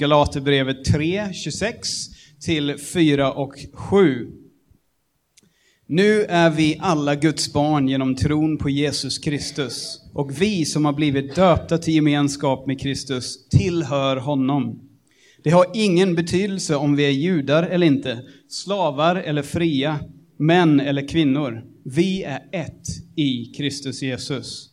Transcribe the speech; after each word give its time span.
Galaterbrevet 0.00 0.84
3, 0.84 1.32
26 1.32 1.88
till 2.40 2.78
4 2.78 3.32
och 3.32 3.54
7. 3.72 4.26
Nu 5.86 6.22
är 6.22 6.50
vi 6.50 6.78
alla 6.80 7.14
Guds 7.14 7.52
barn 7.52 7.88
genom 7.88 8.16
tron 8.16 8.58
på 8.58 8.70
Jesus 8.70 9.18
Kristus. 9.18 10.00
Och 10.14 10.42
vi 10.42 10.64
som 10.64 10.84
har 10.84 10.92
blivit 10.92 11.34
döpta 11.34 11.78
till 11.78 11.94
gemenskap 11.94 12.66
med 12.66 12.80
Kristus 12.80 13.48
tillhör 13.48 14.16
honom. 14.16 14.80
Det 15.44 15.50
har 15.50 15.66
ingen 15.74 16.14
betydelse 16.14 16.76
om 16.76 16.96
vi 16.96 17.04
är 17.04 17.10
judar 17.10 17.62
eller 17.62 17.86
inte, 17.86 18.22
slavar 18.48 19.16
eller 19.16 19.42
fria, 19.42 19.98
män 20.36 20.80
eller 20.80 21.08
kvinnor. 21.08 21.64
Vi 21.84 22.22
är 22.22 22.40
ett 22.52 22.86
i 23.16 23.44
Kristus 23.44 24.02
Jesus. 24.02 24.70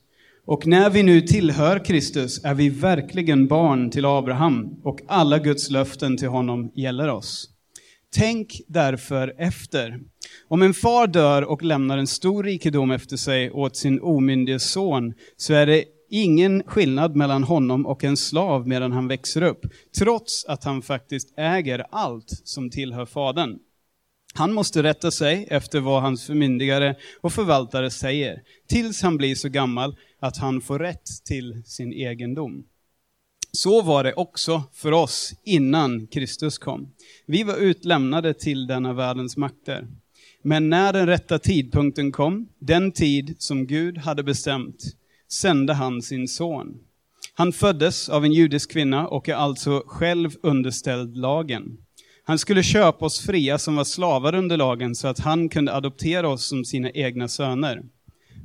Och 0.47 0.67
när 0.67 0.89
vi 0.89 1.03
nu 1.03 1.21
tillhör 1.21 1.85
Kristus 1.85 2.43
är 2.43 2.53
vi 2.53 2.69
verkligen 2.69 3.47
barn 3.47 3.89
till 3.89 4.05
Abraham 4.05 4.81
och 4.83 4.99
alla 5.07 5.39
Guds 5.39 5.69
löften 5.69 6.17
till 6.17 6.27
honom 6.27 6.71
gäller 6.75 7.09
oss. 7.09 7.49
Tänk 8.15 8.61
därför 8.67 9.33
efter. 9.37 9.99
Om 10.47 10.61
en 10.61 10.73
far 10.73 11.07
dör 11.07 11.41
och 11.41 11.63
lämnar 11.63 11.97
en 11.97 12.07
stor 12.07 12.43
rikedom 12.43 12.91
efter 12.91 13.17
sig 13.17 13.51
åt 13.51 13.75
sin 13.75 13.99
omyndige 14.01 14.59
son, 14.59 15.13
så 15.37 15.53
är 15.53 15.65
det 15.65 15.83
ingen 16.09 16.63
skillnad 16.63 17.15
mellan 17.15 17.43
honom 17.43 17.85
och 17.85 18.03
en 18.03 18.17
slav 18.17 18.67
medan 18.67 18.91
han 18.91 19.07
växer 19.07 19.41
upp, 19.41 19.65
trots 19.99 20.45
att 20.45 20.63
han 20.63 20.81
faktiskt 20.81 21.33
äger 21.37 21.85
allt 21.91 22.41
som 22.43 22.69
tillhör 22.69 23.05
fadern. 23.05 23.57
Han 24.37 24.53
måste 24.53 24.83
rätta 24.83 25.11
sig 25.11 25.47
efter 25.49 25.79
vad 25.79 26.01
hans 26.01 26.25
förmyndigare 26.25 26.95
och 27.21 27.33
förvaltare 27.33 27.91
säger, 27.91 28.41
tills 28.67 29.01
han 29.01 29.17
blir 29.17 29.35
så 29.35 29.49
gammal 29.49 29.95
att 30.19 30.37
han 30.37 30.61
får 30.61 30.79
rätt 30.79 31.05
till 31.25 31.63
sin 31.65 31.93
egendom. 31.93 32.63
Så 33.51 33.81
var 33.81 34.03
det 34.03 34.13
också 34.13 34.63
för 34.73 34.91
oss 34.91 35.33
innan 35.43 36.07
Kristus 36.07 36.57
kom. 36.57 36.93
Vi 37.25 37.43
var 37.43 37.57
utlämnade 37.57 38.33
till 38.33 38.67
denna 38.67 38.93
världens 38.93 39.37
makter. 39.37 39.87
Men 40.41 40.69
när 40.69 40.93
den 40.93 41.07
rätta 41.07 41.39
tidpunkten 41.39 42.11
kom, 42.11 42.47
den 42.59 42.91
tid 42.91 43.35
som 43.39 43.67
Gud 43.67 43.97
hade 43.97 44.23
bestämt, 44.23 44.83
sände 45.31 45.73
han 45.73 46.01
sin 46.01 46.27
son. 46.27 46.77
Han 47.33 47.53
föddes 47.53 48.09
av 48.09 48.25
en 48.25 48.33
judisk 48.33 48.71
kvinna 48.71 49.07
och 49.07 49.29
är 49.29 49.35
alltså 49.35 49.83
själv 49.87 50.35
underställd 50.41 51.17
lagen. 51.17 51.77
Han 52.27 52.39
skulle 52.39 52.63
köpa 52.63 53.05
oss 53.05 53.19
fria 53.19 53.57
som 53.57 53.75
var 53.75 53.83
slavar 53.83 54.35
under 54.35 54.57
lagen 54.57 54.95
så 54.95 55.07
att 55.07 55.19
han 55.19 55.49
kunde 55.49 55.73
adoptera 55.73 56.29
oss 56.29 56.45
som 56.47 56.65
sina 56.65 56.91
egna 56.91 57.27
söner. 57.27 57.83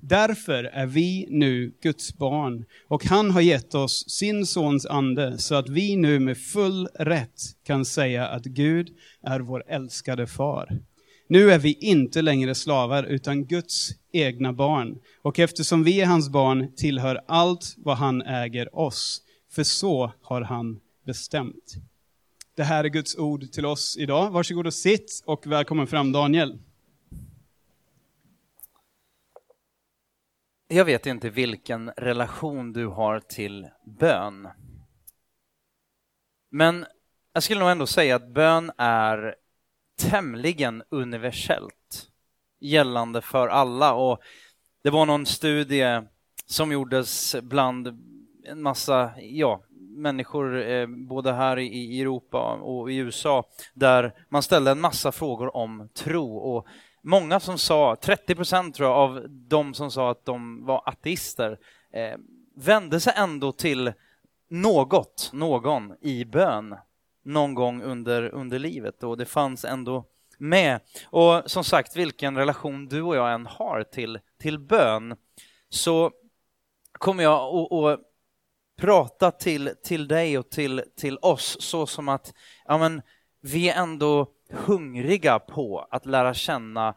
Därför 0.03 0.65
är 0.65 0.87
vi 0.87 1.27
nu 1.31 1.73
Guds 1.83 2.15
barn 2.15 2.65
och 2.89 3.05
han 3.05 3.31
har 3.31 3.41
gett 3.41 3.75
oss 3.75 4.05
sin 4.09 4.47
sons 4.47 4.87
ande 4.87 5.39
så 5.39 5.55
att 5.55 5.69
vi 5.69 5.97
nu 5.97 6.19
med 6.19 6.39
full 6.39 6.89
rätt 6.95 7.41
kan 7.67 7.85
säga 7.85 8.29
att 8.29 8.45
Gud 8.45 8.89
är 9.23 9.41
vår 9.41 9.65
älskade 9.69 10.27
far. 10.27 10.79
Nu 11.29 11.51
är 11.51 11.59
vi 11.59 11.73
inte 11.73 12.23
längre 12.23 12.55
slavar 12.55 13.05
utan 13.05 13.47
Guds 13.47 13.91
egna 14.13 14.53
barn 14.53 14.99
och 15.23 15.39
eftersom 15.39 15.85
vi 15.85 16.01
är 16.01 16.07
hans 16.07 16.29
barn 16.29 16.75
tillhör 16.77 17.21
allt 17.29 17.75
vad 17.77 17.97
han 17.97 18.23
äger 18.23 18.79
oss, 18.79 19.23
för 19.53 19.63
så 19.63 20.13
har 20.23 20.43
han 20.43 20.81
bestämt. 21.07 21.75
Det 22.61 22.65
här 22.65 22.85
är 22.85 22.89
Guds 22.89 23.19
ord 23.19 23.53
till 23.53 23.67
oss 23.67 23.97
idag. 23.97 24.31
Varsågod 24.31 24.67
och 24.67 24.75
sitt 24.75 25.23
och 25.27 25.47
välkommen 25.47 25.87
fram 25.87 26.13
Daniel. 26.13 26.59
Jag 30.69 30.85
vet 30.85 31.07
inte 31.07 31.31
vilken 31.31 31.91
relation 31.91 32.73
du 32.73 32.87
har 32.87 33.21
till 33.21 33.69
bön. 33.85 34.49
Men 36.51 36.87
jag 37.33 37.43
skulle 37.43 37.61
nog 37.61 37.71
ändå 37.71 37.87
säga 37.87 38.17
att 38.17 38.29
bön 38.29 38.73
är 38.79 39.35
tämligen 39.99 40.83
universellt 40.89 42.11
gällande 42.59 43.23
för 43.23 43.49
alla. 43.49 43.95
Och 43.95 44.21
det 44.83 44.91
var 44.91 45.07
någon 45.07 45.27
studie 45.27 46.03
som 46.47 46.73
gjordes 46.73 47.37
bland 47.43 47.89
en 48.45 48.63
massa 48.63 49.13
ja, 49.21 49.63
människor, 50.01 50.63
eh, 50.63 50.87
både 50.87 51.33
här 51.33 51.59
i 51.59 52.01
Europa 52.01 52.53
och 52.53 52.93
i 52.93 52.97
USA, 52.97 53.45
där 53.75 54.15
man 54.29 54.43
ställde 54.43 54.71
en 54.71 54.81
massa 54.81 55.13
frågor 55.13 55.57
om 55.57 55.89
tro. 55.95 56.37
Och 56.37 56.67
många 57.03 57.41
som 57.41 57.59
sa, 57.59 57.97
30 57.97 58.35
procent 58.35 58.75
tror 58.75 58.89
jag, 58.89 58.99
av 58.99 59.27
de 59.29 59.75
som 59.75 59.91
sa 59.91 60.11
att 60.11 60.25
de 60.25 60.65
var 60.65 60.83
ateister, 60.89 61.59
eh, 61.93 62.19
vände 62.57 63.01
sig 63.01 63.13
ändå 63.17 63.53
till 63.53 63.93
något, 64.49 65.31
någon, 65.33 65.95
i 66.01 66.25
bön 66.25 66.77
någon 67.23 67.55
gång 67.55 67.83
under, 67.83 68.29
under 68.29 68.59
livet 68.59 69.03
och 69.03 69.17
det 69.17 69.27
fanns 69.27 69.65
ändå 69.65 70.05
med. 70.39 70.81
Och 71.05 71.51
som 71.51 71.65
sagt, 71.65 71.97
vilken 71.97 72.37
relation 72.37 72.87
du 72.87 73.03
och 73.03 73.17
jag 73.17 73.33
än 73.33 73.47
har 73.47 73.83
till, 73.83 74.19
till 74.39 74.59
bön 74.59 75.17
så 75.69 76.11
kommer 76.93 77.23
jag 77.23 77.35
att 77.35 78.01
prata 78.81 79.31
till, 79.31 79.71
till 79.83 80.09
dig 80.09 80.39
och 80.39 80.51
till, 80.51 80.83
till 80.97 81.19
oss 81.23 81.57
så 81.61 81.87
som 81.87 82.09
att 82.09 82.35
ja, 82.65 82.79
men, 82.79 83.03
vi 83.43 83.69
är 83.69 83.83
ändå 83.83 84.27
hungriga 84.51 85.39
på 85.39 85.89
att 85.91 86.07
lära 86.07 86.35
känna 86.35 86.95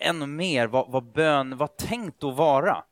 ännu 0.00 0.26
mer 0.26 0.66
vad, 0.66 0.90
vad 0.90 1.12
bön 1.12 1.56
var 1.56 1.66
tänkt 1.66 2.24
att 2.24 2.36
vara. 2.36 2.84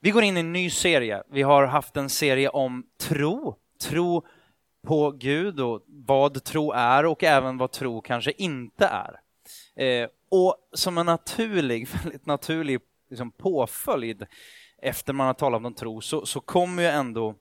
Vi 0.00 0.10
går 0.10 0.22
in 0.22 0.36
i 0.36 0.40
en 0.40 0.52
ny 0.52 0.70
serie. 0.70 1.22
Vi 1.30 1.42
har 1.42 1.66
haft 1.66 1.96
en 1.96 2.10
serie 2.10 2.48
om 2.48 2.86
tro, 3.00 3.56
tro 3.82 4.26
på 4.86 5.10
Gud 5.10 5.60
och 5.60 5.82
vad 5.86 6.44
tro 6.44 6.72
är 6.72 7.06
och 7.06 7.24
även 7.24 7.58
vad 7.58 7.72
tro 7.72 8.00
kanske 8.00 8.32
inte 8.32 8.86
är. 8.86 9.20
Eh, 9.84 10.08
och 10.28 10.56
som 10.72 10.98
en 10.98 11.06
naturlig, 11.06 11.88
väldigt 12.02 12.26
naturlig 12.26 12.80
liksom 13.10 13.30
påföljd 13.30 14.26
efter 14.78 15.12
man 15.12 15.26
har 15.26 15.34
talat 15.34 15.64
om 15.64 15.74
tro 15.74 16.00
så, 16.00 16.26
så 16.26 16.40
kommer 16.40 16.82
ju 16.82 16.88
ändå 16.88 17.34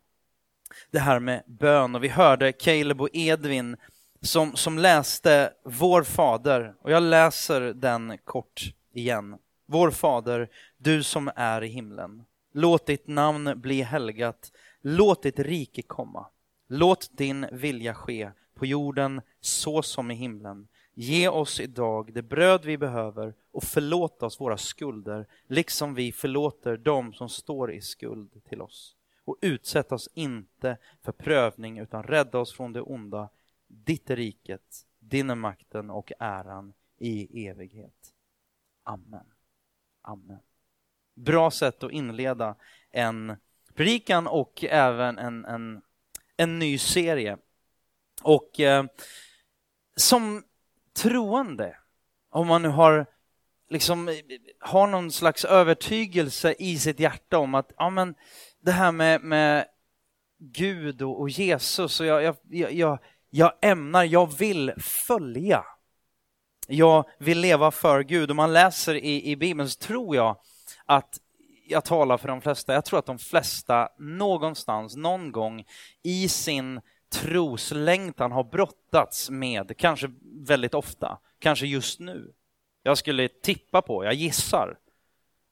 det 0.91 0.99
här 0.99 1.19
med 1.19 1.43
bön 1.45 1.95
och 1.95 2.03
vi 2.03 2.07
hörde 2.07 2.51
Caleb 2.51 3.01
och 3.01 3.09
Edvin 3.13 3.77
som, 4.21 4.55
som 4.55 4.79
läste 4.79 5.53
Vår 5.63 6.03
Fader 6.03 6.73
och 6.81 6.91
jag 6.91 7.03
läser 7.03 7.61
den 7.61 8.17
kort 8.23 8.73
igen. 8.93 9.37
Vår 9.65 9.91
Fader, 9.91 10.49
du 10.77 11.03
som 11.03 11.31
är 11.35 11.63
i 11.63 11.67
himlen. 11.67 12.23
Låt 12.53 12.85
ditt 12.85 13.07
namn 13.07 13.61
bli 13.61 13.81
helgat. 13.81 14.51
Låt 14.81 15.23
ditt 15.23 15.39
rike 15.39 15.81
komma. 15.81 16.27
Låt 16.67 17.09
din 17.11 17.45
vilja 17.51 17.93
ske 17.93 18.31
på 18.55 18.65
jorden 18.65 19.21
så 19.41 19.81
som 19.81 20.11
i 20.11 20.15
himlen. 20.15 20.67
Ge 20.93 21.27
oss 21.27 21.59
idag 21.59 22.13
det 22.13 22.21
bröd 22.21 22.65
vi 22.65 22.77
behöver 22.77 23.33
och 23.51 23.63
förlåt 23.63 24.23
oss 24.23 24.39
våra 24.39 24.57
skulder, 24.57 25.27
liksom 25.47 25.95
vi 25.95 26.11
förlåter 26.11 26.77
dem 26.77 27.13
som 27.13 27.29
står 27.29 27.71
i 27.71 27.81
skuld 27.81 28.43
till 28.49 28.61
oss. 28.61 28.95
Och 29.31 29.37
utsätt 29.41 29.91
oss 29.91 30.09
inte 30.13 30.77
för 31.01 31.11
prövning, 31.11 31.79
utan 31.79 32.03
rädda 32.03 32.39
oss 32.39 32.53
från 32.53 32.73
det 32.73 32.81
onda. 32.81 33.29
Ditt 33.67 34.09
är 34.09 34.15
riket, 34.15 34.85
din 34.99 35.29
är 35.29 35.35
makten 35.35 35.89
och 35.89 36.11
äran 36.19 36.73
i 36.97 37.47
evighet. 37.47 38.13
Amen. 38.83 39.25
Amen. 40.01 40.39
Bra 41.15 41.51
sätt 41.51 41.83
att 41.83 41.91
inleda 41.91 42.55
en 42.89 43.35
predikan 43.73 44.27
och 44.27 44.63
även 44.63 45.17
en, 45.17 45.45
en, 45.45 45.81
en 46.37 46.59
ny 46.59 46.77
serie. 46.77 47.37
Och 48.23 48.59
eh, 48.59 48.85
som 49.95 50.43
troende, 50.93 51.77
om 52.29 52.47
man 52.47 52.61
nu 52.61 52.69
har 52.69 53.05
liksom 53.69 54.21
har 54.59 54.87
någon 54.87 55.11
slags 55.11 55.45
övertygelse 55.45 56.55
i 56.59 56.79
sitt 56.79 56.99
hjärta 56.99 57.37
om 57.37 57.55
att 57.55 57.71
ja, 57.77 57.89
men 57.89 58.15
det 58.61 58.71
här 58.71 58.91
med, 58.91 59.21
med 59.21 59.65
Gud 60.39 61.01
och, 61.01 61.19
och 61.19 61.29
Jesus 61.29 61.99
och 61.99 62.05
jag, 62.05 62.35
jag, 62.49 62.71
jag, 62.73 62.99
jag 63.29 63.53
ämnar, 63.61 64.03
jag 64.03 64.37
vill 64.37 64.73
följa. 64.77 65.65
Jag 66.67 67.09
vill 67.19 67.39
leva 67.39 67.71
för 67.71 68.03
Gud. 68.03 68.31
Om 68.31 68.37
man 68.37 68.53
läser 68.53 68.95
i, 68.95 69.31
i 69.31 69.35
Bibeln 69.35 69.69
så 69.69 69.79
tror 69.79 70.15
jag 70.15 70.37
att 70.85 71.19
jag 71.67 71.85
talar 71.85 72.17
för 72.17 72.27
de 72.27 72.41
flesta. 72.41 72.73
Jag 72.73 72.85
tror 72.85 72.99
att 72.99 73.05
de 73.05 73.19
flesta 73.19 73.89
någonstans, 73.99 74.95
någon 74.95 75.31
gång 75.31 75.65
i 76.03 76.29
sin 76.29 76.81
troslängtan 77.11 78.31
har 78.31 78.43
brottats 78.43 79.29
med, 79.29 79.77
kanske 79.77 80.11
väldigt 80.47 80.73
ofta, 80.73 81.19
kanske 81.39 81.65
just 81.65 81.99
nu. 81.99 82.33
Jag 82.83 82.97
skulle 82.97 83.27
tippa 83.27 83.81
på, 83.81 84.05
jag 84.05 84.13
gissar, 84.13 84.77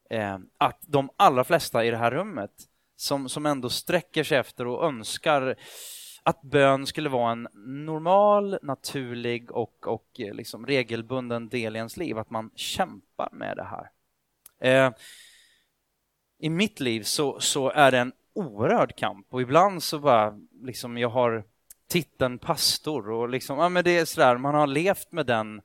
eh, 0.10 0.38
att 0.57 0.80
de 0.81 1.10
allra 1.18 1.44
flesta 1.44 1.86
i 1.86 1.92
det 1.92 1.98
här 1.98 2.12
rummet 2.12 2.51
som, 3.00 3.30
som 3.30 3.46
ändå 3.46 3.69
sträcker 3.69 4.24
sig 4.24 4.38
efter 4.38 4.68
och 4.68 4.86
önskar 4.86 5.56
att 6.24 6.42
bön 6.42 6.86
skulle 6.86 7.10
vara 7.10 7.31
en 7.31 7.48
normal, 7.86 8.60
naturlig 8.62 9.51
och, 9.51 9.88
och 9.88 10.19
eh, 10.19 10.34
liksom 10.34 10.66
regelbunden 10.66 11.50
del 11.50 11.75
i 11.75 11.78
ens 11.78 11.98
liv, 11.98 12.18
att 12.18 12.30
man 12.30 12.51
kämpar 12.56 13.30
med 13.31 13.57
det 13.57 13.63
här. 13.63 13.90
Eh, 14.60 14.94
I 16.40 16.50
mitt 16.50 16.80
liv 16.80 17.04
så, 17.04 17.40
så 17.40 17.69
är 17.69 17.92
det 17.92 18.00
en 18.00 18.13
oerhörd 18.34 18.96
kamp 18.96 19.28
och 19.30 19.42
ibland 19.42 19.84
så 19.84 20.00
bara, 20.00 20.40
liksom 20.62 20.98
jag 20.98 21.10
har 21.10 21.44
titeln 21.88 22.40
pastor 22.40 23.10
och 23.10 23.30
liksom, 23.30 23.57
ja 23.57 23.69
men 23.69 23.84
det 23.84 23.98
är 23.98 24.06
sådär, 24.06 24.38
man 24.38 24.56
har 24.56 24.68
levt 24.68 25.12
med 25.12 25.25
den, 25.25 25.62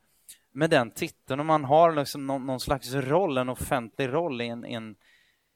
med 0.51 0.69
den 0.69 0.91
titeln 0.91 1.39
och 1.39 1.45
man 1.45 1.63
har 1.63 1.95
liksom 1.95 2.27
någon, 2.27 2.45
någon 2.45 2.59
slags 2.59 2.93
roll, 2.93 3.37
en 3.37 3.49
offentlig 3.49 4.13
roll 4.13 4.41
i 4.41 4.47
en, 4.47 4.65
i, 4.65 4.73
en, 4.73 4.95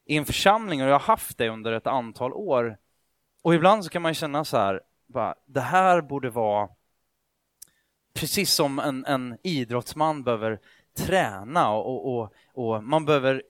i 0.10 0.18
en 0.18 0.26
församling 0.26 0.82
och 0.82 0.90
jag 0.90 0.94
har 0.94 1.00
haft 1.00 1.38
det 1.38 1.50
under 1.50 1.72
ett 1.72 1.88
antal 1.88 2.34
år. 2.34 2.78
Och 3.42 3.56
ibland 3.56 3.84
så 3.84 3.90
kan 3.90 4.02
man 4.02 4.14
känna 4.14 4.46
så 4.46 4.58
här, 4.58 4.82
bara, 5.08 5.36
det 5.46 5.62
här 5.62 6.02
borde 6.02 6.30
vara 6.30 6.70
precis 8.14 8.54
som 8.54 8.80
en, 8.80 9.06
en 9.06 9.38
idrottsman 9.44 10.24
behöver 10.24 10.60
träna 10.98 11.72
och, 11.72 12.18
och, 12.18 12.34
och, 12.54 12.84
man 12.84 13.06
behöver 13.06 13.44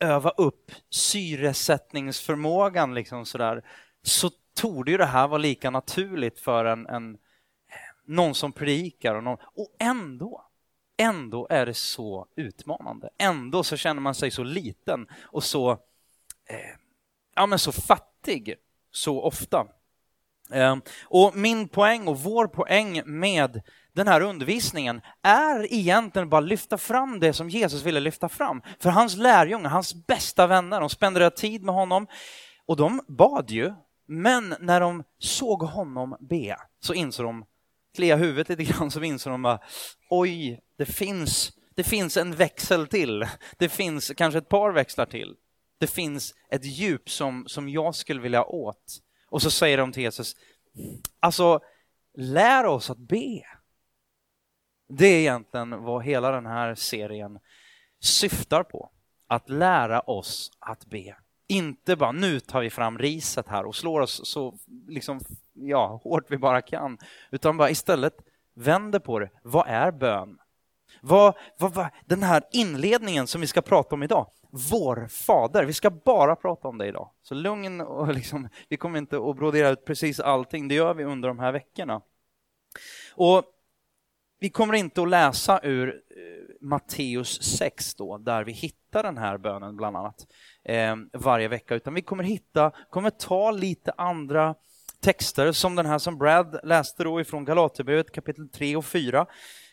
öva 0.00 0.30
upp 0.30 0.72
syresättningsförmågan 0.90 2.94
liksom 2.94 3.26
sådär, 3.26 3.64
så 4.02 4.30
torde 4.54 4.90
ju 4.90 4.96
det 4.96 5.06
här 5.06 5.28
vara 5.28 5.38
lika 5.38 5.70
naturligt 5.70 6.40
för 6.40 6.64
en, 6.64 6.86
en 6.86 7.18
någon 8.04 8.34
som 8.34 8.52
predikar 8.52 9.14
och, 9.14 9.24
någon, 9.24 9.38
och 9.42 9.76
ändå, 9.78 10.44
ändå 10.96 11.46
är 11.50 11.66
det 11.66 11.74
så 11.74 12.26
utmanande. 12.36 13.10
Ändå 13.18 13.64
så 13.64 13.76
känner 13.76 14.00
man 14.00 14.14
sig 14.14 14.30
så 14.30 14.42
liten 14.42 15.06
och 15.22 15.44
så, 15.44 15.78
eh, 16.48 16.56
ja 17.36 17.46
men 17.46 17.58
så 17.58 17.72
fattig 17.72 18.54
så 18.92 19.22
ofta. 19.22 19.66
Eh, 20.52 20.76
och 21.04 21.36
min 21.36 21.68
poäng 21.68 22.08
och 22.08 22.18
vår 22.18 22.46
poäng 22.46 23.02
med 23.04 23.62
den 23.92 24.08
här 24.08 24.20
undervisningen 24.20 25.00
är 25.22 25.72
egentligen 25.72 26.28
bara 26.28 26.40
lyfta 26.40 26.78
fram 26.78 27.20
det 27.20 27.32
som 27.32 27.50
Jesus 27.50 27.82
ville 27.82 28.00
lyfta 28.00 28.28
fram. 28.28 28.62
För 28.78 28.90
hans 28.90 29.16
lärjungar, 29.16 29.70
hans 29.70 30.06
bästa 30.06 30.46
vänner, 30.46 30.80
de 30.80 30.90
spenderade 30.90 31.36
tid 31.36 31.62
med 31.62 31.74
honom 31.74 32.06
och 32.66 32.76
de 32.76 33.00
bad 33.08 33.50
ju, 33.50 33.72
men 34.06 34.54
när 34.60 34.80
de 34.80 35.04
såg 35.18 35.62
honom 35.62 36.16
be 36.20 36.56
så 36.80 36.94
insåg 36.94 37.26
de, 37.26 37.44
klia 37.96 38.16
huvudet 38.16 38.48
lite 38.48 38.72
grann, 38.72 38.90
så 38.90 39.02
insåg 39.02 39.32
de 39.32 39.42
bara, 39.42 39.60
oj, 40.10 40.60
det 40.78 40.86
finns, 40.86 41.52
det 41.74 41.84
finns 41.84 42.16
en 42.16 42.34
växel 42.34 42.86
till. 42.86 43.26
Det 43.58 43.68
finns 43.68 44.12
kanske 44.16 44.38
ett 44.38 44.48
par 44.48 44.72
växlar 44.72 45.06
till. 45.06 45.34
Det 45.82 45.86
finns 45.86 46.34
ett 46.48 46.64
djup 46.64 47.10
som, 47.10 47.44
som 47.46 47.68
jag 47.68 47.94
skulle 47.94 48.20
vilja 48.20 48.44
åt. 48.44 49.02
Och 49.28 49.42
så 49.42 49.50
säger 49.50 49.78
de 49.78 49.92
till 49.92 50.02
Jesus, 50.02 50.36
alltså 51.20 51.60
lär 52.14 52.66
oss 52.66 52.90
att 52.90 52.98
be. 52.98 53.42
Det 54.88 55.06
är 55.06 55.20
egentligen 55.20 55.82
vad 55.82 56.04
hela 56.04 56.30
den 56.30 56.46
här 56.46 56.74
serien 56.74 57.38
syftar 58.00 58.62
på. 58.62 58.90
Att 59.26 59.48
lära 59.48 60.00
oss 60.00 60.52
att 60.58 60.86
be. 60.86 61.16
Inte 61.46 61.96
bara 61.96 62.12
nu 62.12 62.40
tar 62.40 62.60
vi 62.60 62.70
fram 62.70 62.98
riset 62.98 63.48
här 63.48 63.64
och 63.64 63.76
slår 63.76 64.00
oss 64.00 64.20
så 64.24 64.58
liksom, 64.88 65.20
ja, 65.52 66.00
hårt 66.04 66.24
vi 66.28 66.38
bara 66.38 66.62
kan, 66.62 66.98
utan 67.30 67.56
bara 67.56 67.70
istället 67.70 68.14
vänder 68.54 68.98
på 68.98 69.18
det. 69.18 69.30
Vad 69.42 69.68
är 69.68 69.90
bön? 69.90 70.38
Vad, 71.00 71.34
vad, 71.58 71.74
vad, 71.74 71.88
den 72.06 72.22
här 72.22 72.42
inledningen 72.52 73.26
som 73.26 73.40
vi 73.40 73.46
ska 73.46 73.62
prata 73.62 73.94
om 73.94 74.02
idag, 74.02 74.26
vår 74.52 75.06
fader, 75.08 75.64
vi 75.64 75.72
ska 75.72 75.90
bara 75.90 76.36
prata 76.36 76.68
om 76.68 76.78
det 76.78 76.86
idag. 76.86 77.10
Så 77.22 77.34
lugn 77.34 77.80
och 77.80 78.08
liksom, 78.14 78.48
vi 78.68 78.76
kommer 78.76 78.98
inte 78.98 79.16
att 79.16 79.36
brodera 79.36 79.68
ut 79.68 79.84
precis 79.84 80.20
allting, 80.20 80.68
det 80.68 80.74
gör 80.74 80.94
vi 80.94 81.04
under 81.04 81.28
de 81.28 81.38
här 81.38 81.52
veckorna. 81.52 82.00
Och 83.14 83.44
vi 84.40 84.50
kommer 84.50 84.74
inte 84.74 85.02
att 85.02 85.08
läsa 85.08 85.60
ur 85.62 85.88
eh, 85.88 85.94
Matteus 86.60 87.42
6 87.42 87.94
då, 87.94 88.18
där 88.18 88.44
vi 88.44 88.52
hittar 88.52 89.02
den 89.02 89.18
här 89.18 89.38
bönen 89.38 89.76
bland 89.76 89.96
annat 89.96 90.26
eh, 90.64 90.96
varje 91.12 91.48
vecka, 91.48 91.74
utan 91.74 91.94
vi 91.94 92.02
kommer 92.02 92.24
hitta, 92.24 92.72
kommer 92.90 93.10
ta 93.10 93.50
lite 93.50 93.92
andra 93.96 94.54
texter 95.00 95.52
som 95.52 95.74
den 95.74 95.86
här 95.86 95.98
som 95.98 96.18
Brad 96.18 96.60
läste 96.62 97.04
då 97.04 97.20
ifrån 97.20 97.44
Galaterbrevet 97.44 98.12
kapitel 98.12 98.48
3 98.48 98.76
och 98.76 98.84
4. 98.84 99.26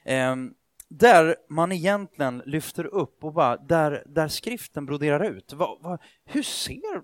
Eh, 0.05 0.35
där 0.89 1.35
man 1.49 1.71
egentligen 1.71 2.43
lyfter 2.45 2.85
upp 2.85 3.23
och 3.23 3.33
bara, 3.33 3.57
där, 3.57 4.03
där 4.05 4.27
skriften 4.27 4.85
broderar 4.85 5.25
ut. 5.25 5.53
Va, 5.53 5.77
va, 5.81 5.97
hur 6.25 6.43
ser 6.43 7.01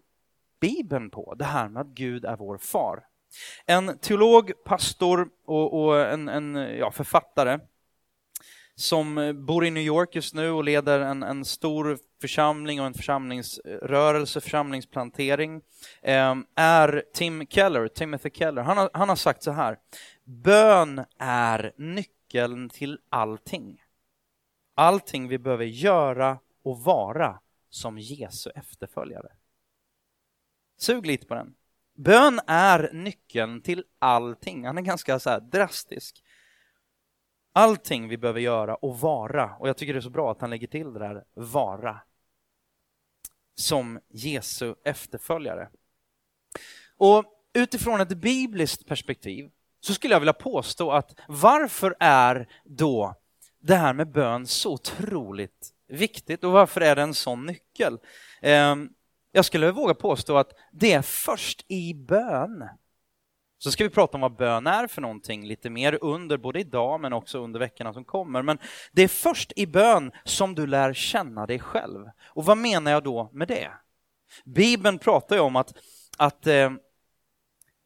Bibeln 0.61 1.09
på 1.09 1.35
det 1.35 1.45
här 1.45 1.69
med 1.69 1.81
att 1.81 1.87
Gud 1.87 2.25
är 2.25 2.37
vår 2.37 2.57
far? 2.57 3.03
En 3.65 3.97
teolog, 3.97 4.51
pastor 4.65 5.29
och, 5.45 5.85
och 5.85 6.01
en, 6.01 6.29
en 6.29 6.55
ja, 6.55 6.91
författare 6.91 7.59
som 8.75 9.33
bor 9.47 9.65
i 9.65 9.71
New 9.71 9.83
York 9.83 10.15
just 10.15 10.33
nu 10.33 10.49
och 10.49 10.63
leder 10.63 10.99
en, 10.99 11.23
en 11.23 11.45
stor 11.45 11.97
församling 12.21 12.81
och 12.81 12.88
en 12.88 12.93
församlingsrörelse, 12.93 14.41
församlingsplantering, 14.41 15.61
ehm, 16.01 16.45
är 16.55 17.03
Tim 17.13 17.47
Keller, 17.47 17.88
Timothy 17.88 18.29
Keller. 18.29 18.61
Han 18.61 18.77
har, 18.77 18.89
han 18.93 19.09
har 19.09 19.15
sagt 19.15 19.43
så 19.43 19.51
här, 19.51 19.77
bön 20.23 21.05
är 21.19 21.73
nyckeln 21.77 22.15
till 22.69 23.00
allting. 23.10 23.83
Allting 24.74 25.27
vi 25.27 25.38
behöver 25.38 25.66
göra 25.66 26.39
och 26.63 26.80
vara 26.80 27.39
som 27.69 27.98
Jesu 27.98 28.50
efterföljare. 28.56 29.31
Sug 30.77 31.06
lite 31.06 31.27
på 31.27 31.36
den. 31.36 31.56
Bön 31.94 32.39
är 32.48 32.89
nyckeln 32.94 33.62
till 33.62 33.83
allting. 34.00 34.66
Han 34.66 34.77
är 34.77 34.81
ganska 34.81 35.19
så 35.19 35.39
drastisk. 35.39 36.24
Allting 37.54 38.07
vi 38.07 38.18
behöver 38.18 38.39
göra 38.39 38.75
och 38.75 39.00
vara, 39.00 39.56
och 39.56 39.69
jag 39.69 39.77
tycker 39.77 39.94
det 39.94 40.00
är 40.00 40.01
så 40.01 40.10
bra 40.10 40.31
att 40.31 40.42
han 40.42 40.50
lägger 40.50 40.68
till 40.68 40.94
det 40.94 41.00
där, 41.00 41.25
vara, 41.33 42.01
som 43.56 44.00
Jesu 44.10 44.75
efterföljare. 44.83 45.69
Och 46.98 47.25
utifrån 47.54 48.01
ett 48.01 48.18
bibliskt 48.18 48.86
perspektiv 48.86 49.51
så 49.85 49.93
skulle 49.93 50.13
jag 50.13 50.19
vilja 50.19 50.33
påstå 50.33 50.91
att 50.91 51.19
varför 51.27 51.95
är 51.99 52.47
då 52.63 53.15
det 53.61 53.75
här 53.75 53.93
med 53.93 54.11
bön 54.11 54.47
så 54.47 54.73
otroligt 54.73 55.69
viktigt 55.87 56.43
och 56.43 56.51
varför 56.51 56.81
är 56.81 56.95
det 56.95 57.01
en 57.01 57.13
sån 57.13 57.45
nyckel? 57.45 57.97
Ehm, 58.41 58.89
jag 59.31 59.45
skulle 59.45 59.71
våga 59.71 59.93
påstå 59.93 60.37
att 60.37 60.51
det 60.71 60.93
är 60.93 61.01
först 61.01 61.65
i 61.67 61.93
bön. 61.93 62.69
Så 63.57 63.71
ska 63.71 63.83
vi 63.83 63.89
prata 63.89 64.17
om 64.17 64.21
vad 64.21 64.35
bön 64.35 64.67
är 64.67 64.87
för 64.87 65.01
någonting 65.01 65.47
lite 65.47 65.69
mer 65.69 65.99
under 66.01 66.38
både 66.38 66.59
idag 66.59 67.01
men 67.01 67.13
också 67.13 67.39
under 67.39 67.59
veckorna 67.59 67.93
som 67.93 68.05
kommer. 68.05 68.41
Men 68.41 68.57
det 68.91 69.01
är 69.01 69.07
först 69.07 69.53
i 69.55 69.67
bön 69.67 70.11
som 70.23 70.55
du 70.55 70.67
lär 70.67 70.93
känna 70.93 71.45
dig 71.45 71.59
själv. 71.59 72.05
Och 72.25 72.45
vad 72.45 72.57
menar 72.57 72.91
jag 72.91 73.03
då 73.03 73.29
med 73.33 73.47
det? 73.47 73.71
Bibeln 74.45 74.99
pratar 74.99 75.35
ju 75.35 75.41
om 75.41 75.55
att, 75.55 75.73
att 76.17 76.47
eh, 76.47 76.71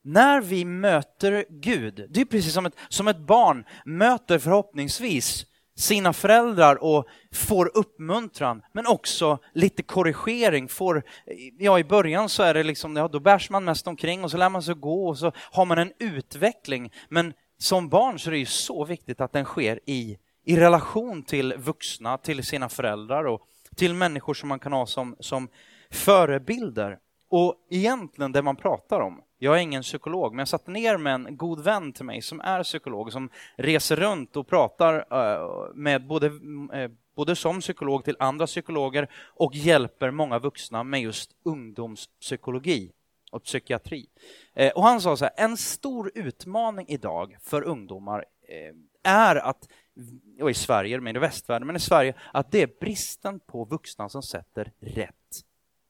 när 0.04 0.42
vi 0.42 0.66
möter 0.66 1.46
Gud, 1.50 2.06
det 2.10 2.22
är 2.22 2.26
precis 2.26 2.54
som 2.54 2.66
ett, 2.66 2.76
som 2.90 3.08
ett 3.08 3.20
barn 3.20 3.66
möter 3.86 4.40
förhoppningsvis 4.40 5.46
sina 5.80 6.14
föräldrar 6.14 6.84
och 6.84 7.08
får 7.34 7.78
uppmuntran, 7.78 8.62
men 8.74 8.88
också 8.88 9.38
lite 9.54 9.84
korrigering. 9.84 10.68
Får, 10.68 11.04
ja, 11.58 11.80
I 11.80 11.84
början 11.84 12.30
så 12.30 12.44
är 12.44 12.54
det 12.54 12.64
liksom, 12.64 12.96
ja, 12.96 13.08
då 13.08 13.20
bärs 13.20 13.50
man 13.50 13.64
mest 13.64 13.88
omkring 13.88 14.24
och 14.24 14.32
så 14.32 14.38
lär 14.38 14.50
man 14.50 14.64
sig 14.64 14.76
gå 14.76 15.08
och 15.08 15.18
så 15.18 15.32
har 15.36 15.66
man 15.66 15.78
en 15.78 15.92
utveckling. 16.00 16.94
Men 17.10 17.34
som 17.58 17.90
barn 17.90 18.20
så 18.20 18.30
är 18.30 18.32
det 18.32 18.38
ju 18.38 18.46
så 18.46 18.86
viktigt 18.86 19.22
att 19.22 19.34
den 19.34 19.46
sker 19.46 19.80
i, 19.86 20.18
i 20.46 20.58
relation 20.58 21.24
till 21.24 21.54
vuxna, 21.58 22.18
till 22.18 22.44
sina 22.44 22.70
föräldrar 22.70 23.24
och 23.26 23.42
till 23.76 23.94
människor 23.94 24.34
som 24.34 24.50
man 24.50 24.60
kan 24.60 24.74
ha 24.74 24.86
som, 24.86 25.16
som 25.20 25.48
förebilder. 25.92 26.98
Och 27.30 27.56
egentligen 27.70 28.32
det 28.32 28.42
man 28.42 28.56
pratar 28.56 29.00
om, 29.00 29.22
jag 29.40 29.56
är 29.56 29.60
ingen 29.60 29.82
psykolog, 29.82 30.34
men 30.34 30.40
jag 30.40 30.48
satte 30.48 30.72
ner 30.72 30.98
med 30.98 31.14
en 31.14 31.38
god 31.38 31.64
vän 31.64 31.94
till 31.94 32.06
mig 32.06 32.22
som 32.22 32.42
är 32.42 32.64
psykolog, 32.64 33.12
som 33.12 33.30
reser 33.56 33.96
runt 33.96 34.36
och 34.36 34.48
pratar 34.48 35.06
eh, 35.12 35.76
med 35.76 36.08
både, 36.08 36.28
mm, 36.28 36.72
eh, 36.72 36.92
både 37.16 37.36
som 37.36 37.60
psykolog 37.60 38.04
till 38.04 38.16
andra 38.20 38.48
psykologer 38.48 39.08
och 39.26 39.56
hjälper 39.56 40.12
många 40.12 40.40
vuxna 40.40 40.84
med 40.84 41.02
just 41.02 41.32
ungdomspsykologi 41.44 42.92
och 43.32 43.44
psykiatri. 43.44 44.08
Eh, 44.54 44.72
och 44.72 44.84
han 44.84 45.02
sa 45.02 45.18
så 45.18 45.26
här, 45.26 45.34
en 45.38 45.58
stor 45.58 46.12
utmaning 46.16 46.86
idag 46.90 47.38
för 47.42 47.62
ungdomar 47.62 48.26
är 49.04 49.36
att, 49.36 49.68
och 50.42 50.50
i 50.50 50.54
Sverige, 50.54 51.00
men 51.00 51.16
i 51.16 51.20
västvärlden, 51.20 51.68
men 51.68 51.76
i 51.76 51.80
Sverige, 51.80 52.14
att 52.34 52.52
det 52.52 52.62
är 52.62 52.70
bristen 52.80 53.40
på 53.40 53.66
vuxna 53.66 54.10
som 54.10 54.24
sätter 54.24 54.72
rätt 54.80 55.44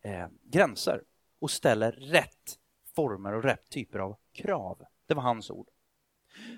eh, 0.04 0.28
gränser 0.44 1.02
och 1.40 1.52
ställer 1.52 1.92
rätt 1.92 2.60
former 2.96 3.34
och 3.34 3.44
rätt 3.44 3.70
typer 3.70 4.00
av 4.00 4.16
krav. 4.34 4.82
Det 5.08 5.14
var 5.14 5.22
hans 5.22 5.52
ord. 5.52 5.68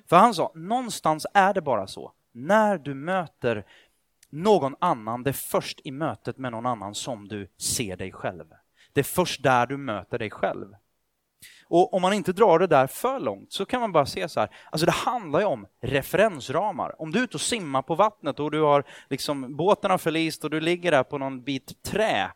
För 0.10 0.16
han 0.16 0.34
sa, 0.34 0.52
någonstans 0.56 1.28
är 1.34 1.54
det 1.54 1.62
bara 1.62 1.88
så, 1.88 2.14
när 2.32 2.78
du 2.78 2.94
möter 2.94 3.66
någon 4.30 4.76
annan, 4.80 5.24
det 5.24 5.30
är 5.30 5.34
först 5.34 5.82
i 5.84 5.92
mötet 5.92 6.38
med 6.38 6.52
någon 6.52 6.66
annan 6.66 6.96
som 6.96 7.28
du 7.28 7.48
ser 7.58 7.98
dig 7.98 8.12
själv. 8.12 8.46
Det 8.94 9.00
är 9.00 9.04
först 9.04 9.44
där 9.44 9.68
du 9.68 9.78
möter 9.78 10.20
dig 10.20 10.30
själv. 10.30 10.76
Och 11.66 11.94
om 11.94 12.02
man 12.02 12.14
inte 12.14 12.34
drar 12.34 12.60
det 12.60 12.68
där 12.68 12.88
för 12.88 13.20
långt 13.20 13.52
så 13.54 13.66
kan 13.66 13.82
man 13.82 13.92
bara 13.92 14.06
se 14.06 14.30
så 14.30 14.40
här, 14.40 14.50
alltså 14.72 14.86
det 14.86 14.92
handlar 14.92 15.40
ju 15.40 15.46
om 15.46 15.68
referensramar. 15.82 17.02
Om 17.02 17.12
du 17.12 17.20
är 17.20 17.24
ute 17.24 17.38
och 17.38 17.42
simmar 17.42 17.82
på 17.82 17.96
vattnet 17.96 18.40
och 18.40 18.52
du 18.52 18.62
har 18.62 18.84
liksom 19.10 19.56
båten 19.56 19.92
har 19.92 19.98
förlist 19.98 20.44
och 20.44 20.50
du 20.50 20.60
ligger 20.60 20.92
där 20.92 21.04
på 21.04 21.18
någon 21.18 21.44
bit 21.44 21.84
trä 21.84 22.32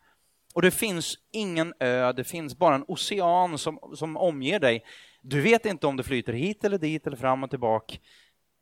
och 0.56 0.62
det 0.62 0.70
finns 0.70 1.18
ingen 1.32 1.74
ö, 1.80 2.12
det 2.12 2.24
finns 2.24 2.58
bara 2.58 2.74
en 2.74 2.84
ocean 2.88 3.58
som, 3.58 3.78
som 3.94 4.16
omger 4.16 4.60
dig. 4.60 4.84
Du 5.22 5.40
vet 5.40 5.66
inte 5.66 5.86
om 5.86 5.96
det 5.96 6.02
flyter 6.02 6.32
hit 6.32 6.64
eller 6.64 6.78
dit 6.78 7.06
eller 7.06 7.16
fram 7.16 7.44
och 7.44 7.50
tillbaka. 7.50 7.94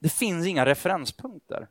Det 0.01 0.09
finns 0.09 0.47
inga 0.47 0.67
referenspunkter. 0.67 1.69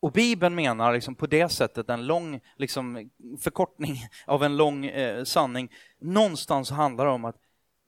Och 0.00 0.12
Bibeln 0.12 0.54
menar 0.54 0.92
liksom 0.92 1.14
på 1.14 1.26
det 1.26 1.48
sättet 1.48 1.90
en 1.90 2.06
lång 2.06 2.40
liksom, 2.56 3.10
förkortning 3.40 3.96
av 4.26 4.44
en 4.44 4.56
lång 4.56 4.86
eh, 4.86 5.24
sanning. 5.24 5.72
Någonstans 6.00 6.70
handlar 6.70 7.04
det 7.04 7.12
om 7.12 7.24
att 7.24 7.41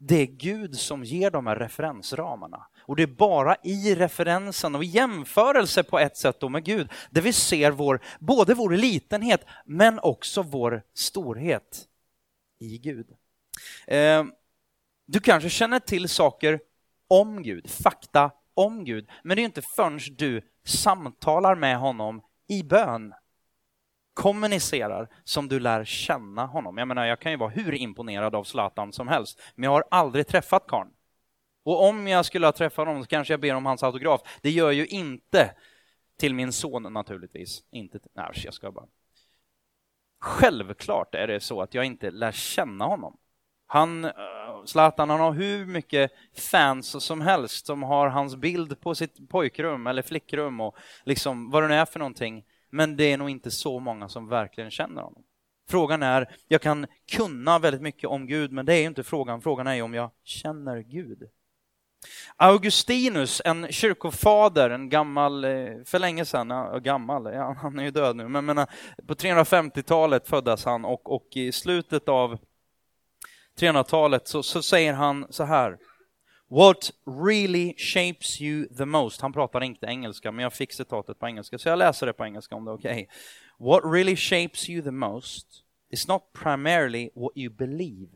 det 0.07 0.21
är 0.21 0.27
Gud 0.27 0.79
som 0.79 1.05
ger 1.05 1.31
de 1.31 1.47
här 1.47 1.57
referensramarna. 1.57 2.67
Och 2.87 2.97
det 2.97 3.03
är 3.03 3.07
bara 3.07 3.57
i 3.63 3.95
referensen 3.95 4.75
och 4.75 4.85
jämförelse 4.85 5.83
på 5.83 5.99
ett 5.99 6.17
sätt 6.17 6.41
då 6.41 6.49
med 6.49 6.65
Gud, 6.65 6.89
där 7.11 7.23
vi 7.23 7.33
ser 7.33 7.71
vår, 7.71 8.01
både 8.19 8.55
vår 8.55 8.71
litenhet 8.71 9.45
men 9.65 9.99
också 9.99 10.43
vår 10.43 10.83
storhet 10.95 11.85
i 12.61 12.79
Gud. 12.79 13.07
Eh, 13.87 14.25
du 15.07 15.21
kanske 15.21 15.51
känner 15.51 15.79
till 15.79 16.09
saker 16.09 16.61
om 17.09 17.43
Gud, 17.43 17.71
fakta 17.71 18.31
om 18.55 18.85
Gud, 18.85 19.09
men 19.23 19.37
det 19.37 19.43
är 19.43 19.45
inte 19.45 19.63
förrän 19.63 20.01
du 20.17 20.43
samtalar 20.65 21.55
med 21.55 21.79
honom 21.79 22.23
i 22.49 22.63
bön, 22.63 23.13
kommunicerar, 24.15 25.09
som 25.25 25.49
du 25.49 25.61
lär 25.61 25.85
känna 25.85 26.47
honom. 26.47 26.79
Jag 26.79 26.89
menar, 26.89 27.07
jag 27.07 27.21
kan 27.21 27.33
ju 27.33 27.39
vara 27.39 27.51
hur 27.51 27.75
imponerad 27.75 28.35
av 28.35 28.45
Zlatan 28.45 28.93
som 28.93 29.09
helst, 29.09 29.41
men 29.55 29.65
jag 29.65 29.71
har 29.71 29.85
aldrig 29.91 30.27
träffat 30.27 30.67
karln. 30.67 30.91
Och 31.65 31.89
om 31.89 32.09
jag 32.09 32.25
skulle 32.25 32.47
ha 32.47 32.53
träffat 32.53 32.87
honom 32.87 33.03
så 33.03 33.09
kanske 33.09 33.33
jag 33.33 33.41
ber 33.41 33.55
om 33.55 33.67
hans 33.67 33.83
autograf. 33.83 34.21
Det 34.43 34.51
gör 34.51 34.67
jag 34.67 34.75
ju 34.75 34.87
inte 34.87 35.55
till 36.19 36.35
min 36.35 36.53
son 36.53 36.93
naturligtvis. 36.93 37.63
Inte 37.71 37.99
till, 37.99 38.11
nej, 38.15 38.31
jag 38.35 38.55
ska 38.55 38.73
bara. 38.73 38.87
Självklart 40.21 41.15
är 41.15 41.27
det 41.27 41.41
så 41.41 41.63
att 41.63 41.75
jag 41.75 41.85
inte 41.85 42.11
lär 42.11 42.33
känna 42.33 42.85
honom. 42.85 43.17
Han, 43.67 44.05
eh, 44.05 44.13
Zlatan, 44.65 45.11
han 45.11 45.21
har 45.21 45.33
hur 45.33 45.67
mycket 45.67 46.13
fans 46.51 47.05
som 47.05 47.21
helst 47.21 47.67
som 47.67 47.83
har 47.83 48.09
hans 48.09 48.37
bild 48.37 48.81
på 48.81 48.95
sitt 48.95 49.29
pojkrum 49.29 49.87
eller 49.87 50.03
flickrum 50.03 50.61
och 50.61 50.77
liksom 51.05 51.51
vad 51.51 51.63
det 51.63 51.69
nu 51.69 51.75
är 51.75 51.85
för 51.85 51.99
någonting. 51.99 52.45
Men 52.75 52.97
det 52.97 53.13
är 53.13 53.19
nog 53.19 53.31
inte 53.31 53.51
så 53.51 53.81
många 53.81 54.09
som 54.09 54.29
verkligen 54.29 54.71
känner 54.71 55.03
honom. 55.03 55.23
Frågan 55.69 56.03
är, 56.03 56.37
jag 56.49 56.63
kan 56.63 56.87
kunna 57.13 57.59
väldigt 57.59 57.83
mycket 57.83 58.09
om 58.09 58.27
Gud, 58.27 58.53
men 58.53 58.67
det 58.67 58.75
är 58.75 58.87
inte 58.87 59.05
frågan. 59.05 59.43
Frågan 59.43 59.67
är 59.67 59.83
om 59.83 59.95
jag 59.95 60.11
känner 60.25 60.79
Gud. 60.79 61.23
Augustinus, 62.37 63.43
en 63.45 63.73
kyrkofader, 63.73 64.71
en 64.71 64.89
gammal, 64.89 65.45
eh, 65.45 65.51
för 65.85 65.99
länge 65.99 66.25
sedan, 66.25 66.51
ja, 66.51 66.79
gammal, 66.79 67.25
ja, 67.35 67.57
han 67.63 67.79
är 67.79 67.85
ju 67.85 67.91
död 67.91 68.17
nu, 68.17 68.29
men, 68.29 68.45
menar, 68.45 68.63
eh, 68.99 69.05
på 69.07 69.15
350-talet 69.15 70.29
föddes 70.29 70.65
han 70.65 70.85
och, 70.85 71.15
och 71.15 71.29
i 71.35 71.53
slutet 71.53 72.09
av 72.09 72.39
300-talet 73.61 74.29
så, 74.29 74.43
så 74.43 74.63
säger 74.63 74.93
han 74.93 75.27
så 75.31 75.45
här. 75.45 75.79
What 76.49 76.91
really 77.07 77.75
shapes 77.77 78.41
you 78.41 78.69
the 78.69 78.85
most? 78.85 79.21
Han 79.21 79.33
pratar 79.33 79.63
inte 79.63 79.87
engelska, 79.87 80.33
men 80.33 80.43
jag 80.43 80.53
fick 80.53 80.73
citatet 80.73 81.19
på 81.19 81.27
engelska, 81.27 81.59
så 81.59 81.69
jag 81.69 81.79
läser 81.79 82.07
det 82.07 82.13
på 82.13 82.25
engelska 82.25 82.55
om 82.55 82.65
det 82.65 82.71
är 82.71 82.75
okej. 82.75 82.93
Okay. 82.93 83.07
What 83.59 83.93
really 83.93 84.17
shapes 84.17 84.69
you 84.69 84.83
the 84.83 84.91
most 84.91 85.65
is 85.91 86.09
not 86.09 86.23
primarily 86.33 87.11
what 87.15 87.33
you 87.37 87.55
believe, 87.55 88.11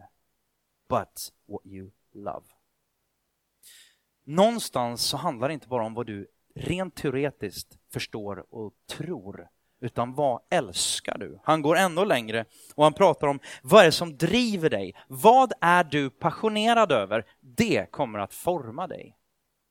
but 0.89 1.33
what 1.47 1.67
you 1.67 1.91
love. 2.13 2.47
Någonstans 4.25 5.03
så 5.03 5.17
handlar 5.17 5.49
det 5.49 5.55
inte 5.55 5.69
bara 5.69 5.85
om 5.85 5.95
vad 5.95 6.07
du 6.07 6.27
rent 6.55 6.95
teoretiskt 6.97 7.79
förstår 7.93 8.55
och 8.55 8.75
tror, 8.87 9.49
utan 9.81 10.15
vad 10.15 10.41
älskar 10.51 11.19
du? 11.19 11.39
Han 11.45 11.63
går 11.63 11.77
ännu 11.77 12.05
längre 12.05 12.45
och 12.75 12.85
han 12.85 12.93
pratar 12.93 13.27
om 13.27 13.41
vad 13.63 13.81
är 13.81 13.87
det 13.87 13.93
som 13.93 14.17
driver 14.17 14.71
dig? 14.71 14.95
Vad 15.09 15.53
är 15.61 15.85
du 15.85 16.11
passionerad 16.11 16.93
över? 16.93 17.25
Det 17.41 17.91
kommer 17.91 18.19
att 18.19 18.35
forma 18.35 18.87
dig. 18.87 19.15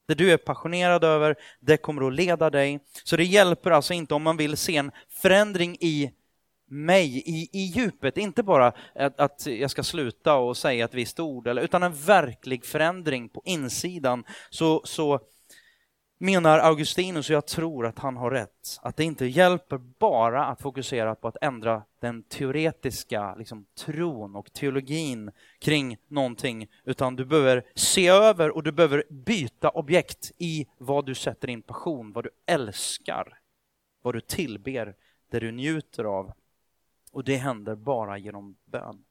Det 0.07 0.13
du 0.13 0.31
är 0.31 0.37
passionerad 0.37 1.03
över, 1.03 1.35
det 1.59 1.77
kommer 1.77 2.07
att 2.07 2.13
leda 2.13 2.49
dig. 2.49 2.79
Så 3.03 3.17
det 3.17 3.23
hjälper 3.23 3.71
alltså 3.71 3.93
inte 3.93 4.13
om 4.13 4.23
man 4.23 4.37
vill 4.37 4.57
se 4.57 4.77
en 4.77 4.91
förändring 5.09 5.77
i 5.79 6.11
mig 6.69 7.17
i, 7.17 7.49
i 7.53 7.61
djupet, 7.61 8.17
inte 8.17 8.43
bara 8.43 8.73
att, 8.95 9.19
att, 9.19 9.45
jag 9.45 9.71
ska 9.71 9.83
sluta 9.83 10.35
och 10.35 10.57
säga 10.57 10.85
ett 10.85 10.93
visst 10.93 11.19
ord, 11.19 11.47
eller, 11.47 11.61
utan 11.61 11.83
en 11.83 11.93
verklig 11.93 12.65
förändring 12.65 13.29
på 13.29 13.41
insidan, 13.45 14.23
så, 14.49 14.81
så 14.83 15.19
menar 16.17 16.59
Augustinus, 16.59 17.29
och 17.29 17.36
jag 17.36 17.45
tror 17.45 17.86
att 17.86 18.00
han 18.00 18.17
har 18.17 18.31
rätt, 18.31 18.79
att 18.81 18.97
det 18.97 19.03
inte 19.03 19.25
hjälper 19.25 19.77
bara 19.77 20.45
att 20.45 20.62
fokusera 20.62 21.15
på 21.15 21.27
att 21.27 21.38
ändra 21.41 21.83
den 22.00 22.24
teoretiska 22.24 23.36
liksom, 23.36 23.65
tron 23.86 24.36
och 24.36 24.53
teologin 24.53 25.31
kring 25.59 25.97
någonting, 26.07 26.67
utan 26.83 27.15
du 27.15 27.25
behöver 27.25 27.63
se 27.75 28.07
över 28.07 28.55
och 28.55 28.63
du 28.63 28.71
behöver 28.71 29.03
byta 29.09 29.69
objekt 29.69 30.31
i 30.38 30.67
vad 30.77 31.05
du 31.05 31.15
sätter 31.15 31.50
in 31.50 31.62
passion, 31.62 32.12
vad 32.12 32.24
du 32.24 32.29
älskar, 32.45 33.39
vad 34.01 34.15
du 34.15 34.21
tillber, 34.21 34.95
det 35.29 35.39
du 35.39 35.51
njuter 35.51 36.03
av. 36.03 36.31
Och 37.12 37.24
det 37.24 37.36
händer 37.36 37.75
bara 37.75 38.17
genom 38.17 38.55
bön. 38.65 39.03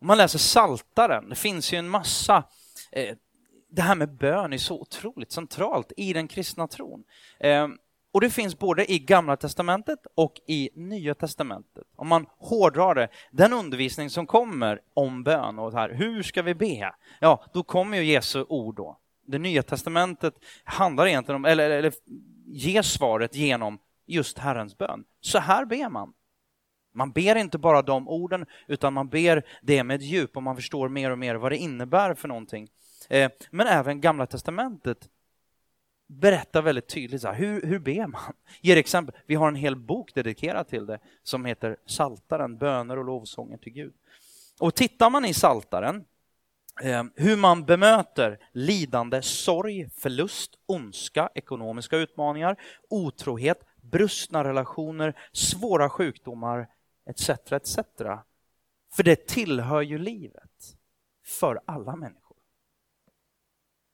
Om 0.00 0.06
man 0.06 0.18
läser 0.18 0.38
Saltaren, 0.38 1.28
det 1.28 1.34
finns 1.34 1.72
ju 1.72 1.78
en 1.78 1.88
massa 1.88 2.44
eh, 2.92 3.16
det 3.74 3.82
här 3.82 3.94
med 3.94 4.16
bön 4.16 4.52
är 4.52 4.58
så 4.58 4.80
otroligt 4.80 5.32
centralt 5.32 5.92
i 5.96 6.12
den 6.12 6.28
kristna 6.28 6.68
tron. 6.68 7.04
Ehm, 7.40 7.78
och 8.12 8.20
det 8.20 8.30
finns 8.30 8.58
både 8.58 8.92
i 8.92 8.98
Gamla 8.98 9.36
Testamentet 9.36 9.98
och 10.14 10.32
i 10.46 10.70
Nya 10.74 11.14
Testamentet. 11.14 11.84
Om 11.96 12.08
man 12.08 12.26
hårdrar 12.38 12.94
det, 12.94 13.08
den 13.30 13.52
undervisning 13.52 14.10
som 14.10 14.26
kommer 14.26 14.80
om 14.94 15.22
bön 15.22 15.58
och 15.58 15.72
här, 15.72 15.90
hur 15.90 16.22
ska 16.22 16.42
vi 16.42 16.54
be? 16.54 16.94
Ja, 17.20 17.44
då 17.52 17.62
kommer 17.62 17.98
ju 17.98 18.04
Jesu 18.04 18.44
ord 18.48 18.76
då. 18.76 18.98
Det 19.26 19.38
Nya 19.38 19.62
Testamentet 19.62 20.34
handlar 20.64 21.06
egentligen 21.06 21.36
om, 21.36 21.44
eller, 21.44 21.70
eller 21.70 21.92
ger 22.46 22.82
svaret 22.82 23.34
genom 23.34 23.78
just 24.06 24.38
Herrens 24.38 24.78
bön. 24.78 25.04
Så 25.20 25.38
här 25.38 25.64
ber 25.64 25.88
man. 25.88 26.12
Man 26.94 27.12
ber 27.12 27.36
inte 27.36 27.58
bara 27.58 27.82
de 27.82 28.08
orden, 28.08 28.46
utan 28.68 28.92
man 28.92 29.08
ber 29.08 29.42
det 29.62 29.84
med 29.84 30.02
djup 30.02 30.36
och 30.36 30.42
man 30.42 30.56
förstår 30.56 30.88
mer 30.88 31.10
och 31.10 31.18
mer 31.18 31.34
vad 31.34 31.52
det 31.52 31.56
innebär 31.56 32.14
för 32.14 32.28
någonting. 32.28 32.68
Eh, 33.12 33.30
men 33.50 33.66
även 33.66 34.00
Gamla 34.00 34.26
Testamentet 34.26 35.08
berättar 36.06 36.62
väldigt 36.62 36.88
tydligt 36.88 37.22
så 37.22 37.28
här, 37.28 37.34
hur, 37.34 37.62
hur 37.62 37.78
ber 37.78 38.06
man? 38.06 38.32
Ger 38.60 38.76
exempel. 38.76 39.14
Vi 39.26 39.34
har 39.34 39.48
en 39.48 39.54
hel 39.54 39.76
bok 39.76 40.14
dedikerad 40.14 40.68
till 40.68 40.86
det 40.86 40.98
som 41.22 41.44
heter 41.44 41.76
Saltaren, 41.86 42.58
böner 42.58 42.98
och 42.98 43.04
lovsånger 43.04 43.56
till 43.56 43.72
Gud. 43.72 43.92
Och 44.60 44.74
tittar 44.74 45.10
man 45.10 45.24
i 45.24 45.34
Saltaren 45.34 46.04
eh, 46.82 47.04
hur 47.14 47.36
man 47.36 47.64
bemöter 47.64 48.38
lidande, 48.52 49.22
sorg, 49.22 49.90
förlust, 49.96 50.50
ondska, 50.66 51.28
ekonomiska 51.34 51.96
utmaningar, 51.96 52.56
otrohet, 52.90 53.60
brustna 53.80 54.44
relationer, 54.44 55.18
svåra 55.32 55.90
sjukdomar 55.90 56.68
etc. 57.06 57.30
etc. 57.30 57.78
För 58.92 59.02
det 59.02 59.26
tillhör 59.26 59.82
ju 59.82 59.98
livet 59.98 60.76
för 61.24 61.60
alla 61.64 61.96
människor. 61.96 62.21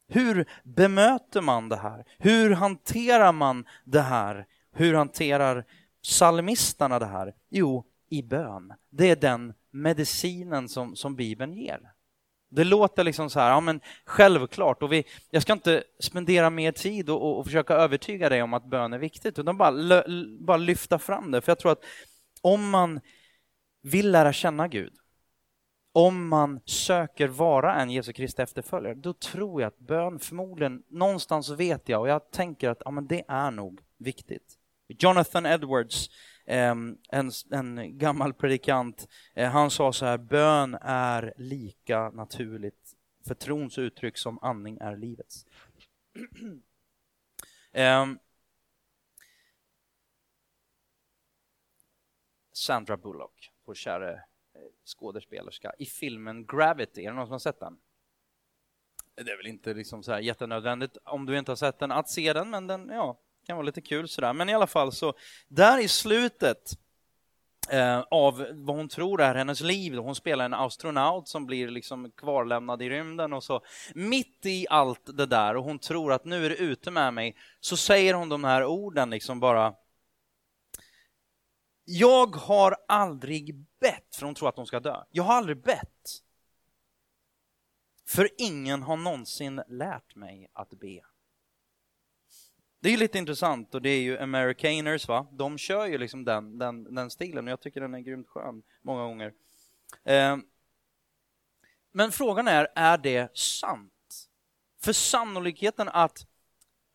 Hur 0.08 0.48
bemöter 0.64 1.40
man 1.40 1.68
det 1.68 1.76
här? 1.76 2.04
Hur 2.18 2.50
hanterar 2.50 3.32
man 3.32 3.64
det 3.84 4.00
här? 4.00 4.46
Hur 4.72 4.94
hanterar 4.94 5.64
psalmisterna 6.02 6.98
det 6.98 7.06
här? 7.06 7.34
Jo, 7.50 7.84
i 8.10 8.22
bön. 8.22 8.72
Det 8.90 9.10
är 9.10 9.16
den 9.16 9.54
medicinen 9.70 10.68
som, 10.68 10.96
som 10.96 11.16
Bibeln 11.16 11.52
ger. 11.52 11.80
Det 12.50 12.64
låter 12.64 13.04
liksom 13.04 13.30
så 13.30 13.40
här, 13.40 13.50
ja 13.50 13.60
men 13.60 13.80
självklart, 14.04 14.82
och 14.82 14.92
vi, 14.92 15.04
jag 15.30 15.42
ska 15.42 15.52
inte 15.52 15.84
spendera 16.00 16.50
mer 16.50 16.72
tid 16.72 17.10
och, 17.10 17.22
och, 17.22 17.38
och 17.38 17.44
försöka 17.44 17.74
övertyga 17.74 18.28
dig 18.28 18.42
om 18.42 18.54
att 18.54 18.70
bön 18.70 18.92
är 18.92 18.98
viktigt, 18.98 19.38
utan 19.38 19.56
bara, 19.56 20.04
bara 20.40 20.56
lyfta 20.56 20.98
fram 20.98 21.30
det. 21.30 21.40
För 21.40 21.50
jag 21.50 21.58
tror 21.58 21.72
att 21.72 21.84
om 22.42 22.70
man 22.70 23.00
vill 23.82 24.10
lära 24.10 24.32
känna 24.32 24.68
Gud, 24.68 24.92
om 25.98 26.28
man 26.28 26.60
söker 26.64 27.28
vara 27.28 27.74
en 27.74 27.90
Jesu 27.90 28.12
Kristi 28.12 28.42
efterföljare, 28.42 28.94
då 28.94 29.12
tror 29.12 29.62
jag 29.62 29.68
att 29.68 29.78
bön 29.78 30.18
förmodligen, 30.18 30.82
någonstans 30.88 31.50
vet 31.50 31.88
jag 31.88 32.00
och 32.00 32.08
jag 32.08 32.30
tänker 32.30 32.70
att 32.70 32.82
ja, 32.84 32.90
men 32.90 33.06
det 33.06 33.24
är 33.28 33.50
nog 33.50 33.80
viktigt. 33.96 34.58
Jonathan 34.88 35.46
Edwards, 35.46 36.10
ehm, 36.46 36.98
en, 37.08 37.30
en 37.50 37.98
gammal 37.98 38.34
predikant, 38.34 39.08
eh, 39.34 39.50
han 39.50 39.70
sa 39.70 39.92
så 39.92 40.06
här, 40.06 40.18
bön 40.18 40.74
är 40.82 41.34
lika 41.36 42.10
naturligt 42.10 42.96
för 43.26 43.34
trons 43.34 43.78
uttryck 43.78 44.18
som 44.18 44.38
andning 44.42 44.78
är 44.80 44.96
livets. 44.96 45.46
Ehm, 47.72 48.18
Sandra 52.52 52.96
Bullock 52.96 53.52
vår 53.64 53.74
kära 53.74 54.20
skådespelerska 54.88 55.72
i 55.78 55.86
filmen 55.86 56.46
Gravity. 56.46 57.04
Är 57.04 57.10
det 57.10 57.16
någon 57.16 57.26
som 57.26 57.32
har 57.32 57.38
sett 57.38 57.60
den? 57.60 57.76
Det 59.14 59.30
är 59.30 59.36
väl 59.36 59.46
inte 59.46 59.74
liksom 59.74 60.02
så 60.02 60.12
här 60.12 60.20
jättenödvändigt 60.20 60.96
om 61.04 61.26
du 61.26 61.38
inte 61.38 61.50
har 61.50 61.56
sett 61.56 61.78
den 61.78 61.92
att 61.92 62.08
se 62.08 62.32
den, 62.32 62.50
men 62.50 62.66
den 62.66 62.88
ja, 62.88 63.18
kan 63.46 63.56
vara 63.56 63.66
lite 63.66 63.80
kul 63.80 64.08
sådär. 64.08 64.32
Men 64.32 64.48
i 64.48 64.54
alla 64.54 64.66
fall 64.66 64.92
så, 64.92 65.14
där 65.48 65.78
i 65.78 65.88
slutet 65.88 66.78
eh, 67.70 68.00
av 68.00 68.46
vad 68.52 68.76
hon 68.76 68.88
tror 68.88 69.20
är 69.20 69.34
hennes 69.34 69.60
liv. 69.60 69.96
Hon 69.96 70.14
spelar 70.14 70.44
en 70.44 70.54
astronaut 70.54 71.28
som 71.28 71.46
blir 71.46 71.68
liksom 71.68 72.10
kvarlämnad 72.10 72.82
i 72.82 72.90
rymden 72.90 73.32
och 73.32 73.44
så 73.44 73.60
mitt 73.94 74.46
i 74.46 74.66
allt 74.70 75.16
det 75.16 75.26
där 75.26 75.56
och 75.56 75.64
hon 75.64 75.78
tror 75.78 76.12
att 76.12 76.24
nu 76.24 76.46
är 76.46 76.50
det 76.50 76.56
ute 76.56 76.90
med 76.90 77.14
mig 77.14 77.36
så 77.60 77.76
säger 77.76 78.14
hon 78.14 78.28
de 78.28 78.44
här 78.44 78.64
orden 78.64 79.10
liksom 79.10 79.40
bara 79.40 79.74
jag 81.90 82.36
har 82.36 82.76
aldrig 82.88 83.54
bett, 83.80 84.16
för 84.16 84.26
hon 84.26 84.34
tror 84.34 84.48
att 84.48 84.56
hon 84.56 84.66
ska 84.66 84.80
dö. 84.80 85.04
Jag 85.10 85.22
har 85.22 85.34
aldrig 85.34 85.62
bett. 85.62 86.22
För 88.06 88.28
ingen 88.38 88.82
har 88.82 88.96
någonsin 88.96 89.62
lärt 89.68 90.14
mig 90.14 90.50
att 90.52 90.70
be. 90.70 91.00
Det 92.80 92.88
är 92.88 92.96
lite 92.96 93.18
intressant 93.18 93.74
och 93.74 93.82
det 93.82 93.88
är 93.88 94.00
ju 94.00 94.18
Americaners, 94.18 95.08
va? 95.08 95.26
De 95.32 95.58
kör 95.58 95.86
ju 95.86 95.98
liksom 95.98 96.24
den, 96.24 96.58
den, 96.58 96.94
den 96.94 97.10
stilen 97.10 97.46
och 97.46 97.52
jag 97.52 97.60
tycker 97.60 97.80
den 97.80 97.94
är 97.94 98.00
grymt 98.00 98.28
skön 98.28 98.62
många 98.82 99.02
gånger. 99.02 99.32
Eh, 100.04 100.36
men 101.92 102.12
frågan 102.12 102.48
är, 102.48 102.68
är 102.74 102.98
det 102.98 103.36
sant? 103.36 104.28
För 104.82 104.92
sannolikheten 104.92 105.88
att, 105.88 106.26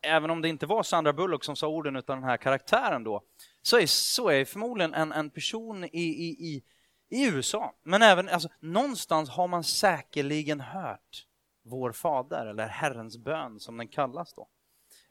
även 0.02 0.30
om 0.30 0.42
det 0.42 0.50
inte 0.50 0.66
var 0.66 0.84
Sandra 0.84 1.14
Bullock 1.14 1.44
som 1.44 1.56
sa 1.56 1.68
orden 1.68 1.96
utan 1.96 2.18
den 2.18 2.30
här 2.30 2.38
karaktären 2.38 3.04
då, 3.04 3.24
så 3.63 3.79
är, 3.79 3.86
så 3.86 4.29
är 4.29 4.46
förmodligen 4.46 4.93
en, 4.93 5.12
en 5.12 5.29
person 5.29 5.84
i, 5.84 5.88
i, 5.93 6.29
i, 6.29 6.63
i 7.10 7.27
USA, 7.27 7.75
men 7.84 8.01
även 8.01 8.29
alltså, 8.29 8.50
någonstans 8.60 9.29
har 9.29 9.48
man 9.48 9.63
säkerligen 9.63 10.60
hört 10.60 11.27
vår 11.65 11.91
fader, 11.91 12.46
eller 12.46 12.67
Herrens 12.67 13.17
bön 13.17 13.60
som 13.60 13.77
den 13.77 13.88
kallas 13.88 14.34
då. 14.34 14.48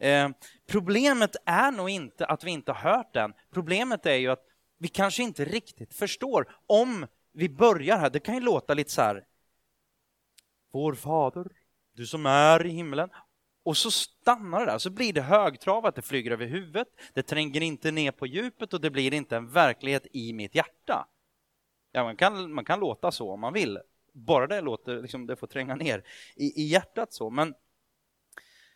Eh, 0.06 0.30
problemet 0.66 1.36
är 1.46 1.70
nog 1.70 1.90
inte 1.90 2.26
att 2.26 2.44
vi 2.44 2.50
inte 2.50 2.72
har 2.72 2.96
hört 2.96 3.14
den. 3.14 3.32
Problemet 3.50 4.06
är 4.06 4.14
ju 4.14 4.28
att 4.28 4.44
vi 4.78 4.88
kanske 4.88 5.22
inte 5.22 5.44
riktigt 5.44 5.94
förstår 5.94 6.56
om 6.66 7.06
vi 7.32 7.48
börjar 7.48 7.98
här. 7.98 8.10
Det 8.10 8.20
kan 8.20 8.34
ju 8.34 8.40
låta 8.40 8.74
lite 8.74 8.90
så 8.90 9.02
här. 9.02 9.24
Vår 10.72 10.94
fader, 10.94 11.46
du 11.92 12.06
som 12.06 12.26
är 12.26 12.66
i 12.66 12.70
himlen. 12.70 13.08
Och 13.62 13.76
så 13.76 13.90
stannar 13.90 14.60
det 14.60 14.66
där, 14.66 14.78
så 14.78 14.90
blir 14.90 15.12
det 15.12 15.22
högtravat, 15.22 15.94
det 15.94 16.02
flyger 16.02 16.30
över 16.30 16.46
huvudet, 16.46 16.88
det 17.14 17.22
tränger 17.22 17.60
inte 17.60 17.90
ner 17.90 18.10
på 18.10 18.26
djupet 18.26 18.74
och 18.74 18.80
det 18.80 18.90
blir 18.90 19.14
inte 19.14 19.36
en 19.36 19.48
verklighet 19.48 20.06
i 20.12 20.32
mitt 20.32 20.54
hjärta. 20.54 21.08
Ja, 21.92 22.04
man 22.04 22.16
kan, 22.16 22.52
man 22.52 22.64
kan 22.64 22.80
låta 22.80 23.12
så 23.12 23.32
om 23.32 23.40
man 23.40 23.52
vill, 23.52 23.78
bara 24.12 24.46
det 24.46 24.60
låter, 24.60 25.02
liksom, 25.02 25.26
det 25.26 25.36
får 25.36 25.46
tränga 25.46 25.74
ner 25.74 26.04
i, 26.36 26.62
i 26.62 26.66
hjärtat 26.66 27.12
så. 27.12 27.30
Men 27.30 27.54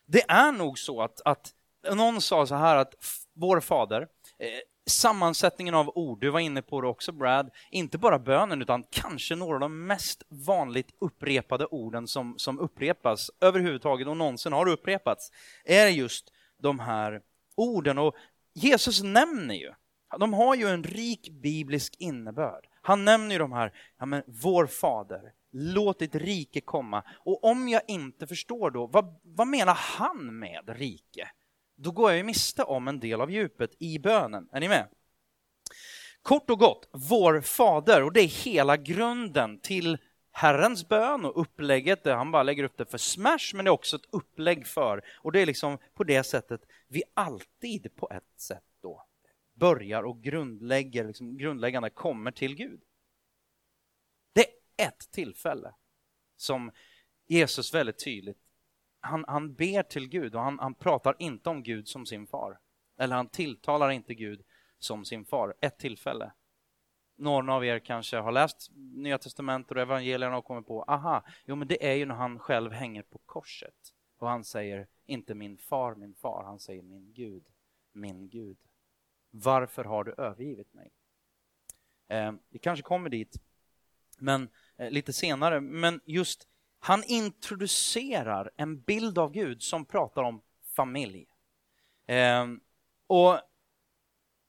det 0.06 0.24
är 0.28 0.52
nog 0.52 0.78
så 0.78 1.02
att, 1.02 1.20
att 1.24 1.54
någon 1.92 2.20
sa 2.20 2.46
så 2.46 2.54
här 2.54 2.76
att 2.76 2.94
vår 3.32 3.60
fader, 3.60 4.08
eh, 4.38 4.48
sammansättningen 4.86 5.74
av 5.74 5.92
ord, 5.94 6.20
du 6.20 6.30
var 6.30 6.40
inne 6.40 6.62
på 6.62 6.80
det 6.80 6.88
också 6.88 7.12
Brad, 7.12 7.50
inte 7.70 7.98
bara 7.98 8.18
bönen 8.18 8.62
utan 8.62 8.84
kanske 8.90 9.34
några 9.34 9.54
av 9.54 9.60
de 9.60 9.86
mest 9.86 10.22
vanligt 10.28 10.94
upprepade 10.98 11.66
orden 11.66 12.08
som, 12.08 12.34
som 12.38 12.58
upprepas 12.58 13.30
överhuvudtaget 13.40 14.08
och 14.08 14.16
någonsin 14.16 14.52
har 14.52 14.68
upprepats, 14.68 15.30
är 15.64 15.86
just 15.86 16.32
de 16.58 16.80
här 16.80 17.22
orden. 17.54 17.98
Och 17.98 18.14
Jesus 18.54 19.02
nämner 19.02 19.54
ju, 19.54 19.72
de 20.18 20.34
har 20.34 20.54
ju 20.54 20.68
en 20.68 20.84
rik 20.84 21.30
biblisk 21.30 21.96
innebörd. 21.98 22.66
Han 22.82 23.04
nämner 23.04 23.34
ju 23.34 23.38
de 23.38 23.52
här, 23.52 23.72
ja 23.98 24.06
men 24.06 24.22
vår 24.26 24.66
fader, 24.66 25.32
låt 25.52 25.98
ditt 25.98 26.14
rike 26.14 26.60
komma. 26.60 27.02
Och 27.14 27.44
om 27.44 27.68
jag 27.68 27.82
inte 27.88 28.26
förstår 28.26 28.70
då, 28.70 28.86
vad, 28.86 29.20
vad 29.22 29.48
menar 29.48 29.74
han 29.74 30.38
med 30.38 30.68
rike? 30.68 31.30
Då 31.76 31.90
går 31.90 32.10
jag 32.10 32.16
ju 32.16 32.24
miste 32.24 32.62
om 32.62 32.88
en 32.88 33.00
del 33.00 33.20
av 33.20 33.30
djupet 33.30 33.70
i 33.78 33.98
bönen. 33.98 34.48
Är 34.52 34.60
ni 34.60 34.68
med? 34.68 34.88
Kort 36.22 36.50
och 36.50 36.58
gott, 36.58 36.88
vår 36.92 37.40
fader, 37.40 38.02
och 38.02 38.12
det 38.12 38.20
är 38.20 38.44
hela 38.44 38.76
grunden 38.76 39.60
till 39.60 39.98
Herrens 40.30 40.88
bön 40.88 41.24
och 41.24 41.40
upplägget, 41.40 42.04
där 42.04 42.14
han 42.14 42.30
bara 42.30 42.42
lägger 42.42 42.64
upp 42.64 42.76
det 42.76 42.86
för 42.86 42.98
smash, 42.98 43.54
men 43.54 43.64
det 43.64 43.68
är 43.68 43.72
också 43.72 43.96
ett 43.96 44.08
upplägg 44.10 44.66
för, 44.66 45.04
och 45.16 45.32
det 45.32 45.40
är 45.40 45.46
liksom 45.46 45.78
på 45.94 46.04
det 46.04 46.24
sättet 46.24 46.60
vi 46.88 47.02
alltid 47.14 47.96
på 47.96 48.10
ett 48.10 48.40
sätt 48.40 48.64
då 48.82 49.06
börjar 49.54 50.02
och 50.02 50.22
grundlägger, 50.22 51.04
liksom 51.04 51.38
grundläggande 51.38 51.90
kommer 51.90 52.30
till 52.30 52.54
Gud 52.54 52.80
Det 54.32 54.46
är 54.76 54.88
ett 54.88 55.10
tillfälle 55.10 55.74
som 56.36 56.70
Jesus 57.26 57.74
väldigt 57.74 58.04
tydligt, 58.04 58.38
han, 59.06 59.24
han 59.28 59.54
ber 59.54 59.82
till 59.82 60.08
Gud 60.08 60.34
och 60.34 60.40
han, 60.40 60.58
han 60.58 60.74
pratar 60.74 61.16
inte 61.18 61.50
om 61.50 61.62
Gud 61.62 61.88
som 61.88 62.06
sin 62.06 62.26
far. 62.26 62.58
Eller 62.98 63.16
han 63.16 63.28
tilltalar 63.28 63.90
inte 63.90 64.14
Gud 64.14 64.42
som 64.78 65.04
sin 65.04 65.24
far. 65.24 65.54
Ett 65.60 65.78
tillfälle. 65.78 66.32
Någon 67.16 67.48
av 67.48 67.64
er 67.64 67.78
kanske 67.78 68.16
har 68.16 68.32
läst 68.32 68.70
Nya 68.74 69.18
Testamentet 69.18 69.70
och 69.70 69.82
evangelierna 69.82 70.36
och 70.36 70.44
kommit 70.44 70.66
på, 70.66 70.82
aha, 70.82 71.24
jo 71.44 71.56
men 71.56 71.68
det 71.68 71.86
är 71.86 71.94
ju 71.94 72.06
när 72.06 72.14
han 72.14 72.38
själv 72.38 72.72
hänger 72.72 73.02
på 73.02 73.18
korset. 73.18 73.92
Och 74.18 74.28
han 74.28 74.44
säger 74.44 74.86
inte 75.06 75.34
min 75.34 75.58
far, 75.58 75.94
min 75.94 76.14
far, 76.14 76.44
han 76.44 76.58
säger 76.58 76.82
min 76.82 77.12
Gud, 77.12 77.44
min 77.92 78.28
Gud. 78.28 78.58
Varför 79.30 79.84
har 79.84 80.04
du 80.04 80.14
övergivit 80.18 80.74
mig? 80.74 80.90
Eh, 82.08 82.32
vi 82.48 82.58
kanske 82.58 82.82
kommer 82.82 83.10
dit, 83.10 83.36
men 84.18 84.48
Eh, 84.78 84.90
lite 84.90 85.12
senare. 85.12 85.60
Men 85.60 86.00
just 86.04 86.48
han 86.80 87.04
introducerar 87.04 88.50
en 88.56 88.80
bild 88.80 89.18
av 89.18 89.32
Gud 89.32 89.62
som 89.62 89.84
pratar 89.84 90.22
om 90.22 90.42
familj. 90.76 91.26
Eh, 92.06 92.46
och 93.06 93.40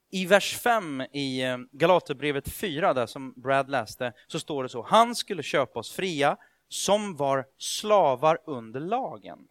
i 0.10 0.26
vers 0.26 0.58
5 0.58 1.02
i 1.12 1.42
ehm, 1.42 1.70
Galaterbrevet 1.72 2.50
4, 2.50 2.94
där 2.94 3.06
som 3.06 3.34
Brad 3.34 3.70
läste, 3.70 4.14
så 4.28 4.40
står 4.40 4.64
det 4.64 4.70
så. 4.70 4.82
Han 4.84 5.16
skulle 5.16 5.44
köpa 5.44 5.80
oss 5.80 5.92
fria 5.92 6.38
som 6.70 7.16
var 7.16 7.46
slavar 7.58 8.40
under 8.46 8.80
lagen, 8.80 9.48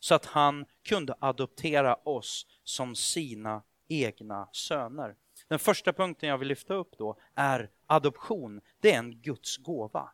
så 0.00 0.14
att 0.14 0.26
han 0.26 0.64
kunde 0.84 1.14
adoptera 1.20 1.94
oss 1.94 2.46
som 2.64 2.94
sina 2.94 3.62
egna 3.88 4.48
söner. 4.52 5.14
Den 5.48 5.58
första 5.58 5.92
punkten 5.92 6.28
jag 6.28 6.38
vill 6.38 6.48
lyfta 6.48 6.74
upp 6.74 6.98
då 6.98 7.18
är 7.34 7.70
adoption. 7.86 8.60
Det 8.80 8.92
är 8.92 8.98
en 8.98 9.20
Guds 9.20 9.56
gåva 9.56 10.10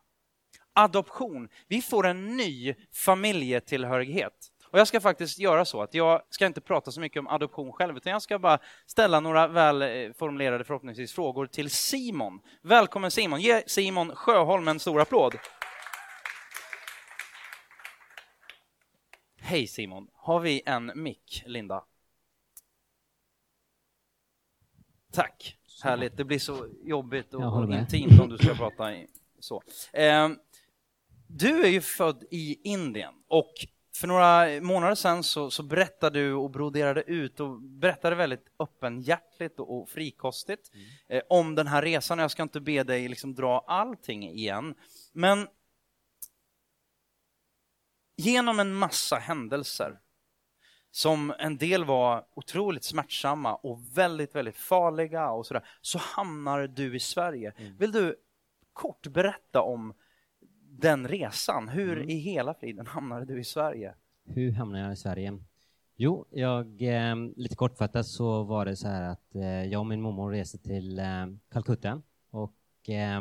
adoption. 0.75 1.49
Vi 1.67 1.81
får 1.81 2.07
en 2.07 2.37
ny 2.37 2.75
familjetillhörighet. 2.93 4.51
Och 4.75 4.79
jag 4.79 4.87
ska 4.87 5.01
faktiskt 5.01 5.39
göra 5.39 5.65
så 5.65 5.81
att 5.81 5.93
jag 5.93 6.21
ska 6.29 6.45
inte 6.45 6.61
prata 6.61 6.91
så 6.91 7.01
mycket 7.01 7.19
om 7.19 7.27
adoption 7.27 7.71
själv, 7.71 7.97
utan 7.97 8.11
jag 8.11 8.21
ska 8.21 8.39
bara 8.39 8.59
ställa 8.85 9.19
några 9.19 9.47
väl 9.47 9.81
eh, 9.81 9.87
förhoppningsvis 10.17 11.13
frågor 11.13 11.47
till 11.47 11.69
Simon. 11.69 12.39
Välkommen 12.61 13.11
Simon! 13.11 13.41
Ge 13.41 13.63
Simon 13.67 14.15
Sjöholm 14.15 14.67
en 14.67 14.79
stor 14.79 15.01
applåd. 15.01 15.35
Hej 19.37 19.67
Simon! 19.67 20.07
Har 20.13 20.39
vi 20.39 20.61
en 20.65 20.91
mick, 20.95 21.43
Linda? 21.45 21.83
Tack! 25.13 25.57
Härligt, 25.83 26.17
det 26.17 26.23
blir 26.23 26.39
så 26.39 26.67
jobbigt 26.83 27.33
och 27.33 27.73
intimt 27.73 28.19
om 28.21 28.29
du 28.29 28.37
ska 28.37 28.55
prata 28.55 28.95
i, 28.95 29.07
så. 29.39 29.63
Eh, 29.93 30.29
du 31.27 31.63
är 31.63 31.69
ju 31.69 31.81
född 31.81 32.23
i 32.31 32.69
Indien 32.69 33.13
och 33.27 33.53
för 33.95 34.07
några 34.07 34.61
månader 34.61 34.95
sedan 34.95 35.23
så, 35.23 35.51
så 35.51 35.63
berättade 35.63 36.19
du 36.19 36.33
och 36.33 36.51
broderade 36.51 37.01
ut 37.01 37.39
och 37.39 37.61
berättade 37.61 38.15
väldigt 38.15 38.45
öppenhjärtligt 38.59 39.59
och, 39.59 39.77
och 39.81 39.89
frikostigt 39.89 40.71
mm. 40.73 40.87
eh, 41.07 41.21
om 41.29 41.55
den 41.55 41.67
här 41.67 41.81
resan. 41.81 42.19
Jag 42.19 42.31
ska 42.31 42.43
inte 42.43 42.59
be 42.61 42.83
dig 42.83 43.07
liksom 43.07 43.35
dra 43.35 43.65
allting 43.67 44.29
igen, 44.29 44.75
men 45.13 45.47
genom 48.17 48.59
en 48.59 48.73
massa 48.73 49.15
händelser 49.15 49.99
som 50.91 51.33
en 51.39 51.57
del 51.57 51.85
var 51.85 52.25
otroligt 52.35 52.83
smärtsamma 52.83 53.55
och 53.55 53.97
väldigt, 53.97 54.35
väldigt 54.35 54.57
farliga 54.57 55.31
och 55.31 55.45
sådär, 55.45 55.67
så 55.81 55.97
hamnar 55.97 56.67
du 56.67 56.95
i 56.95 56.99
Sverige. 56.99 57.53
Mm. 57.57 57.77
Vill 57.77 57.91
du 57.91 58.15
kort 58.73 59.07
berätta 59.07 59.61
om 59.61 59.93
den 60.79 61.07
resan. 61.07 61.69
Hur 61.69 61.97
mm. 61.97 62.09
i 62.09 62.13
hela 62.13 62.53
friden 62.53 62.87
hamnade 62.87 63.25
du 63.25 63.39
i 63.39 63.43
Sverige? 63.43 63.93
Hur 64.25 64.51
hamnade 64.51 64.83
jag 64.83 64.93
i 64.93 64.95
Sverige? 64.95 65.39
Jo, 65.95 66.25
jag, 66.29 66.81
eh, 66.81 67.15
lite 67.35 67.55
kortfattat 67.55 68.07
så 68.07 68.43
var 68.43 68.65
det 68.65 68.75
så 68.75 68.87
här 68.87 69.09
att 69.09 69.35
eh, 69.35 69.63
jag 69.65 69.79
och 69.79 69.85
min 69.85 70.01
mormor 70.01 70.31
reste 70.31 70.57
till 70.57 70.99
eh, 70.99 71.25
Calcutta 71.51 72.01
och 72.29 72.89
eh, 72.89 73.19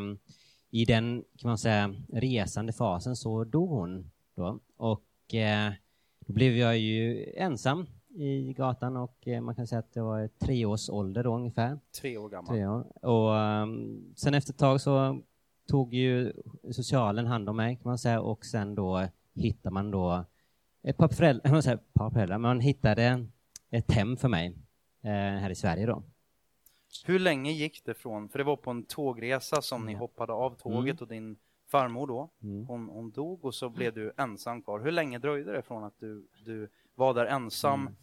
i 0.70 0.84
den, 0.84 1.24
kan 1.38 1.48
man 1.48 1.58
säga, 1.58 1.94
resande 2.12 2.72
fasen 2.72 3.16
så 3.16 3.44
dog 3.44 3.70
hon 3.70 4.10
då 4.34 4.60
och 4.76 5.34
eh, 5.34 5.72
då 6.26 6.32
blev 6.32 6.56
jag 6.56 6.78
ju 6.78 7.32
ensam 7.36 7.86
i 8.14 8.52
gatan 8.52 8.96
och 8.96 9.28
eh, 9.28 9.40
man 9.40 9.54
kan 9.54 9.66
säga 9.66 9.78
att 9.78 9.92
det 9.92 10.00
var 10.00 10.28
tre 10.28 10.64
års 10.64 10.90
ålder 10.90 11.24
då 11.24 11.34
ungefär. 11.34 11.78
Tre 12.00 12.18
år 12.18 12.28
gammal. 12.28 12.54
Tre 12.54 12.66
år. 12.66 13.04
Och 13.06 13.30
um, 13.62 14.14
sen 14.16 14.34
efter 14.34 14.52
ett 14.52 14.58
tag 14.58 14.80
så 14.80 15.20
tog 15.66 15.94
ju 15.94 16.32
socialen 16.72 17.26
hand 17.26 17.48
om 17.48 17.56
mig 17.56 17.74
kan 17.76 17.82
man 17.90 17.98
säga 17.98 18.20
och 18.20 18.44
sen 18.44 18.74
då 18.74 19.08
hittar 19.34 19.70
man 19.70 19.90
då 19.90 20.24
ett 20.82 20.96
par 20.96 21.08
föräldrar, 21.08 21.50
man 21.50 21.62
säga, 21.62 21.78
par 21.92 22.10
föräldrar, 22.10 22.38
man 22.38 22.60
hittade 22.60 23.26
ett 23.70 23.90
hem 23.92 24.16
för 24.16 24.28
mig 24.28 24.46
eh, 25.02 25.10
här 25.10 25.50
i 25.50 25.54
Sverige 25.54 25.86
då. 25.86 26.02
Hur 27.04 27.18
länge 27.18 27.52
gick 27.52 27.84
det 27.84 27.94
från, 27.94 28.28
för 28.28 28.38
det 28.38 28.44
var 28.44 28.56
på 28.56 28.70
en 28.70 28.82
tågresa 28.84 29.62
som 29.62 29.86
ni 29.86 29.92
Ja. 29.92 29.98
hoppade 29.98 30.32
av 30.32 30.50
tåget 30.50 30.92
Mm. 30.92 30.96
och 31.00 31.08
din 31.08 31.36
farmor 31.70 32.06
då, 32.06 32.30
Mm. 32.42 32.66
hon, 32.66 32.88
hon 32.88 33.10
dog 33.10 33.44
och 33.44 33.54
så 33.54 33.68
blev 33.68 33.94
du 33.94 34.12
ensam 34.16 34.62
kvar. 34.62 34.80
Hur 34.80 34.92
länge 34.92 35.18
dröjde 35.18 35.52
det 35.52 35.62
från 35.62 35.84
att 35.84 35.98
du, 36.00 36.28
du 36.44 36.68
var 36.94 37.14
där 37.14 37.26
ensam 37.26 37.80
Mm. 37.80 37.94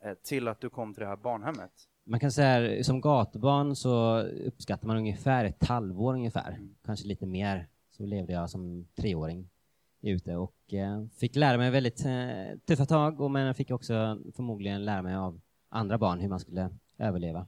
eh, 0.00 0.14
till 0.22 0.48
att 0.48 0.60
du 0.60 0.70
kom 0.70 0.94
till 0.94 1.00
det 1.00 1.08
här 1.08 1.16
barnhemmet? 1.16 1.87
Man 2.10 2.20
kan 2.20 2.32
säga 2.32 2.84
som 2.84 3.00
gatubarn 3.00 3.76
så 3.76 4.20
uppskattar 4.20 4.86
man 4.86 4.96
ungefär 4.96 5.44
ett 5.44 5.64
halvår 5.64 6.14
ungefär, 6.14 6.50
Mm. 6.52 6.74
kanske 6.84 7.08
lite 7.08 7.26
mer. 7.26 7.68
Så 7.90 8.06
levde 8.06 8.32
jag 8.32 8.50
som 8.50 8.86
treåring 8.94 9.48
ute 10.00 10.36
och 10.36 10.74
eh, 10.74 11.04
fick 11.20 11.36
lära 11.36 11.58
mig 11.58 11.70
väldigt 11.70 12.04
eh, 12.04 12.58
tuffa 12.66 12.86
tag, 12.86 13.20
och, 13.20 13.30
men 13.30 13.46
jag 13.46 13.56
fick 13.56 13.70
också 13.70 14.18
förmodligen 14.36 14.84
lära 14.84 15.02
mig 15.02 15.14
av 15.14 15.40
andra 15.68 15.98
barn 15.98 16.20
hur 16.20 16.28
man 16.28 16.40
skulle 16.40 16.70
överleva. 16.98 17.46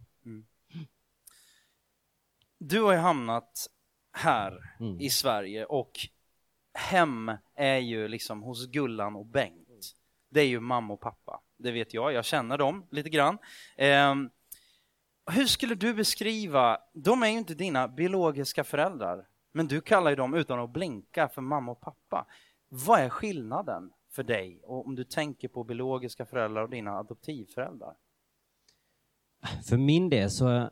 Du 2.59 2.83
har 2.83 2.93
ju 2.93 2.99
hamnat 2.99 3.67
här 4.13 4.77
Mm. 4.81 5.01
i 5.01 5.11
Sverige 5.11 5.65
och 5.65 5.91
hem 6.75 7.33
är 7.55 7.79
ju 7.79 8.09
liksom 8.09 8.43
hos 8.43 8.67
Gullan 8.67 9.17
och 9.17 9.27
Bengt. 9.27 9.97
Det 10.29 10.41
är 10.41 10.47
ju 10.47 10.61
mamma 10.61 10.95
och 10.95 11.01
pappa. 11.01 11.41
Det 11.57 11.73
vet 11.73 11.95
jag, 11.95 12.13
jag 12.13 12.25
känner 12.25 12.59
dem 12.59 12.87
lite 12.91 13.11
grann. 13.11 13.39
Ehm, 13.77 14.31
hur 15.31 15.47
skulle 15.47 15.75
du 15.75 15.95
beskriva, 15.95 16.79
de 16.93 17.23
är 17.23 17.29
ju 17.29 17.39
inte 17.39 17.55
dina 17.55 17.89
biologiska 17.89 18.65
föräldrar, 18.65 19.27
men 19.53 19.69
du 19.69 19.81
kallar 19.81 20.11
ju 20.11 20.17
dem 20.17 20.35
utan 20.35 20.61
att 20.61 20.71
blinka 20.71 21.29
för 21.29 21.43
mamma 21.43 21.73
och 21.73 21.81
pappa. 21.81 22.27
Vad 22.69 23.01
är 23.01 23.09
skillnaden 23.09 23.91
för 24.11 24.23
dig 24.23 24.61
och 24.63 24.87
om 24.87 24.95
du 24.95 25.05
tänker 25.05 25.49
på 25.49 25.65
biologiska 25.65 26.27
föräldrar 26.27 26.63
och 26.63 26.71
dina 26.71 26.99
adoptivföräldrar? 26.99 27.95
För 29.65 29.77
min 29.77 30.11
del 30.11 30.31
så 30.31 30.71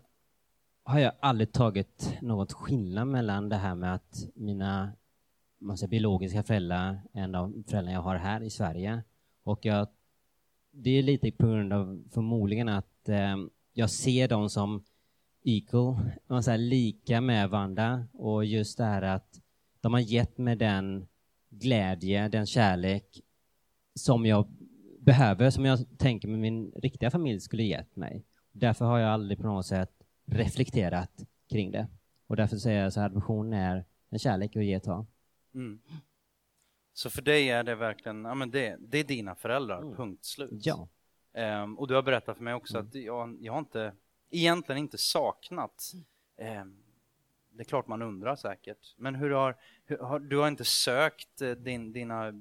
har 0.82 0.98
jag 0.98 1.12
aldrig 1.20 1.52
tagit 1.52 2.18
något 2.22 2.52
skillnad 2.52 3.08
mellan 3.08 3.48
det 3.48 3.56
här 3.56 3.74
med 3.74 3.94
att 3.94 4.28
mina 4.34 4.92
man 5.58 5.78
säger, 5.78 5.90
biologiska 5.90 6.42
föräldrar 6.42 7.00
är 7.12 7.22
en 7.22 7.34
av 7.34 7.62
föräldrarna 7.66 7.92
jag 7.92 8.02
har 8.02 8.16
här 8.16 8.42
i 8.42 8.50
Sverige. 8.50 9.02
Och 9.42 9.64
jag, 9.64 9.88
det 10.70 10.90
är 10.90 11.02
lite 11.02 11.30
på 11.30 11.46
grund 11.46 11.72
av 11.72 12.02
förmodligen 12.10 12.68
att 12.68 13.08
eh, 13.08 13.36
jag 13.78 13.90
ser 13.90 14.28
dem 14.28 14.50
som 14.50 14.84
equal, 15.44 15.96
man 16.26 16.42
säger, 16.42 16.58
lika 16.58 17.20
med 17.20 17.50
varandra 17.50 18.06
och 18.12 18.44
just 18.44 18.78
det 18.78 18.84
här 18.84 19.02
att 19.02 19.40
de 19.80 19.92
har 19.92 20.00
gett 20.00 20.38
mig 20.38 20.56
den 20.56 21.08
glädje, 21.50 22.28
den 22.28 22.46
kärlek 22.46 23.20
som 23.94 24.26
jag 24.26 24.48
behöver, 25.00 25.50
som 25.50 25.64
jag 25.64 25.98
tänker 25.98 26.28
med 26.28 26.38
min 26.38 26.72
riktiga 26.76 27.10
familj 27.10 27.40
skulle 27.40 27.62
gett 27.62 27.96
mig. 27.96 28.24
Därför 28.52 28.84
har 28.84 28.98
jag 28.98 29.10
aldrig 29.10 29.38
på 29.38 29.46
något 29.46 29.66
sätt 29.66 29.92
reflekterat 30.26 31.24
kring 31.50 31.70
det. 31.70 31.88
Och 32.26 32.36
därför 32.36 32.56
säger 32.56 32.82
jag 32.82 32.92
så 32.92 33.00
här, 33.00 33.06
adoption 33.06 33.52
är 33.52 33.84
en 34.10 34.18
kärlek 34.18 34.56
att 34.56 34.64
ge 34.64 34.76
och 34.76 34.82
ta. 34.82 35.06
Mm. 35.54 35.80
Så 36.92 37.10
för 37.10 37.22
dig 37.22 37.50
är 37.50 37.64
det 37.64 37.74
verkligen, 37.74 38.24
ja 38.24 38.34
men 38.34 38.50
det, 38.50 38.76
det 38.80 38.98
är 38.98 39.04
dina 39.04 39.34
föräldrar, 39.34 39.82
Mm. 39.82 39.96
punkt 39.96 40.24
slut. 40.24 40.50
Ja. 40.64 40.88
Ehm, 41.38 41.78
och 41.78 41.88
du 41.88 41.94
har 41.94 42.02
berättat 42.02 42.36
för 42.36 42.44
mig 42.44 42.54
också 42.54 42.76
Mm. 42.76 42.86
att 42.86 42.94
jag, 42.94 43.36
jag 43.40 43.52
har 43.52 43.58
inte, 43.58 43.92
egentligen 44.30 44.78
inte 44.78 44.98
saknat, 44.98 45.92
ehm, 46.38 46.76
det 47.50 47.62
är 47.62 47.64
klart 47.64 47.86
man 47.88 48.02
undrar 48.02 48.36
säkert, 48.36 48.94
men 48.96 49.14
hur 49.14 49.30
har, 49.30 49.56
hur 49.84 49.98
har 49.98 50.18
du 50.18 50.38
har 50.38 50.48
inte 50.48 50.64
sökt 50.64 51.42
eh, 51.42 51.50
din, 51.50 51.92
dina 51.92 52.32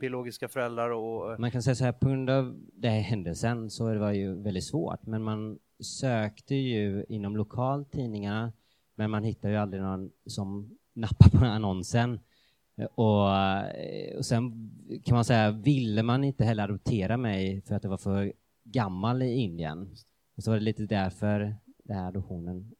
biologiska 0.00 0.48
föräldrar 0.48 0.90
och, 0.90 1.40
Man 1.40 1.50
kan 1.50 1.62
säga 1.62 1.74
så 1.74 1.84
här, 1.84 1.92
på 1.92 2.08
grund 2.08 2.30
av 2.30 2.60
den 2.72 2.92
här 2.92 3.00
händelsen 3.00 3.70
så 3.70 3.88
det 3.88 3.98
var 3.98 4.12
ju 4.12 4.42
väldigt 4.42 4.64
svårt, 4.64 5.06
men 5.06 5.22
man 5.22 5.58
sökte 5.80 6.54
ju 6.54 7.04
inom 7.08 7.36
lokaltidningarna, 7.36 8.52
men 8.94 9.10
man 9.10 9.24
hittade 9.24 9.54
ju 9.54 9.60
aldrig 9.60 9.82
någon 9.82 10.10
som 10.26 10.78
nappade 10.92 11.38
på 11.38 11.44
annonsen. 11.44 12.20
Och, 12.94 13.28
och 14.16 14.26
sen 14.26 14.70
kan 15.04 15.14
man 15.14 15.24
säga, 15.24 15.50
ville 15.50 16.02
man 16.02 16.24
inte 16.24 16.44
heller 16.44 16.62
adoptera 16.64 17.16
mig 17.16 17.62
för 17.62 17.74
att 17.74 17.84
jag 17.84 17.90
var 17.90 17.98
för 17.98 18.32
gammal 18.64 19.22
i 19.22 19.34
Indien. 19.34 19.96
Och 20.36 20.42
så 20.42 20.50
var 20.50 20.58
det 20.58 20.64
lite 20.64 20.82
därför 20.82 21.56
den 21.84 21.96
här 21.96 22.08
adoptionen 22.08 22.74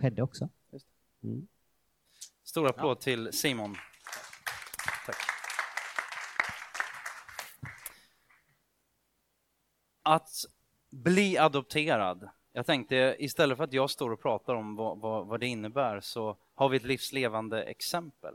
skedde 0.00 0.22
också. 0.22 0.48
Mm. 1.22 1.46
Stor 2.44 2.68
applåd 2.68 3.00
till 3.00 3.32
Simon. 3.32 3.76
Tack. 5.06 5.16
Att 10.02 10.30
bli 10.90 11.38
adopterad. 11.38 12.28
Jag 12.52 12.66
tänkte 12.66 13.16
istället 13.18 13.56
för 13.56 13.64
att 13.64 13.72
jag 13.72 13.90
står 13.90 14.10
och 14.10 14.22
pratar 14.22 14.54
om 14.54 14.76
vad, 14.76 14.98
vad, 14.98 15.26
vad 15.26 15.40
det 15.40 15.46
innebär 15.46 16.00
så 16.00 16.36
har 16.54 16.68
vi 16.68 16.76
ett 16.76 16.84
livslevande 16.84 17.62
exempel. 17.62 18.34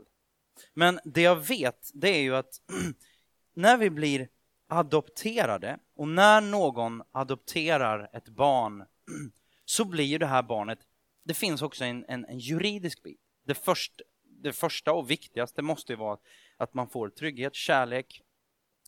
Men 0.74 1.00
det 1.04 1.22
jag 1.22 1.36
vet, 1.36 1.90
det 1.94 2.08
är 2.08 2.20
ju 2.20 2.36
att 2.36 2.60
när 3.54 3.76
vi 3.76 3.90
blir 3.90 4.28
adopterade 4.68 5.78
och 5.96 6.08
när 6.08 6.40
någon 6.40 7.02
adopterar 7.12 8.10
ett 8.12 8.28
barn 8.28 8.84
så 9.64 9.84
blir 9.84 10.04
ju 10.04 10.18
det 10.18 10.26
här 10.26 10.42
barnet, 10.42 10.78
det 11.24 11.34
finns 11.34 11.62
också 11.62 11.84
en, 11.84 12.04
en, 12.08 12.24
en 12.24 12.38
juridisk 12.38 13.02
bit. 13.02 13.20
Det, 13.46 13.54
först, 13.54 14.00
det 14.24 14.52
första 14.52 14.92
och 14.92 15.10
viktigaste 15.10 15.62
måste 15.62 15.92
ju 15.92 15.96
vara 15.96 16.18
att 16.56 16.74
man 16.74 16.88
får 16.88 17.08
trygghet, 17.08 17.54
kärlek, 17.54 18.22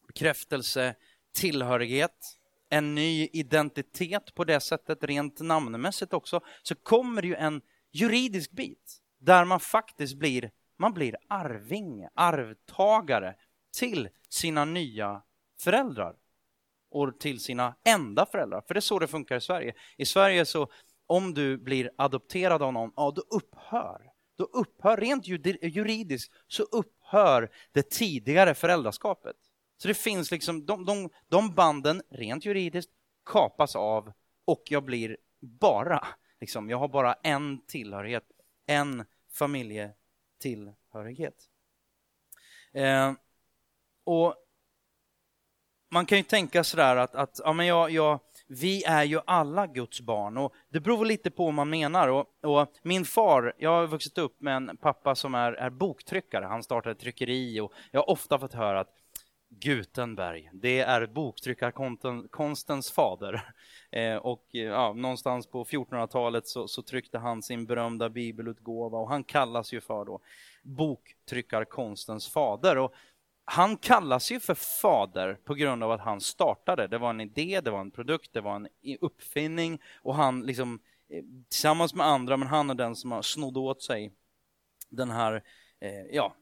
bekräftelse, 0.06 0.94
tillhörighet, 1.33 2.40
en 2.68 2.94
ny 2.94 3.28
identitet 3.33 4.35
på 4.35 4.44
det 4.44 4.61
sättet, 4.61 5.04
rent 5.04 5.40
namnmässigt 5.40 6.12
också, 6.12 6.40
så 6.62 6.74
kommer 6.74 7.22
det 7.22 7.28
ju 7.28 7.35
en 7.35 7.62
juridisk 7.92 8.50
bit 8.50 9.02
där 9.18 9.44
man 9.44 9.61
faktiskt 9.61 10.14
blir, 10.14 10.50
man 10.81 10.93
blir 10.95 11.16
arvinge, 11.29 12.11
arvtagare 12.14 13.35
till 13.79 14.09
sina 14.29 14.64
nya 14.64 15.23
föräldrar 15.61 16.16
och 16.90 17.21
till 17.21 17.40
sina 17.40 17.75
enda 17.85 18.27
föräldrar. 18.27 18.62
För 18.66 18.75
det 18.75 18.79
är 18.79 18.81
så 18.81 18.99
det 18.99 19.07
funkar 19.07 19.37
i 19.37 19.40
Sverige. 19.40 19.75
I 19.97 20.07
Sverige 20.07 20.45
så 20.45 20.69
om 21.07 21.35
du 21.35 21.59
blir 21.59 21.90
adopterad 21.97 22.62
av 22.62 22.73
någon, 22.73 22.93
ja 22.97 23.12
då 23.16 23.23
upphör, 23.23 24.11
då 24.38 24.45
upphör 24.45 24.97
rent 24.97 25.27
juridiskt 25.62 26.33
så 26.49 26.62
upphör 26.62 27.51
det 27.73 27.90
tidigare 27.90 28.55
föräldraskapet. 28.55 29.37
Så 29.77 29.88
det 29.88 29.95
finns 29.95 30.31
liksom, 30.31 30.66
de, 30.66 30.85
de, 30.85 31.11
de 31.29 31.55
banden 31.55 32.03
rent 32.11 32.45
juridiskt 32.45 32.90
kapas 33.25 33.77
av 33.77 34.12
och 34.45 34.62
jag 34.64 34.85
blir 34.85 35.16
bara, 35.40 36.07
liksom, 36.40 36.71
jag 36.71 36.79
har 36.79 36.88
bara 36.88 37.14
en 37.14 37.66
tillhörighet, 37.66 38.25
en 38.66 39.05
familje 39.33 39.95
tillhörighet. 40.40 41.35
Eh, 42.72 43.12
och 44.05 44.35
man 45.90 46.07
kan 46.07 46.18
ju 46.18 46.24
tänka 46.24 46.64
sådär 46.64 46.96
att, 46.96 47.14
att 47.14 47.40
ja, 47.44 47.53
men 47.53 47.66
jag, 47.66 47.90
jag, 47.90 48.20
vi 48.46 48.85
är 48.85 49.05
ju 49.05 49.20
alla 49.26 49.66
Guds 49.66 50.00
barn 50.00 50.37
och 50.37 50.55
det 50.68 50.81
beror 50.81 51.05
lite 51.05 51.31
på 51.31 51.44
vad 51.44 51.55
man 51.55 51.70
menar. 51.70 52.09
Och, 52.09 52.26
och 52.42 52.68
min 52.83 53.05
far, 53.05 53.55
jag 53.59 53.70
har 53.70 53.87
vuxit 53.87 54.18
upp 54.18 54.40
med 54.40 54.57
en 54.57 54.76
pappa 54.76 55.14
som 55.14 55.35
är, 55.35 55.53
är 55.53 55.70
boktryckare, 55.70 56.44
han 56.44 56.62
startade 56.62 56.92
ett 56.92 56.98
tryckeri 56.98 57.61
och 57.61 57.72
jag 57.90 58.00
har 58.00 58.11
ofta 58.11 58.38
fått 58.38 58.53
höra 58.53 58.81
att 58.81 58.94
Gutenberg, 59.50 60.50
det 60.52 60.80
är 60.80 61.06
boktryckarkonstens 61.06 62.90
fader. 62.90 63.42
Eh, 63.92 64.16
och 64.16 64.46
eh, 64.54 64.60
ja, 64.60 64.92
någonstans 64.92 65.46
på 65.46 65.64
1400-talet 65.64 66.46
så, 66.46 66.68
så 66.68 66.82
tryckte 66.82 67.18
han 67.18 67.42
sin 67.42 67.66
berömda 67.66 68.08
bibelutgåva 68.08 68.98
och 68.98 69.08
han 69.08 69.24
kallas 69.24 69.72
ju 69.72 69.80
för 69.80 70.04
då 70.04 70.20
boktryckarkonstens 70.62 72.28
fader. 72.28 72.78
Och 72.78 72.94
han 73.44 73.76
kallas 73.76 74.32
ju 74.32 74.40
för 74.40 74.54
fader 74.54 75.38
på 75.44 75.54
grund 75.54 75.84
av 75.84 75.90
att 75.90 76.00
han 76.00 76.20
startade. 76.20 76.86
Det 76.86 76.98
var 76.98 77.10
en 77.10 77.20
idé, 77.20 77.60
det 77.64 77.70
var 77.70 77.80
en 77.80 77.90
produkt, 77.90 78.32
det 78.32 78.40
var 78.40 78.56
en 78.56 78.68
uppfinning 79.00 79.80
och 80.02 80.14
han 80.14 80.40
liksom 80.40 80.80
eh, 81.08 81.24
tillsammans 81.48 81.94
med 81.94 82.06
andra, 82.06 82.36
men 82.36 82.48
han 82.48 82.70
är 82.70 82.74
den 82.74 82.96
som 82.96 83.12
har 83.12 83.22
snodd 83.22 83.56
åt 83.56 83.82
sig 83.82 84.12
den 84.88 85.10
här, 85.10 85.42
eh, 85.80 86.06
ja, 86.12 86.34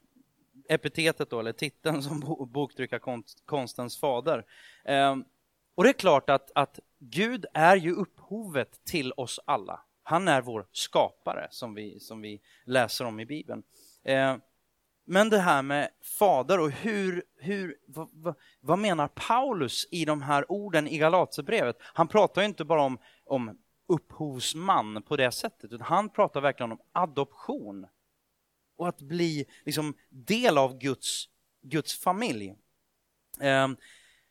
epitetet 0.68 1.31
då, 1.31 1.40
eller 1.40 1.52
titeln 1.52 2.02
som 2.02 2.20
boktryckarkonstens 2.52 4.00
fader. 4.00 4.44
Ehm, 4.85 5.24
och 5.74 5.85
det 5.85 5.90
är 5.90 5.94
klart 5.94 6.31
att, 6.31 6.50
att 6.54 6.81
Gud 6.98 7.46
är 7.54 7.76
ju 7.76 7.92
upphovet 7.92 8.85
till 8.85 9.12
oss 9.16 9.40
alla. 9.44 9.81
Han 10.02 10.28
är 10.28 10.42
vår 10.42 10.66
skapare 10.72 11.48
som 11.50 11.74
vi, 11.74 12.00
som 12.00 12.20
vi 12.20 12.40
läser 12.64 13.04
om 13.04 13.20
i 13.20 13.26
Bibeln. 13.26 13.62
Ehm, 14.04 14.40
men 15.11 15.31
det 15.31 15.38
här 15.38 15.62
med 15.62 15.88
fader 16.18 16.61
och 16.61 16.70
hur, 16.70 17.22
hur 17.37 17.76
vad, 17.87 18.09
vad, 18.12 18.35
vad 18.61 18.78
menar 18.78 19.09
Paulus 19.09 19.88
i 19.90 20.04
de 20.04 20.22
här 20.22 20.52
orden 20.52 20.88
i 20.88 20.98
Galaterbrevet? 20.98 21.76
Han 21.81 22.09
pratar 22.09 22.42
ju 22.42 22.48
inte 22.48 22.64
bara 22.64 22.83
om, 22.83 22.98
om 23.24 23.59
upphovsman 23.88 25.02
på 25.02 25.16
det 25.16 25.31
sättet, 25.31 25.72
utan 25.72 25.87
han 25.87 26.09
pratar 26.09 26.40
verkligen 26.40 26.72
om 26.72 26.81
adoption 26.92 27.87
och 28.78 28.88
att 28.88 29.00
bli 29.00 29.46
liksom 29.64 29.94
del 30.08 30.58
av 30.58 30.78
Guds, 30.78 31.28
Guds 31.62 31.98
familj. 31.98 32.54
Ehm, 33.40 33.76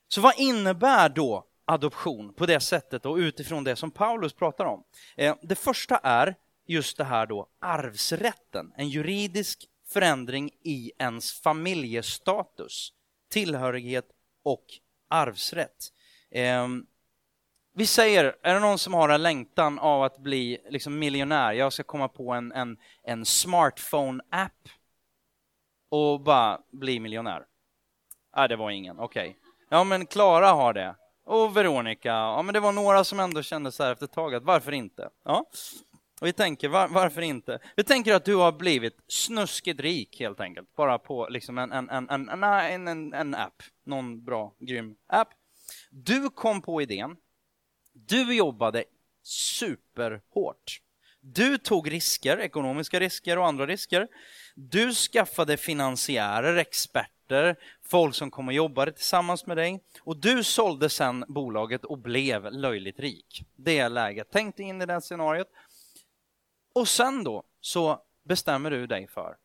så 0.07 0.21
vad 0.21 0.33
innebär 0.37 1.09
då 1.09 1.47
adoption 1.65 2.33
på 2.33 2.45
det 2.45 2.59
sättet 2.59 3.05
och 3.05 3.15
utifrån 3.15 3.63
det 3.63 3.75
som 3.75 3.91
Paulus 3.91 4.33
pratar 4.33 4.65
om. 4.65 4.83
Ehm, 5.17 5.37
det 5.41 5.55
första 5.55 5.97
är 5.97 6.35
just 6.65 6.97
det 6.97 7.03
här 7.03 7.25
då 7.25 7.49
arvsrätten, 7.59 8.73
en 8.75 8.89
juridisk 8.89 9.65
förändring 9.87 10.51
i 10.61 10.91
ens 10.97 11.33
familjestatus, 11.33 12.93
tillhörighet 13.29 14.05
och 14.43 14.65
arvsrätt. 15.07 15.93
Ehm, 16.31 16.85
vi 17.77 17.85
säger, 17.85 18.35
är 18.41 18.53
det 18.53 18.59
någon 18.59 18.79
som 18.79 18.93
har 18.93 19.09
en 19.09 19.23
längtan 19.23 19.79
av 19.79 20.03
att 20.03 20.17
bli 20.17 20.57
liksom 20.69 20.99
miljonär? 20.99 21.53
Jag 21.53 21.73
ska 21.73 21.83
komma 21.83 22.07
på 22.07 22.31
en, 22.31 22.51
en, 22.51 22.77
en 23.03 23.23
smartphone-app 23.25 24.69
och 25.89 26.21
bara 26.21 26.59
bli 26.71 26.99
miljonär. 26.99 27.45
Nej, 28.35 28.49
det 28.49 28.55
var 28.55 28.71
ingen. 28.71 28.99
Okej. 28.99 29.29
Okay. 29.29 29.41
Ja, 29.69 29.83
men 29.83 30.05
Klara 30.05 30.47
har 30.47 30.73
det. 30.73 30.95
Och 31.25 31.57
Veronica. 31.57 32.09
Ja, 32.09 32.41
men 32.41 32.53
det 32.53 32.59
var 32.59 32.71
några 32.71 33.03
som 33.03 33.19
ändå 33.19 33.41
kände 33.41 33.71
så 33.71 33.83
här 33.83 33.91
efter 33.91 34.05
ett 34.05 34.13
tag 34.13 34.35
att 34.35 34.43
varför 34.43 34.71
inte? 34.71 35.09
Ja. 35.25 35.45
Och 36.21 36.27
vi 36.27 36.33
tänker, 36.33 36.69
var, 36.69 36.87
varför 36.87 37.21
inte? 37.21 37.59
Vi 37.75 37.83
tänker 37.83 38.13
att 38.13 38.25
du 38.25 38.35
har 38.35 38.51
blivit 38.51 38.97
snuskigt 39.07 39.79
rik 39.79 40.19
helt 40.19 40.39
enkelt. 40.39 40.75
Bara 40.75 40.99
på 40.99 41.27
liksom 41.29 41.57
en, 41.57 41.71
en, 41.71 41.89
en, 41.89 42.09
en, 42.09 42.43
en, 42.43 42.87
en, 42.87 43.13
en 43.13 43.35
app. 43.35 43.63
Någon 43.85 44.23
bra, 44.23 44.53
grym 44.59 44.95
app. 45.07 45.29
Du 45.91 46.29
kom 46.29 46.61
på 46.61 46.81
idén. 46.81 47.15
Du 48.05 48.35
jobbade 48.35 48.83
superhårt. 49.23 50.81
Du 51.19 51.57
tog 51.57 51.91
risker, 51.91 52.39
ekonomiska 52.39 52.99
risker 52.99 53.37
och 53.37 53.47
andra 53.47 53.67
risker. 53.67 54.07
Du 54.55 54.93
skaffade 54.93 55.57
finansiärer, 55.57 56.57
experter, 56.57 57.55
folk 57.81 58.15
som 58.15 58.31
kom 58.31 58.47
och 58.47 58.53
jobbade 58.53 58.91
tillsammans 58.91 59.45
med 59.45 59.57
dig 59.57 59.83
och 60.01 60.17
du 60.17 60.43
sålde 60.43 60.89
sen 60.89 61.25
bolaget 61.27 61.85
och 61.85 61.97
blev 61.97 62.51
löjligt 62.51 62.99
rik. 62.99 63.43
Det 63.55 63.79
är 63.79 63.89
läget. 63.89 64.27
Tänk 64.31 64.57
dig 64.57 64.65
in 64.65 64.81
i 64.81 64.85
det 64.85 65.01
scenariot. 65.01 65.47
Och 66.73 66.87
sen 66.87 67.23
då 67.23 67.43
så 67.61 68.01
bestämmer 68.23 68.71
du 68.71 68.87
dig 68.87 69.07
för 69.07 69.37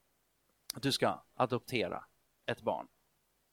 att 0.74 0.82
du 0.82 0.92
ska 0.92 1.22
adoptera 1.34 2.04
ett 2.46 2.62
barn 2.62 2.86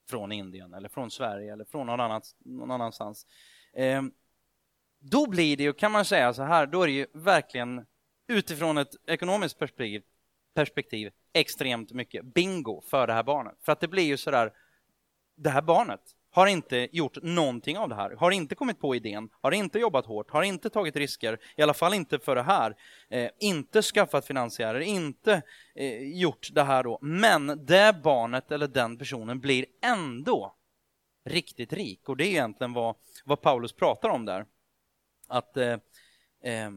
från 0.10 0.32
Indien 0.32 0.74
eller 0.74 0.90
från 0.90 1.12
Sverige 1.12 1.54
eller 1.54 1.66
från 1.66 1.88
någon, 1.88 2.00
annans, 2.00 2.36
någon 2.40 2.72
annanstans. 2.72 3.28
Ehm, 3.74 4.12
då 5.00 5.30
blir 5.30 5.58
det 5.58 5.64
ju, 5.64 5.74
kan 5.74 5.92
man 5.92 6.06
säga 6.06 6.34
så 6.34 6.44
här, 6.44 6.66
då 6.66 6.84
är 6.84 6.88
det 6.88 6.94
ju 6.94 7.06
verkligen 7.14 7.86
utifrån 8.28 8.78
ett 8.78 8.96
ekonomiskt 9.08 9.60
perspektiv, 9.60 10.02
perspektiv 10.54 11.12
extremt 11.34 11.92
mycket 11.92 12.34
bingo 12.34 12.82
för 12.82 13.08
det 13.08 13.14
här 13.14 13.24
barnet. 13.24 13.58
För 13.62 13.72
att 13.72 13.80
det 13.80 13.88
blir 13.88 14.04
ju 14.04 14.18
sådär, 14.18 14.54
det 15.36 15.50
här 15.50 15.62
barnet 15.62 16.02
har 16.32 16.48
inte 16.48 16.88
gjort 16.92 17.18
någonting 17.24 17.78
av 17.78 17.90
det 17.90 17.96
här, 17.96 18.12
har 18.12 18.32
inte 18.32 18.56
kommit 18.56 18.80
på 18.80 18.96
idén, 18.96 19.30
har 19.42 19.52
inte 19.52 19.80
jobbat 19.80 20.06
hårt, 20.06 20.32
har 20.32 20.44
inte 20.44 20.70
tagit 20.70 20.96
risker, 20.96 21.40
i 21.56 21.62
alla 21.62 21.74
fall 21.74 21.94
inte 21.94 22.20
för 22.20 22.36
det 22.36 22.44
här, 22.44 22.76
eh, 23.10 23.30
inte 23.40 23.82
skaffat 23.82 24.26
finansiärer, 24.26 24.80
inte 24.80 25.42
eh, 25.76 26.20
gjort 26.20 26.50
det 26.52 26.64
här 26.64 26.84
då. 26.84 27.00
Men 27.02 27.66
det 27.66 27.96
barnet 28.04 28.52
eller 28.52 28.68
den 28.68 28.98
personen 28.98 29.40
blir 29.40 29.66
ändå 29.82 30.56
riktigt 31.26 31.74
rik 31.74 32.10
och 32.10 32.18
det 32.18 32.24
är 32.24 32.30
egentligen 32.30 32.74
vad, 32.74 32.96
vad 33.26 33.42
Paulus 33.42 33.74
pratar 33.74 34.10
om 34.10 34.26
där. 34.26 34.46
Att 35.30 35.58
eh, 35.58 35.78
eh 36.44 36.70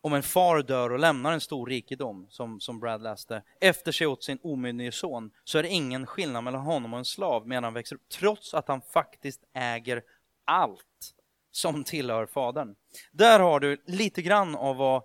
om 0.00 0.14
en 0.14 0.22
far 0.22 0.62
dör 0.62 0.92
och 0.92 0.98
lämnar 0.98 1.32
en 1.32 1.40
stor 1.40 1.66
rikedom, 1.66 2.26
som, 2.30 2.60
som 2.60 2.80
Brad 2.80 3.02
läste, 3.02 3.42
efter 3.60 3.92
sig 3.92 4.06
åt 4.06 4.24
sin 4.24 4.38
omyndige 4.42 4.92
son, 4.92 5.30
så 5.44 5.58
är 5.58 5.62
det 5.62 5.68
ingen 5.68 6.06
skillnad 6.06 6.44
mellan 6.44 6.60
honom 6.60 6.92
och 6.92 6.98
en 6.98 7.04
slav 7.04 7.48
medan 7.48 7.64
han 7.64 7.74
växer 7.74 7.96
upp, 7.96 8.08
trots 8.08 8.54
att 8.54 8.68
han 8.68 8.80
faktiskt 8.80 9.40
äger 9.54 10.02
allt 10.44 11.14
som 11.50 11.84
tillhör 11.84 12.26
fadern. 12.26 12.74
Där 13.12 13.40
har 13.40 13.60
du 13.60 13.82
lite 13.86 14.22
grann 14.22 14.54
av 14.54 14.76
vad, 14.76 15.02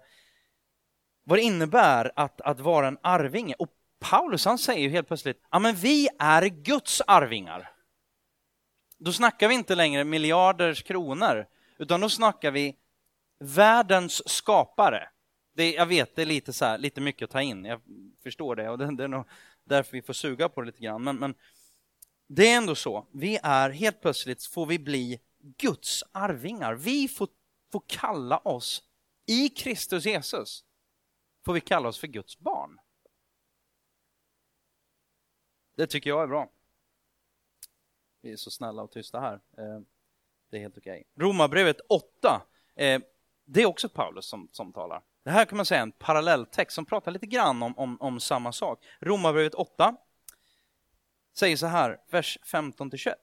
vad 1.24 1.38
det 1.40 1.44
innebär 1.44 2.12
att, 2.16 2.42
att 2.42 2.60
vara 2.60 2.88
en 2.88 2.98
arvinge. 3.02 3.56
Och 3.60 3.70
Paulus 4.00 4.46
han 4.46 4.58
säger 4.58 4.82
ju 4.82 4.90
helt 4.90 5.08
plötsligt, 5.08 5.42
ja 5.52 5.60
men 5.60 5.76
vi 5.76 6.10
är 6.20 6.46
Guds 6.46 7.02
arvingar. 7.08 7.72
Då 8.98 9.12
snackar 9.12 9.48
vi 9.48 9.54
inte 9.54 9.76
längre 9.76 10.04
miljarders 10.04 10.84
kronor, 10.84 11.48
utan 11.78 12.02
då 12.02 12.10
snackar 12.10 12.52
vi 12.52 12.78
världens 13.40 14.30
skapare. 14.30 15.10
Det, 15.56 15.74
jag 15.74 15.86
vet, 15.86 16.16
det 16.16 16.22
är 16.22 16.26
lite, 16.26 16.54
så 16.54 16.66
här, 16.66 16.78
lite 16.78 17.02
mycket 17.02 17.26
att 17.26 17.32
ta 17.32 17.42
in, 17.42 17.66
jag 17.66 17.82
förstår 18.24 18.56
det 18.56 18.70
och 18.70 18.78
det, 18.78 18.96
det 18.96 19.04
är 19.04 19.08
nog 19.08 19.26
därför 19.64 19.92
vi 19.92 20.02
får 20.02 20.14
suga 20.14 20.50
på 20.50 20.62
det 20.62 20.66
lite 20.66 20.80
grann. 20.80 21.04
Men, 21.04 21.16
men 21.16 21.36
det 22.28 22.50
är 22.50 22.58
ändå 22.58 22.76
så, 22.76 23.08
vi 23.12 23.40
är 23.44 23.70
helt 23.70 24.02
plötsligt 24.02 24.46
får 24.46 24.66
vi 24.66 24.80
bli 24.80 25.20
Guds 25.40 26.04
arvingar. 26.12 26.76
Vi 26.76 27.08
får, 27.08 27.28
får 27.72 27.84
kalla 27.88 28.38
oss, 28.38 28.84
i 29.26 29.50
Kristus 29.50 30.06
Jesus, 30.06 30.66
får 31.46 31.54
vi 31.54 31.62
kalla 31.62 31.90
oss 31.90 32.00
för 32.00 32.08
Guds 32.08 32.40
barn. 32.40 32.80
Det 35.76 35.88
tycker 35.88 36.10
jag 36.10 36.24
är 36.24 36.28
bra. 36.28 36.52
Vi 38.22 38.32
är 38.32 38.38
så 38.38 38.52
snälla 38.52 38.82
och 38.82 38.92
tysta 38.92 39.20
här. 39.20 39.42
Eh, 39.58 39.82
det 40.54 40.58
är 40.58 40.62
helt 40.62 40.78
okej. 40.78 41.06
Okay. 41.16 41.28
Romarbrevet 41.28 41.80
8 41.90 42.42
eh, 42.76 43.02
det 43.46 43.62
är 43.62 43.66
också 43.66 43.90
Paulus 43.90 44.26
som, 44.26 44.50
som 44.52 44.74
talar. 44.74 45.02
Det 45.24 45.32
här 45.32 45.46
kan 45.46 45.58
man 45.58 45.66
säga 45.66 45.80
är 45.80 45.84
en 45.84 45.92
parallelltext 45.92 46.76
som 46.76 46.86
pratar 46.86 47.12
lite 47.12 47.26
grann 47.26 47.64
om, 47.64 47.78
om, 47.78 48.02
om 48.02 48.20
samma 48.20 48.52
sak. 48.52 48.86
Romarbrevet 49.00 49.54
8 49.54 49.96
säger 51.34 51.58
så 51.58 51.66
här, 51.66 52.02
vers 52.10 52.40
15-21. 52.44 53.14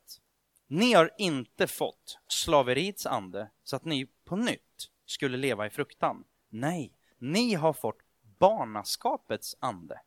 Ni 0.67 0.93
har 0.93 1.11
inte 1.19 1.67
fått 1.67 2.19
slaveriets 2.29 3.07
ande 3.07 3.51
så 3.65 3.77
att 3.77 3.85
ni 3.85 4.07
på 4.25 4.37
nytt 4.37 4.91
skulle 5.07 5.37
leva 5.37 5.67
i 5.67 5.71
fruktan. 5.71 6.25
Nej, 6.49 6.93
ni 7.19 7.55
har 7.55 7.73
fått 7.73 7.99
barnaskapets 8.39 9.57
ande. 9.61 10.01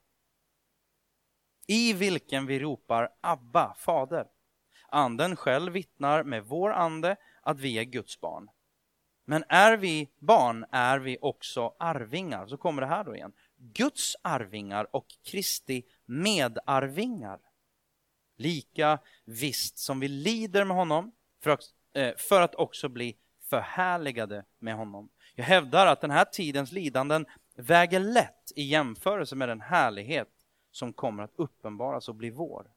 I 1.67 1.93
vilken 1.93 2.45
vi 2.45 2.59
ropar 2.59 3.09
Abba, 3.21 3.75
Fader. 3.79 4.27
Anden 4.93 5.35
själv 5.35 5.73
vittnar 5.73 6.23
med 6.23 6.43
vår 6.43 6.73
ande 6.73 7.15
att 7.41 7.59
vi 7.59 7.79
är 7.79 7.83
Guds 7.83 8.21
barn. 8.21 8.49
Men 9.25 9.43
är 9.49 9.77
vi 9.77 10.09
barn 10.19 10.65
är 10.71 10.99
vi 10.99 11.17
också 11.21 11.73
arvingar. 11.79 12.47
Så 12.47 12.57
kommer 12.57 12.81
det 12.81 12.87
här 12.87 13.03
då 13.03 13.15
igen. 13.15 13.33
Guds 13.57 14.15
arvingar 14.21 14.95
och 14.95 15.05
Kristi 15.23 15.83
medarvingar. 16.05 17.39
Lika 18.37 18.99
visst 19.25 19.77
som 19.77 19.99
vi 19.99 20.07
lider 20.07 20.65
med 20.65 20.77
honom 20.77 21.11
för 21.43 21.49
att, 21.49 21.61
eh, 21.93 22.13
för 22.17 22.41
att 22.41 22.55
också 22.55 22.89
bli 22.89 23.17
förhärligade 23.49 24.45
med 24.59 24.75
honom. 24.75 25.09
Jag 25.35 25.45
hävdar 25.45 25.87
att 25.87 26.01
den 26.01 26.11
här 26.11 26.25
tidens 26.25 26.71
lidanden 26.71 27.25
väger 27.55 27.99
lätt 27.99 28.51
i 28.55 28.63
jämförelse 28.63 29.35
med 29.35 29.49
den 29.49 29.61
härlighet 29.61 30.29
som 30.71 30.93
kommer 30.93 31.23
att 31.23 31.33
uppenbaras 31.35 32.09
och 32.09 32.15
bli 32.15 32.29
vår. 32.29 32.72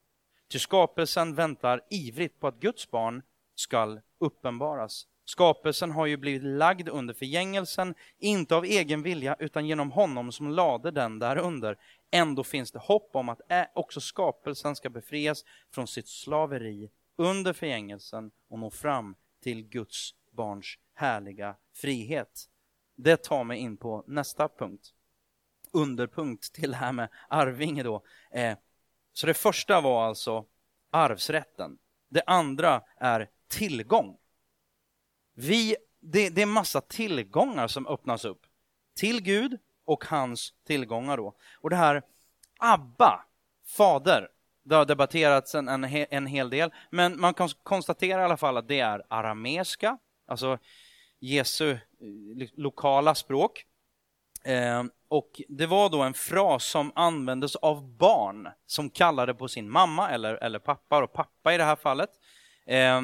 Till 0.49 0.61
skapelsen 0.61 1.35
väntar 1.35 1.81
ivrigt 1.91 2.41
på 2.41 2.47
att 2.47 2.61
Guds 2.61 2.91
barn 2.91 3.23
skall 3.55 4.01
uppenbaras. 4.19 5.07
Skapelsen 5.25 5.91
har 5.91 6.07
ju 6.07 6.17
blivit 6.17 6.43
lagd 6.43 6.89
under 6.89 7.15
förgängelsen, 7.15 7.95
inte 8.19 8.57
av 8.57 8.65
egen 8.65 9.03
vilja 9.03 9.37
utan 9.39 9.67
genom 9.67 9.91
honom 9.91 10.33
som 10.33 10.51
lade 10.51 10.91
den 10.91 11.19
därunder. 11.19 11.79
Ändå 12.11 12.45
finns 12.45 12.73
det 12.73 12.79
hopp 12.79 13.11
om 13.13 13.29
att 13.29 13.41
också 13.75 14.01
skapelsen 14.01 14.77
ska 14.77 14.91
befrias 14.91 15.45
från 15.71 15.87
sitt 15.87 16.09
slaveri 16.09 16.91
under 17.17 17.53
förgängelsen 17.53 18.31
och 18.49 18.59
nå 18.59 18.71
fram 18.71 19.15
till 19.43 19.63
Guds 19.63 20.15
barns 20.31 20.79
härliga 20.95 21.57
frihet. 21.75 22.49
Det 22.97 23.17
tar 23.17 23.45
mig 23.45 23.59
in 23.59 23.77
på 23.77 24.05
nästa 24.07 24.49
punkt. 24.49 24.95
Underpunkt 25.73 26.53
till 26.53 26.71
det 26.71 26.77
här 26.77 26.93
med 26.93 27.09
arvinge 27.29 27.83
då. 27.83 28.03
Eh, 28.31 28.59
så 29.17 29.27
det 29.27 29.35
första 29.35 29.81
var 29.81 30.07
alltså 30.07 30.45
arvsrätten. 30.91 31.79
Det 32.09 32.23
andra 32.27 32.83
är 32.97 33.29
tillgång. 33.49 34.19
Vi, 35.35 35.77
det, 36.01 36.29
det 36.29 36.43
är 36.43 36.47
massa 36.47 36.81
tillgångar 36.81 37.69
som 37.69 37.87
öppnas 37.87 38.25
upp 38.25 38.47
till 38.97 39.23
Gud 39.23 39.59
och 39.85 40.05
hans 40.05 40.55
tillgångar 40.67 41.17
då. 41.17 41.35
Och 41.61 41.71
det 41.71 41.77
här 41.77 42.03
Abba, 42.59 43.25
fader, 43.67 44.29
det 44.63 44.75
har 44.75 44.85
debatterats 44.85 45.55
en, 45.55 45.69
en, 45.69 45.85
en 45.85 46.27
hel 46.27 46.51
del, 46.51 46.71
men 46.91 47.21
man 47.21 47.35
kan 47.35 47.49
konstatera 47.63 48.21
i 48.21 48.25
alla 48.25 48.37
fall 48.37 48.57
att 48.57 48.69
det 48.69 48.81
är 48.81 49.03
arameiska, 49.09 49.99
alltså 50.27 50.59
Jesu 51.19 51.71
eh, 51.71 51.79
lokala 52.55 53.15
språk. 53.15 53.67
Eh, 54.47 54.85
och 55.09 55.43
det 55.49 55.67
var 55.67 55.89
då 55.89 56.03
en 56.03 56.15
fras 56.15 56.65
som 56.65 56.93
användes 56.95 57.57
av 57.57 57.97
barn 57.97 58.49
som 58.67 58.91
kallade 58.91 59.35
på 59.35 59.49
sin 59.49 59.71
mamma 59.71 60.11
eller, 60.11 60.35
eller 60.35 60.59
pappa, 60.59 61.03
och 61.03 61.13
pappa 61.13 61.55
i 61.55 61.59
det 61.59 61.65
här 61.65 61.77
fallet. 61.77 62.11
Eh, 62.67 63.01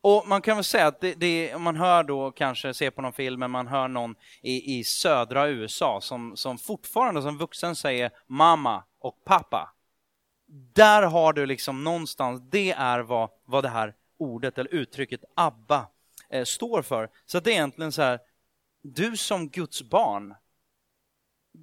och 0.00 0.28
man 0.28 0.42
kan 0.42 0.56
väl 0.56 0.64
säga 0.64 0.86
att 0.86 1.00
det, 1.00 1.14
det, 1.14 1.58
man 1.58 1.76
hör 1.76 2.04
då 2.04 2.30
kanske, 2.30 2.74
ser 2.74 2.90
på 2.90 3.02
någon 3.02 3.12
film, 3.12 3.40
men 3.40 3.50
man 3.50 3.66
hör 3.66 3.88
någon 3.88 4.14
i, 4.42 4.78
i 4.78 4.84
södra 4.84 5.48
USA 5.48 6.00
som, 6.00 6.36
som 6.36 6.58
fortfarande 6.58 7.22
som 7.22 7.38
vuxen 7.38 7.76
säger 7.76 8.10
mamma 8.26 8.84
och 9.00 9.24
pappa. 9.24 9.74
Där 10.72 11.02
har 11.02 11.32
du 11.32 11.46
liksom 11.46 11.84
någonstans, 11.84 12.40
det 12.50 12.70
är 12.72 13.00
vad, 13.00 13.30
vad 13.44 13.64
det 13.64 13.68
här 13.68 13.94
ordet 14.18 14.58
eller 14.58 14.74
uttrycket 14.74 15.24
Abba 15.36 15.86
eh, 16.30 16.44
står 16.44 16.82
för. 16.82 17.10
Så 17.26 17.40
det 17.40 17.50
är 17.50 17.54
egentligen 17.54 17.92
så 17.92 18.02
här, 18.02 18.18
du 18.82 19.16
som 19.16 19.48
Guds 19.48 19.82
barn 19.82 20.34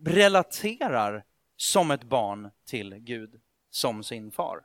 relaterar 0.06 1.24
som 1.58 1.92
ett 1.92 2.04
barn 2.04 2.52
till 2.68 2.96
Gud 2.96 3.42
som 3.70 4.04
sin 4.04 4.32
far. 4.32 4.62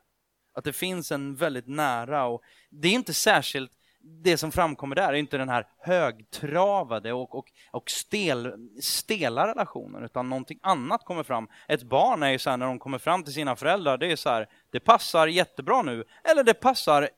Att 0.55 0.65
det 0.65 0.73
finns 0.73 1.13
en 1.13 1.37
väldigt 1.37 1.67
nära 1.67 2.25
och 2.25 2.43
det 2.71 2.89
är 2.89 2.93
inte 2.93 3.15
särskilt 3.15 3.73
det 4.03 4.37
som 4.37 4.53
framkommer 4.53 4.97
där 4.97 5.09
är 5.09 5.13
inte 5.13 5.39
den 5.39 5.49
här 5.49 5.67
högtravade 5.79 7.13
och, 7.13 7.35
och, 7.35 7.47
och 7.71 7.91
stel, 7.91 8.69
stela 8.83 9.47
relationen, 9.47 10.05
utan 10.05 10.29
någonting 10.29 10.59
annat 10.63 11.05
kommer 11.05 11.23
fram. 11.23 11.49
Ett 11.69 11.83
barn 11.83 12.23
är 12.23 12.31
ju 12.31 12.39
så 12.39 12.51
här, 12.51 12.57
när 12.57 12.67
de 12.67 12.79
kommer 12.79 12.99
fram 12.99 13.25
till 13.25 13.33
sina 13.33 13.57
föräldrar, 13.57 13.99
det 13.99 14.13
är 14.13 14.17
så 14.17 14.29
här, 14.29 14.49
det 14.71 14.81
passar 14.81 15.27
jättebra 15.27 15.83
nu, 15.83 16.05
eller 16.25 16.45
det 16.45 16.55
passar 16.55 17.09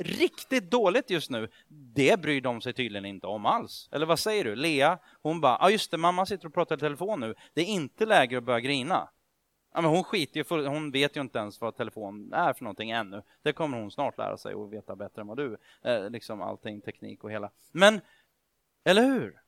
riktigt 0.00 0.70
dåligt 0.70 1.10
just 1.10 1.30
nu. 1.30 1.48
Det 1.68 2.20
bryr 2.20 2.40
de 2.40 2.60
sig 2.60 2.72
tydligen 2.72 3.04
inte 3.04 3.26
om 3.26 3.46
alls. 3.46 3.88
Eller 3.92 4.06
vad 4.06 4.18
säger 4.18 4.44
du? 4.44 4.56
Lea, 4.56 4.98
hon 5.22 5.40
bara, 5.40 5.52
ja 5.52 5.66
ah, 5.66 5.70
just 5.70 5.90
det, 5.90 5.96
mamma 5.96 6.26
sitter 6.26 6.46
och 6.46 6.54
pratar 6.54 6.76
i 6.76 6.80
telefon 6.80 7.20
nu. 7.20 7.34
Det 7.54 7.60
är 7.60 7.66
inte 7.66 8.06
läge 8.06 8.38
att 8.38 8.44
börja 8.44 8.60
grina. 8.60 9.08
Ja, 9.74 9.80
men 9.80 9.90
hon 9.90 10.04
skiter 10.04 10.36
ju, 10.36 10.44
för, 10.44 10.66
hon 10.66 10.90
vet 10.90 11.16
ju 11.16 11.20
inte 11.20 11.38
ens 11.38 11.60
vad 11.60 11.76
telefon 11.76 12.32
är 12.32 12.52
för 12.52 12.64
någonting 12.64 12.90
ännu. 12.90 13.22
Det 13.42 13.52
kommer 13.52 13.78
hon 13.78 13.90
snart 13.90 14.18
lära 14.18 14.36
sig 14.36 14.54
och 14.54 14.72
veta 14.72 14.96
bättre 14.96 15.20
än 15.20 15.26
vad 15.26 15.36
du. 15.36 15.56
Eh, 15.82 16.10
liksom 16.10 16.42
allting, 16.42 16.80
teknik 16.80 17.24
och 17.24 17.32
hela. 17.32 17.50
Men, 17.72 18.00
eller 18.84 19.02
hur? 19.02 19.40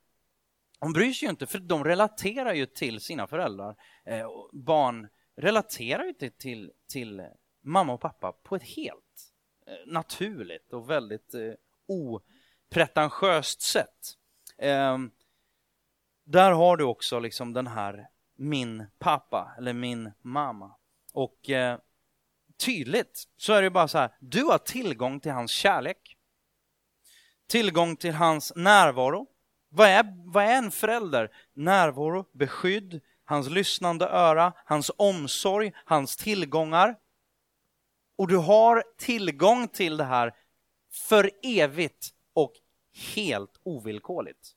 Hon 0.81 0.93
bryr 0.93 1.13
sig 1.13 1.27
ju 1.27 1.31
inte, 1.31 1.47
för 1.47 1.59
de 1.59 1.85
relaterar 1.85 2.55
ju 2.55 2.67
till 2.67 3.01
sina 3.01 3.27
föräldrar. 3.27 3.77
Eh, 4.05 4.31
barn 4.53 5.09
relaterar 5.37 6.05
ju 6.05 6.13
till, 6.13 6.33
till, 6.33 6.73
till 6.89 7.23
mamma 7.63 7.93
och 7.93 8.01
pappa 8.01 8.33
på 8.33 8.57
ett 8.57 8.63
helt 8.63 9.02
Eh, 9.73 9.87
naturligt 9.87 10.73
och 10.73 10.91
väldigt 10.91 11.35
eh, 11.35 11.53
opretentiöst 11.87 13.61
sätt. 13.61 14.17
Eh, 14.59 14.99
där 16.25 16.53
har 16.53 16.77
du 16.77 16.85
också 16.85 17.19
liksom 17.19 17.53
den 17.53 17.67
här 17.67 18.09
min 18.37 18.87
pappa 18.99 19.55
eller 19.59 19.73
min 19.73 20.13
mamma. 20.23 20.75
Och 21.13 21.51
eh, 21.51 21.79
tydligt 22.65 23.25
så 23.37 23.53
är 23.53 23.63
det 23.63 23.71
bara 23.71 23.89
så 23.89 23.99
här, 23.99 24.11
du 24.21 24.45
har 24.45 24.59
tillgång 24.59 25.21
till 25.21 25.33
hans 25.33 25.51
kärlek. 25.51 26.17
Tillgång 27.47 27.97
till 27.97 28.15
hans 28.15 28.53
närvaro. 28.57 29.27
Vad 29.69 29.89
är, 29.89 30.05
vad 30.33 30.45
är 30.45 30.59
en 30.59 30.71
förälder? 30.71 31.31
Närvaro, 31.53 32.25
beskydd, 32.33 33.01
hans 33.25 33.51
lyssnande 33.51 34.07
öra, 34.09 34.53
hans 34.65 34.91
omsorg, 34.97 35.73
hans 35.85 36.17
tillgångar. 36.17 36.97
Och 38.23 38.29
du 38.29 38.37
har 38.37 38.85
tillgång 38.97 39.69
till 39.69 39.97
det 39.97 40.05
här 40.05 40.35
för 40.91 41.31
evigt 41.43 42.15
och 42.33 42.53
helt 43.15 43.61
ovillkorligt. 43.63 44.51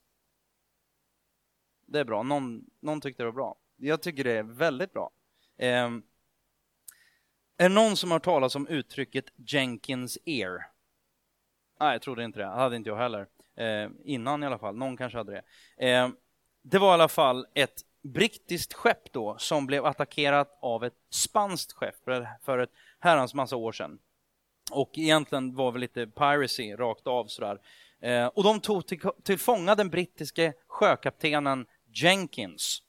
Det 1.86 2.00
är 2.00 2.04
bra, 2.04 2.24
någon, 2.24 2.66
någon 2.80 3.02
tyckte 3.02 3.24
det 3.24 3.26
var 3.26 3.34
bra. 3.34 3.56
Jag 3.76 4.02
tycker 4.02 4.24
det 4.24 4.32
är 4.32 4.44
väldigt 4.44 4.94
bra. 4.94 5.12
Eh, 5.58 5.90
är 7.58 7.70
det 7.70 7.70
någon 7.70 7.98
som 7.98 8.12
har 8.12 8.20
talat 8.20 8.56
om 8.56 8.68
uttrycket 8.68 9.26
Jenkins 9.36 10.18
ear? 10.26 10.68
Nej, 11.80 11.92
jag 11.92 12.02
trodde 12.02 12.24
inte 12.24 12.40
det. 12.40 12.46
Det 12.46 12.52
hade 12.52 12.76
inte 12.76 12.90
jag 12.90 12.98
heller. 12.98 13.28
Eh, 13.56 13.90
innan 14.04 14.44
i 14.44 14.46
alla 14.46 14.58
fall. 14.58 14.76
Någon 14.76 14.98
kanske 14.98 15.18
hade 15.18 15.32
det. 15.32 15.88
Eh, 15.90 16.10
det 16.62 16.80
var 16.80 16.90
i 16.90 16.94
alla 16.94 17.08
fall 17.08 17.48
ett 17.54 17.85
brittiskt 18.14 18.74
skepp 18.74 19.14
då 19.14 19.36
som 19.38 19.66
blev 19.66 19.86
attackerat 19.86 20.58
av 20.62 20.84
ett 20.84 20.94
spanskt 21.10 21.74
skepp 21.74 21.96
för 22.42 22.58
ett 22.58 22.72
herrans 23.00 23.34
massa 23.34 23.56
år 23.56 23.72
sedan. 23.72 24.00
Och 24.72 24.92
egentligen 24.98 25.56
var 25.56 25.72
väl 25.72 25.82
lite 25.82 26.08
piracy 26.08 26.76
rakt 26.76 27.08
av 27.08 27.26
sådär. 27.26 27.60
Eh, 28.02 28.26
och 28.26 28.44
de 28.44 28.60
tog 28.60 28.88
till, 28.88 29.00
till 29.24 29.40
fånga 29.40 29.76
den 29.76 29.90
brittiske 29.90 30.54
sjökaptenen 30.68 31.66
Jenkins. 31.94 32.82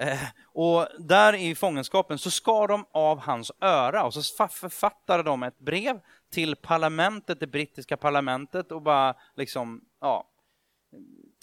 Eh, 0.00 0.18
och 0.44 0.86
där 0.98 1.34
i 1.34 1.54
fångenskapen 1.54 2.18
så 2.18 2.30
skar 2.30 2.68
de 2.68 2.86
av 2.92 3.18
hans 3.18 3.52
öra 3.60 4.04
och 4.04 4.14
så 4.14 4.48
författade 4.48 5.22
de 5.22 5.42
ett 5.42 5.58
brev 5.58 6.00
till 6.30 6.56
parlamentet, 6.56 7.40
det 7.40 7.46
brittiska 7.46 7.96
parlamentet 7.96 8.72
och 8.72 8.82
bara 8.82 9.14
liksom, 9.36 9.84
ja, 10.00 10.28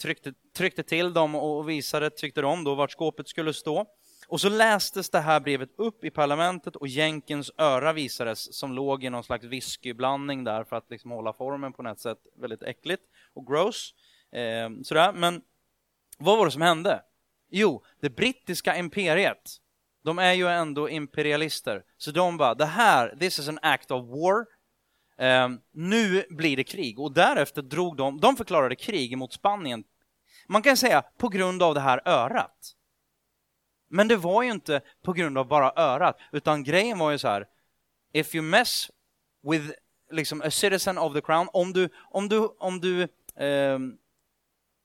tryckte, 0.00 0.32
tryckte 0.56 0.82
till 0.82 1.12
dem 1.12 1.34
och 1.34 1.68
visade, 1.68 2.10
tyckte 2.10 2.40
de 2.40 2.64
då, 2.64 2.74
vart 2.74 2.90
skåpet 2.90 3.28
skulle 3.28 3.54
stå. 3.54 3.86
Och 4.28 4.40
så 4.40 4.48
lästes 4.48 5.10
det 5.10 5.20
här 5.20 5.40
brevet 5.40 5.70
upp 5.76 6.04
i 6.04 6.10
parlamentet 6.10 6.76
och 6.76 6.88
jänkens 6.88 7.50
öra 7.58 7.92
visades 7.92 8.58
som 8.58 8.72
låg 8.72 9.04
i 9.04 9.10
någon 9.10 9.24
slags 9.24 9.44
whiskyblandning 9.44 10.44
där 10.44 10.64
för 10.64 10.76
att 10.76 10.90
liksom 10.90 11.10
hålla 11.10 11.32
formen 11.32 11.72
på 11.72 11.82
något 11.82 12.00
sätt 12.00 12.18
väldigt 12.40 12.62
äckligt 12.62 13.02
och 13.34 13.46
gross. 13.46 13.94
Eh, 14.32 14.82
sådär. 14.82 15.12
Men 15.12 15.42
vad 16.18 16.38
var 16.38 16.44
det 16.44 16.52
som 16.52 16.62
hände? 16.62 17.02
Jo, 17.50 17.84
det 18.00 18.10
brittiska 18.10 18.76
imperiet, 18.76 19.56
de 20.04 20.18
är 20.18 20.32
ju 20.32 20.48
ändå 20.48 20.88
imperialister. 20.88 21.82
Så 21.96 22.10
de 22.10 22.36
bara, 22.36 22.54
det 22.54 22.66
här, 22.66 23.16
this 23.20 23.38
is 23.38 23.48
an 23.48 23.58
act 23.62 23.90
of 23.90 24.06
war. 24.06 24.46
Ehm, 25.20 25.60
nu 25.72 26.24
blir 26.30 26.56
det 26.56 26.64
krig. 26.64 27.00
Och 27.00 27.12
därefter 27.12 27.62
drog 27.62 27.96
de, 27.96 28.20
de 28.20 28.36
förklarade 28.36 28.76
krig 28.76 29.18
mot 29.18 29.32
Spanien. 29.32 29.84
Man 30.48 30.62
kan 30.62 30.76
säga 30.76 31.02
på 31.18 31.28
grund 31.28 31.62
av 31.62 31.74
det 31.74 31.80
här 31.80 32.00
örat. 32.04 32.76
Men 33.90 34.08
det 34.08 34.16
var 34.16 34.42
ju 34.42 34.50
inte 34.50 34.80
på 35.02 35.12
grund 35.12 35.38
av 35.38 35.48
bara 35.48 35.72
örat, 35.76 36.16
utan 36.32 36.64
grejen 36.64 36.98
var 36.98 37.10
ju 37.10 37.18
så 37.18 37.28
här, 37.28 37.46
if 38.12 38.34
you 38.34 38.44
mess 38.44 38.90
with 39.50 39.70
liksom 40.10 40.42
a 40.42 40.50
citizen 40.50 40.98
of 40.98 41.14
the 41.14 41.20
crown, 41.20 41.48
om 41.52 41.72
du, 41.72 41.88
om 42.10 42.28
du, 42.28 42.38
om 42.58 42.80
du 42.80 43.02
eh, 43.44 43.78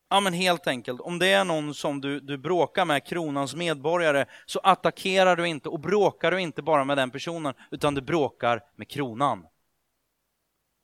Ja 0.09 0.19
men 0.19 0.33
helt 0.33 0.67
enkelt, 0.67 1.01
om 1.01 1.19
det 1.19 1.27
är 1.27 1.43
någon 1.43 1.73
som 1.73 2.01
du, 2.01 2.19
du 2.19 2.37
bråkar 2.37 2.85
med, 2.85 3.05
kronans 3.05 3.55
medborgare, 3.55 4.25
så 4.45 4.59
attackerar 4.59 5.35
du 5.35 5.47
inte 5.47 5.69
och 5.69 5.79
bråkar 5.79 6.31
du 6.31 6.41
inte 6.41 6.61
bara 6.61 6.83
med 6.83 6.97
den 6.97 7.11
personen, 7.11 7.53
utan 7.71 7.95
du 7.95 8.01
bråkar 8.01 8.63
med 8.75 8.89
kronan. 8.89 9.45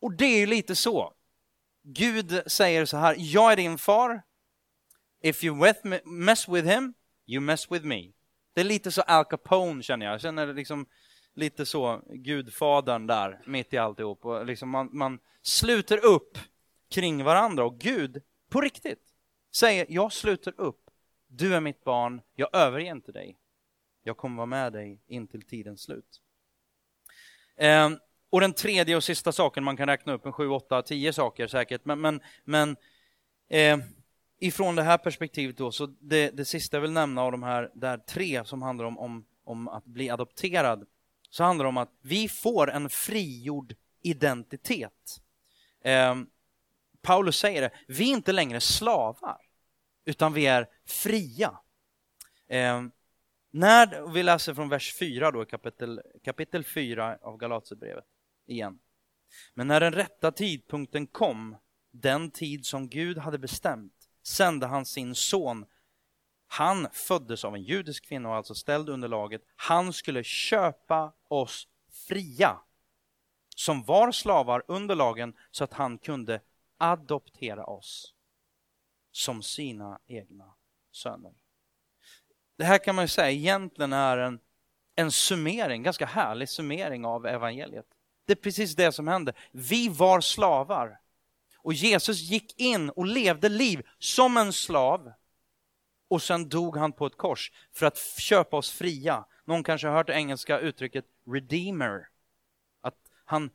Och 0.01 0.13
det 0.13 0.25
är 0.25 0.39
ju 0.39 0.45
lite 0.45 0.75
så. 0.75 1.13
Gud 1.83 2.41
säger 2.47 2.85
så 2.85 2.97
här, 2.97 3.15
jag 3.17 3.51
är 3.51 3.55
din 3.55 3.77
far. 3.77 4.21
If 5.21 5.43
you 5.43 5.73
mess 6.03 6.47
with 6.49 6.67
him, 6.67 6.93
you 7.25 7.41
mess 7.41 7.71
with 7.71 7.85
me. 7.85 8.11
Det 8.53 8.61
är 8.61 8.65
lite 8.65 8.91
så 8.91 9.01
Al 9.01 9.25
Capone 9.25 9.83
känner 9.83 10.05
jag. 10.05 10.13
Jag 10.13 10.21
känner 10.21 10.53
liksom 10.53 10.85
lite 11.33 11.65
så 11.65 12.01
Gudfadern 12.09 13.07
där, 13.07 13.41
mitt 13.45 13.73
i 13.73 13.77
alltihop. 13.77 14.25
Och 14.25 14.45
liksom 14.45 14.69
man, 14.69 14.89
man 14.91 15.19
sluter 15.41 16.05
upp 16.05 16.37
kring 16.89 17.23
varandra 17.23 17.65
och 17.65 17.79
Gud, 17.79 18.21
på 18.49 18.61
riktigt, 18.61 19.13
säger 19.55 19.85
jag 19.89 20.13
sluter 20.13 20.53
upp. 20.57 20.89
Du 21.27 21.55
är 21.55 21.59
mitt 21.59 21.83
barn, 21.83 22.21
jag 22.35 22.55
överger 22.55 22.95
inte 22.95 23.11
dig. 23.11 23.37
Jag 24.03 24.17
kommer 24.17 24.37
vara 24.37 24.45
med 24.45 24.73
dig 24.73 24.99
in 25.07 25.27
till 25.27 25.41
tidens 25.41 25.81
slut. 25.81 26.21
Eh, 27.55 27.89
och 28.31 28.41
den 28.41 28.53
tredje 28.53 28.95
och 28.95 29.03
sista 29.03 29.31
saken, 29.31 29.63
man 29.63 29.77
kan 29.77 29.87
räkna 29.87 30.13
upp 30.13 30.25
en 30.25 30.33
sju, 30.33 30.49
åtta, 30.49 30.81
tio 30.81 31.13
saker 31.13 31.47
säkert, 31.47 31.85
men, 31.85 32.01
men, 32.01 32.21
men 32.43 32.77
eh, 33.49 33.77
ifrån 34.39 34.75
det 34.75 34.83
här 34.83 34.97
perspektivet 34.97 35.57
då, 35.57 35.71
så 35.71 35.85
det, 35.85 36.29
det 36.29 36.45
sista 36.45 36.77
jag 36.77 36.81
vill 36.81 36.91
nämna 36.91 37.21
av 37.21 37.31
de 37.31 37.43
här 37.43 37.71
där 37.73 37.97
tre 37.97 38.45
som 38.45 38.61
handlar 38.61 38.85
om, 38.85 38.97
om, 38.97 39.25
om 39.43 39.67
att 39.67 39.85
bli 39.85 40.09
adopterad, 40.09 40.85
så 41.29 41.43
handlar 41.43 41.65
det 41.65 41.69
om 41.69 41.77
att 41.77 41.91
vi 42.01 42.29
får 42.29 42.71
en 42.71 42.89
frigjord 42.89 43.75
identitet. 44.01 45.21
Eh, 45.83 46.15
Paulus 47.01 47.37
säger 47.37 47.61
det, 47.61 47.71
vi 47.87 48.11
är 48.11 48.13
inte 48.13 48.31
längre 48.31 48.61
slavar, 48.61 49.41
utan 50.05 50.33
vi 50.33 50.47
är 50.47 50.67
fria. 50.85 51.59
Eh, 52.47 52.83
när 53.51 54.13
vi 54.13 54.23
läser 54.23 54.53
från 54.53 54.69
vers 54.69 54.95
4 54.99 55.31
då, 55.31 55.45
kapitel, 55.45 56.01
kapitel 56.23 56.63
4 56.63 57.17
av 57.21 57.37
Galaterbrevet 57.37 58.05
igen. 58.45 58.79
Men 59.53 59.67
när 59.67 59.79
den 59.79 59.93
rätta 59.93 60.31
tidpunkten 60.31 61.07
kom, 61.07 61.57
den 61.91 62.31
tid 62.31 62.65
som 62.65 62.89
Gud 62.89 63.17
hade 63.17 63.37
bestämt, 63.37 64.09
sände 64.23 64.67
han 64.67 64.85
sin 64.85 65.15
son. 65.15 65.65
Han 66.47 66.87
föddes 66.91 67.45
av 67.45 67.55
en 67.55 67.63
judisk 67.63 68.05
kvinna 68.05 68.29
och 68.29 68.35
alltså 68.35 68.55
ställd 68.55 68.89
under 68.89 69.07
laget. 69.07 69.41
Han 69.55 69.93
skulle 69.93 70.23
köpa 70.23 71.13
oss 71.27 71.67
fria, 71.89 72.59
som 73.55 73.83
var 73.83 74.11
slavar 74.11 74.63
under 74.67 74.95
lagen, 74.95 75.33
så 75.51 75.63
att 75.63 75.73
han 75.73 75.97
kunde 75.97 76.41
adoptera 76.77 77.65
oss 77.65 78.13
som 79.11 79.43
sina 79.43 79.99
egna 80.07 80.53
söner. 80.91 81.33
Det 82.57 82.63
här 82.63 82.77
kan 82.77 82.95
man 82.95 83.03
ju 83.03 83.07
säga 83.07 83.31
egentligen 83.31 83.93
är 83.93 84.17
en, 84.17 84.39
en 84.95 85.11
summering, 85.11 85.83
ganska 85.83 86.05
härlig 86.05 86.49
summering 86.49 87.05
av 87.05 87.25
evangeliet. 87.25 87.85
Det 88.25 88.33
är 88.33 88.35
precis 88.35 88.75
det 88.75 88.91
som 88.91 89.07
hände. 89.07 89.33
Vi 89.51 89.89
var 89.89 90.21
slavar 90.21 90.99
och 91.55 91.73
Jesus 91.73 92.21
gick 92.21 92.59
in 92.59 92.89
och 92.89 93.05
levde 93.05 93.49
liv 93.49 93.87
som 93.99 94.37
en 94.37 94.53
slav 94.53 95.11
och 96.07 96.21
sen 96.21 96.49
dog 96.49 96.77
han 96.77 96.91
på 96.91 97.05
ett 97.05 97.17
kors 97.17 97.51
för 97.71 97.85
att 97.85 97.97
köpa 97.97 98.57
oss 98.57 98.71
fria. 98.71 99.25
Någon 99.45 99.63
kanske 99.63 99.87
har 99.87 99.95
hört 99.95 100.07
det 100.07 100.13
engelska 100.13 100.59
uttrycket 100.59 101.05
redeemer. 101.25 102.07
han 103.25 103.49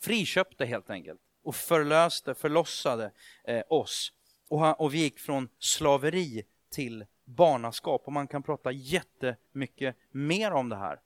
friköpte 0.00 0.66
helt 0.66 0.90
enkelt 0.90 1.20
och 1.42 1.56
förlöste, 1.56 2.34
förlossade 2.34 3.10
eh, 3.44 3.62
oss. 3.68 4.12
Och, 4.48 4.60
han, 4.60 4.74
och 4.74 4.94
vi 4.94 4.98
gick 4.98 5.18
från 5.18 5.48
slaveri 5.58 6.44
till 6.70 7.04
barnaskap 7.24 8.02
och 8.06 8.12
man 8.12 8.28
kan 8.28 8.42
prata 8.42 8.72
jättemycket 8.72 9.96
mer 10.10 10.50
om 10.50 10.68
det 10.68 10.76
här. 10.76 11.00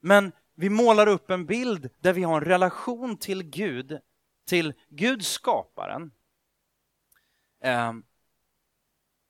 Men 0.00 0.32
vi 0.56 0.70
målar 0.70 1.06
upp 1.06 1.30
en 1.30 1.46
bild 1.46 1.90
där 2.00 2.12
vi 2.12 2.22
har 2.22 2.36
en 2.36 2.48
relation 2.48 3.16
till 3.16 3.42
Gud, 3.42 3.98
till 4.48 4.72
Gud 4.88 5.24
skaparen. 5.24 6.10
Eh, 7.64 7.92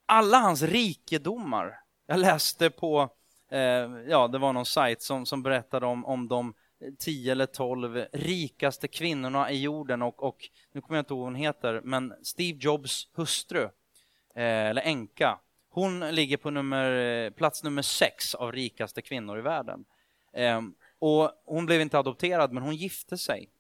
alla 0.07 0.39
hans 0.39 0.63
rikedomar. 0.63 1.81
Jag 2.07 2.19
läste 2.19 2.71
på, 2.71 3.11
eh, 3.51 3.61
ja 4.09 4.29
det 4.29 4.39
var 4.39 4.53
någon 4.53 4.67
sajt 4.67 5.03
som, 5.03 5.27
som 5.27 5.43
berättade 5.43 5.87
om, 5.87 6.05
om 6.05 6.29
de 6.29 6.55
10 6.99 7.33
eller 7.33 7.47
12 7.47 8.07
rikaste 8.13 8.89
kvinnorna 8.89 9.51
i 9.51 9.61
jorden 9.63 10.03
och, 10.03 10.23
och 10.23 10.49
nu 10.73 10.81
kommer 10.81 10.97
jag 10.97 11.03
inte 11.03 11.15
ihåg 11.15 11.21
vad 11.21 11.27
hon 11.27 11.35
heter, 11.35 11.81
men 11.85 12.15
Steve 12.23 12.59
Jobs 12.61 13.09
hustru, 13.15 13.63
eh, 14.35 14.67
eller 14.67 14.83
änka, 14.83 15.39
hon 15.71 16.01
ligger 16.01 16.37
på 16.37 16.51
nummer, 16.51 17.31
plats 17.31 17.63
nummer 17.63 17.83
sex 17.83 18.35
av 18.35 18.53
rikaste 18.53 19.03
kvinnor 19.03 19.39
i 19.39 19.43
världen. 19.43 19.85
Och 20.99 21.31
hon 21.45 21.67
blev 21.67 21.81
inte 21.81 21.99
adopterad, 21.99 22.53
men 22.53 22.63
hon 22.63 22.77
gifte 22.77 23.19
sig 23.19 23.51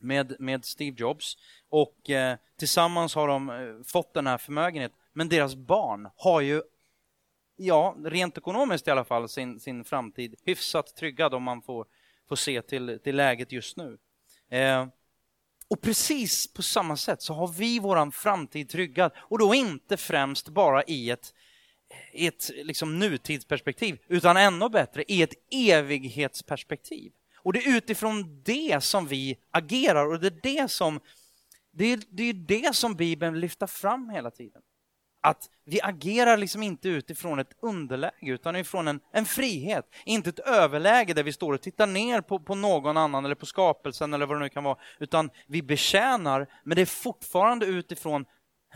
med, 0.00 0.36
med 0.38 0.64
Steve 0.64 0.96
Jobs 0.98 1.36
och 1.68 2.10
eh, 2.10 2.36
tillsammans 2.58 3.14
har 3.14 3.28
de 3.28 3.50
eh, 3.50 3.84
fått 3.84 4.14
den 4.14 4.26
här 4.26 4.38
förmögenheten. 4.38 4.98
Men 5.12 5.28
deras 5.28 5.54
barn 5.54 6.08
har 6.16 6.40
ju, 6.40 6.62
ja, 7.56 7.96
rent 8.04 8.38
ekonomiskt 8.38 8.88
i 8.88 8.90
alla 8.90 9.04
fall, 9.04 9.28
sin, 9.28 9.60
sin 9.60 9.84
framtid 9.84 10.34
hyfsat 10.44 10.96
tryggad 10.96 11.34
om 11.34 11.42
man 11.42 11.62
får, 11.62 11.86
får 12.28 12.36
se 12.36 12.62
till, 12.62 12.98
till 13.04 13.16
läget 13.16 13.52
just 13.52 13.76
nu. 13.76 13.98
Eh, 14.48 14.86
och 15.70 15.80
precis 15.80 16.52
på 16.52 16.62
samma 16.62 16.96
sätt 16.96 17.22
så 17.22 17.34
har 17.34 17.48
vi 17.48 17.78
våran 17.78 18.12
framtid 18.12 18.68
tryggad 18.68 19.12
och 19.16 19.38
då 19.38 19.54
inte 19.54 19.96
främst 19.96 20.48
bara 20.48 20.82
i 20.82 21.10
ett, 21.10 21.34
i 22.12 22.26
ett 22.26 22.50
liksom 22.54 22.98
nutidsperspektiv 22.98 23.98
utan 24.08 24.36
ännu 24.36 24.68
bättre 24.68 25.04
i 25.08 25.22
ett 25.22 25.34
evighetsperspektiv. 25.50 27.12
Och 27.36 27.52
det 27.52 27.58
är 27.58 27.76
utifrån 27.76 28.42
det 28.42 28.84
som 28.84 29.06
vi 29.06 29.38
agerar 29.50 30.06
och 30.06 30.20
det 30.20 30.26
är 30.26 30.40
det 30.42 30.70
som, 30.70 31.00
det 31.72 31.84
är, 31.84 32.00
det, 32.10 32.22
är 32.22 32.32
det 32.32 32.76
som 32.76 32.94
Bibeln 32.94 33.40
lyfter 33.40 33.66
fram 33.66 34.10
hela 34.10 34.30
tiden. 34.30 34.62
Att 35.20 35.50
vi 35.64 35.80
agerar 35.82 36.36
liksom 36.36 36.62
inte 36.62 36.88
utifrån 36.88 37.38
ett 37.38 37.52
underläge 37.62 38.12
utan 38.20 38.56
utifrån 38.56 38.88
en, 38.88 39.00
en 39.12 39.24
frihet. 39.24 39.84
Inte 40.04 40.28
ett 40.30 40.38
överläge 40.38 41.14
där 41.14 41.22
vi 41.22 41.32
står 41.32 41.52
och 41.52 41.62
tittar 41.62 41.86
ner 41.86 42.20
på, 42.20 42.40
på 42.40 42.54
någon 42.54 42.96
annan 42.96 43.24
eller 43.24 43.34
på 43.34 43.46
skapelsen 43.46 44.14
eller 44.14 44.26
vad 44.26 44.36
det 44.36 44.40
nu 44.40 44.48
kan 44.48 44.64
vara. 44.64 44.78
Utan 44.98 45.30
vi 45.46 45.62
betjänar, 45.62 46.46
men 46.64 46.76
det 46.76 46.82
är 46.82 46.86
fortfarande 46.86 47.66
utifrån 47.66 48.24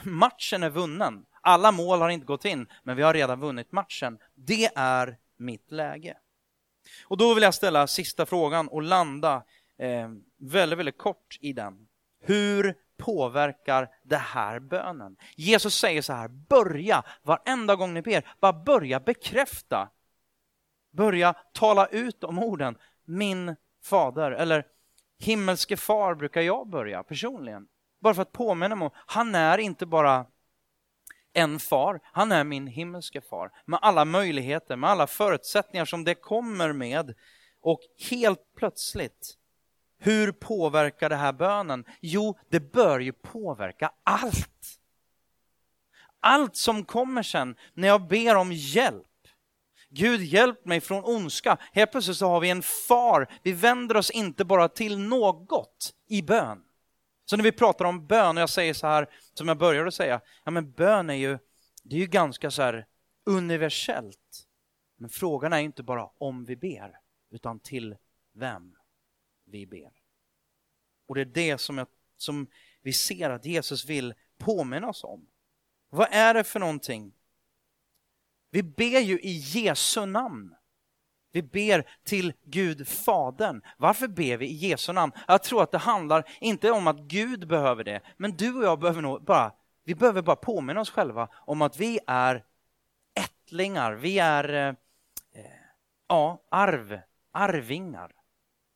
matchen 0.04 0.62
är 0.62 0.70
vunnen. 0.70 1.24
Alla 1.42 1.72
mål 1.72 2.00
har 2.00 2.08
inte 2.08 2.26
gått 2.26 2.44
in, 2.44 2.66
men 2.82 2.96
vi 2.96 3.02
har 3.02 3.14
redan 3.14 3.40
vunnit 3.40 3.72
matchen. 3.72 4.18
Det 4.34 4.70
är 4.74 5.16
mitt 5.36 5.70
läge. 5.70 6.16
Och 7.04 7.16
då 7.16 7.34
vill 7.34 7.42
jag 7.42 7.54
ställa 7.54 7.86
sista 7.86 8.26
frågan 8.26 8.68
och 8.68 8.82
landa 8.82 9.42
eh, 9.78 10.08
väldigt, 10.38 10.78
väldigt 10.78 10.98
kort 10.98 11.38
i 11.40 11.52
den. 11.52 11.88
Hur 12.20 12.74
påverkar 12.98 13.88
det 14.02 14.16
här 14.16 14.58
bönen? 14.60 15.16
Jesus 15.36 15.74
säger 15.74 16.02
så 16.02 16.12
här, 16.12 16.28
börja 16.28 17.04
varenda 17.22 17.76
gång 17.76 17.94
ni 17.94 18.02
ber, 18.02 18.34
bara 18.40 18.52
börja 18.52 19.00
bekräfta. 19.00 19.88
Börja 20.92 21.34
tala 21.52 21.86
ut 21.86 22.24
om 22.24 22.38
orden, 22.38 22.78
min 23.04 23.56
fader, 23.84 24.30
eller 24.30 24.66
himmelske 25.18 25.76
far 25.76 26.14
brukar 26.14 26.40
jag 26.40 26.68
börja 26.68 27.02
personligen. 27.02 27.66
Bara 28.00 28.14
för 28.14 28.22
att 28.22 28.32
påminna 28.32 28.76
mig 28.76 28.86
om, 28.86 28.90
han 29.06 29.34
är 29.34 29.58
inte 29.58 29.86
bara 29.86 30.26
en 31.32 31.58
far, 31.58 32.00
han 32.12 32.32
är 32.32 32.44
min 32.44 32.66
himmelske 32.66 33.20
far 33.20 33.50
med 33.64 33.78
alla 33.82 34.04
möjligheter, 34.04 34.76
med 34.76 34.90
alla 34.90 35.06
förutsättningar 35.06 35.84
som 35.84 36.04
det 36.04 36.14
kommer 36.14 36.72
med. 36.72 37.14
Och 37.60 37.80
helt 38.10 38.54
plötsligt, 38.56 39.34
hur 39.98 40.32
påverkar 40.32 41.08
det 41.08 41.16
här 41.16 41.32
bönen? 41.32 41.84
Jo, 42.00 42.38
det 42.48 42.72
bör 42.72 43.00
ju 43.00 43.12
påverka 43.12 43.92
allt. 44.04 44.78
Allt 46.20 46.56
som 46.56 46.84
kommer 46.84 47.22
sen 47.22 47.56
när 47.74 47.88
jag 47.88 48.08
ber 48.08 48.36
om 48.36 48.52
hjälp. 48.52 49.06
Gud 49.88 50.20
hjälp 50.20 50.64
mig 50.64 50.80
från 50.80 51.04
ondska. 51.04 51.56
Helt 51.72 51.92
plötsligt 51.92 52.16
så 52.16 52.28
har 52.28 52.40
vi 52.40 52.50
en 52.50 52.62
far. 52.62 53.28
Vi 53.42 53.52
vänder 53.52 53.96
oss 53.96 54.10
inte 54.10 54.44
bara 54.44 54.68
till 54.68 54.98
något 54.98 55.94
i 56.08 56.22
bön. 56.22 56.62
Så 57.24 57.36
när 57.36 57.44
vi 57.44 57.52
pratar 57.52 57.84
om 57.84 58.06
bön, 58.06 58.36
och 58.36 58.42
jag 58.42 58.50
säger 58.50 58.74
så 58.74 58.86
här, 58.86 59.08
som 59.34 59.48
jag 59.48 59.58
började 59.58 59.92
säga, 59.92 60.20
ja 60.44 60.50
men 60.50 60.72
bön 60.72 61.10
är 61.10 61.14
ju, 61.14 61.38
det 61.82 61.96
är 61.96 62.00
ju 62.00 62.06
ganska 62.06 62.50
så 62.50 62.62
här 62.62 62.86
universellt. 63.24 64.48
Men 64.96 65.10
frågan 65.10 65.52
är 65.52 65.58
inte 65.58 65.82
bara 65.82 66.10
om 66.18 66.44
vi 66.44 66.56
ber, 66.56 66.98
utan 67.30 67.60
till 67.60 67.96
vem 68.32 68.76
vi 69.44 69.66
ber. 69.66 69.92
Och 71.06 71.14
det 71.14 71.20
är 71.20 71.24
det 71.24 71.58
som, 71.58 71.78
jag, 71.78 71.86
som 72.16 72.46
vi 72.80 72.92
ser 72.92 73.30
att 73.30 73.44
Jesus 73.44 73.84
vill 73.84 74.14
påminna 74.38 74.88
oss 74.88 75.04
om. 75.04 75.26
Vad 75.88 76.08
är 76.10 76.34
det 76.34 76.44
för 76.44 76.60
någonting? 76.60 77.12
Vi 78.50 78.62
ber 78.62 79.00
ju 79.00 79.20
i 79.20 79.32
Jesu 79.32 80.06
namn. 80.06 80.54
Vi 81.32 81.42
ber 81.42 81.84
till 82.04 82.32
Gud 82.44 82.88
Fadern. 82.88 83.62
Varför 83.76 84.08
ber 84.08 84.36
vi 84.36 84.46
i 84.46 84.54
Jesu 84.54 84.92
namn? 84.92 85.12
Jag 85.28 85.42
tror 85.42 85.62
att 85.62 85.70
det 85.70 85.78
handlar 85.78 86.28
inte 86.40 86.70
om 86.70 86.86
att 86.86 86.98
Gud 86.98 87.48
behöver 87.48 87.84
det, 87.84 88.00
men 88.16 88.36
du 88.36 88.54
och 88.54 88.64
jag 88.64 88.78
behöver 88.78 89.02
nog 89.02 89.24
bara, 89.24 89.52
vi 89.84 89.94
behöver 89.94 90.22
bara 90.22 90.36
påminna 90.36 90.80
oss 90.80 90.90
själva 90.90 91.28
om 91.32 91.62
att 91.62 91.76
vi 91.76 91.98
är 92.06 92.44
ättlingar, 93.14 93.92
vi 93.92 94.18
är 94.18 94.54
eh, 94.54 94.68
eh 94.68 94.74
ja, 96.08 96.42
arv, 96.50 97.00
arvingar 97.32 98.12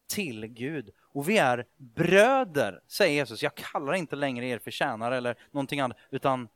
till 0.08 0.46
Gud. 0.46 0.90
Och 1.12 1.28
vi 1.28 1.38
är 1.38 1.66
bröder, 1.76 2.80
säger 2.86 3.14
Jesus. 3.14 3.42
Jag 3.42 3.54
kallar 3.54 3.94
inte 3.94 4.16
längre 4.16 4.46
er 4.46 4.58
för 4.58 4.70
tjänare 4.70 5.16
eller 5.16 5.36
någonting 5.50 5.80
annat, 5.80 5.96
utan 6.10 6.48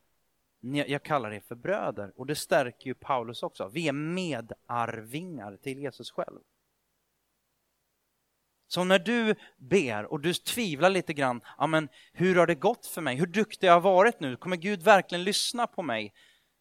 jag 0.61 1.03
kallar 1.03 1.33
er 1.33 1.41
för 1.41 1.55
bröder. 1.55 2.13
Och 2.17 2.27
det 2.27 2.35
stärker 2.35 2.87
ju 2.87 2.95
Paulus 2.95 3.43
också. 3.43 3.69
Vi 3.69 3.89
är 3.89 3.93
medarvingar 3.93 5.57
till 5.57 5.79
Jesus 5.79 6.11
själv. 6.11 6.41
Så 8.69 8.85
när 8.85 8.99
du 8.99 9.35
ber 9.57 10.05
och 10.05 10.21
du 10.21 10.35
tvivlar 10.35 10.91
lite 10.91 11.13
grann, 11.13 11.41
ja 11.59 11.67
men 11.67 11.89
hur 12.13 12.37
har 12.37 12.47
det 12.47 12.55
gått 12.55 12.87
för 12.87 13.01
mig? 13.01 13.17
Hur 13.17 13.27
duktig 13.27 13.67
jag 13.67 13.73
har 13.73 13.81
varit 13.81 14.21
nu? 14.21 14.37
Kommer 14.37 14.57
Gud 14.57 14.83
verkligen 14.83 15.25
lyssna 15.25 15.67
på 15.67 15.83
mig? 15.83 16.15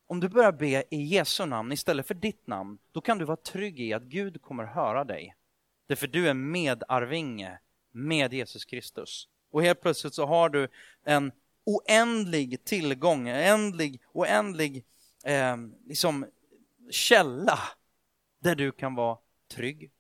Om 0.07 0.19
du 0.19 0.29
börjar 0.29 0.51
be 0.51 0.83
i 0.89 1.03
Jesu 1.03 1.45
namn 1.45 1.71
istället 1.71 2.07
för 2.07 2.13
ditt 2.13 2.47
namn, 2.47 2.79
då 2.91 3.01
kan 3.01 3.17
du 3.17 3.25
vara 3.25 3.37
trygg 3.37 3.79
i 3.79 3.93
att 3.93 4.03
Gud 4.03 4.41
kommer 4.41 4.63
höra 4.63 5.03
dig. 5.03 5.35
Därför 5.87 6.07
du 6.07 6.29
är 6.29 6.33
medarvinge 6.33 7.59
med 7.91 8.33
Jesus 8.33 8.65
Kristus. 8.65 9.27
Och 9.51 9.63
helt 9.63 9.81
plötsligt 9.81 10.13
så 10.13 10.25
har 10.25 10.49
du 10.49 10.67
en 11.03 11.31
oändlig 11.63 12.63
tillgång, 12.65 13.27
oändlig, 13.27 14.01
oändlig 14.13 14.85
eh, 15.25 15.57
liksom 15.85 16.25
källa 16.91 17.59
där 18.39 18.55
du 18.55 18.71
kan 18.71 18.95
vara 18.95 19.17
trygg. 19.47 19.91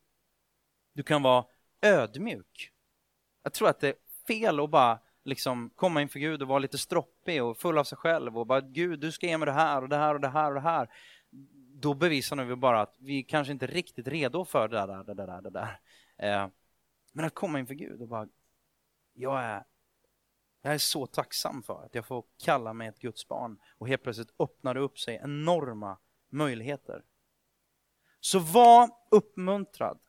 Du 0.93 1.03
kan 1.03 1.23
vara 1.23 1.45
ödmjuk. 1.81 2.71
Jag 3.43 3.53
tror 3.53 3.69
att 3.69 3.79
det 3.79 3.87
är 3.87 3.95
fel 4.27 4.59
att 4.59 4.69
bara 4.69 4.99
liksom 5.23 5.69
komma 5.75 6.01
inför 6.01 6.19
Gud 6.19 6.41
och 6.41 6.47
vara 6.47 6.59
lite 6.59 6.77
stroppig 6.77 7.43
och 7.43 7.57
full 7.57 7.77
av 7.77 7.83
sig 7.83 7.97
själv 7.97 8.37
och 8.37 8.47
bara 8.47 8.61
Gud, 8.61 8.99
du 8.99 9.11
ska 9.11 9.27
ge 9.27 9.37
mig 9.37 9.45
det 9.45 9.51
här 9.51 9.81
och 9.81 9.89
det 9.89 9.97
här 9.97 10.15
och 10.15 10.21
det 10.21 10.27
här 10.27 10.47
och 10.47 10.53
det 10.53 10.59
här. 10.59 10.89
Då 11.73 11.93
bevisar 11.93 12.45
vi 12.45 12.55
bara 12.55 12.81
att 12.81 12.95
vi 12.99 13.23
kanske 13.23 13.53
inte 13.53 13.65
är 13.65 13.67
riktigt 13.67 14.07
redo 14.07 14.45
för 14.45 14.67
det 14.67 14.77
där, 14.77 14.87
det 14.87 15.13
där, 15.13 15.13
det 15.13 15.25
där. 15.25 15.41
Det 15.41 15.49
där. 15.49 15.79
Eh, 16.17 16.49
men 17.11 17.25
att 17.25 17.33
komma 17.33 17.59
inför 17.59 17.73
Gud 17.73 18.01
och 18.01 18.07
bara, 18.07 18.27
jag 19.13 19.43
är 19.43 19.63
jag 20.61 20.73
är 20.73 20.77
så 20.77 21.05
tacksam 21.05 21.63
för 21.63 21.85
att 21.85 21.95
jag 21.95 22.05
får 22.05 22.23
kalla 22.43 22.73
mig 22.73 22.87
ett 22.87 22.99
Guds 22.99 23.27
barn 23.27 23.59
och 23.77 23.87
helt 23.87 24.03
plötsligt 24.03 24.33
öppnar 24.39 24.73
det 24.73 24.79
upp 24.79 24.99
sig 24.99 25.19
enorma 25.23 25.97
möjligheter. 26.29 27.03
Så 28.19 28.39
var 28.39 28.89
uppmuntrad. 29.11 29.99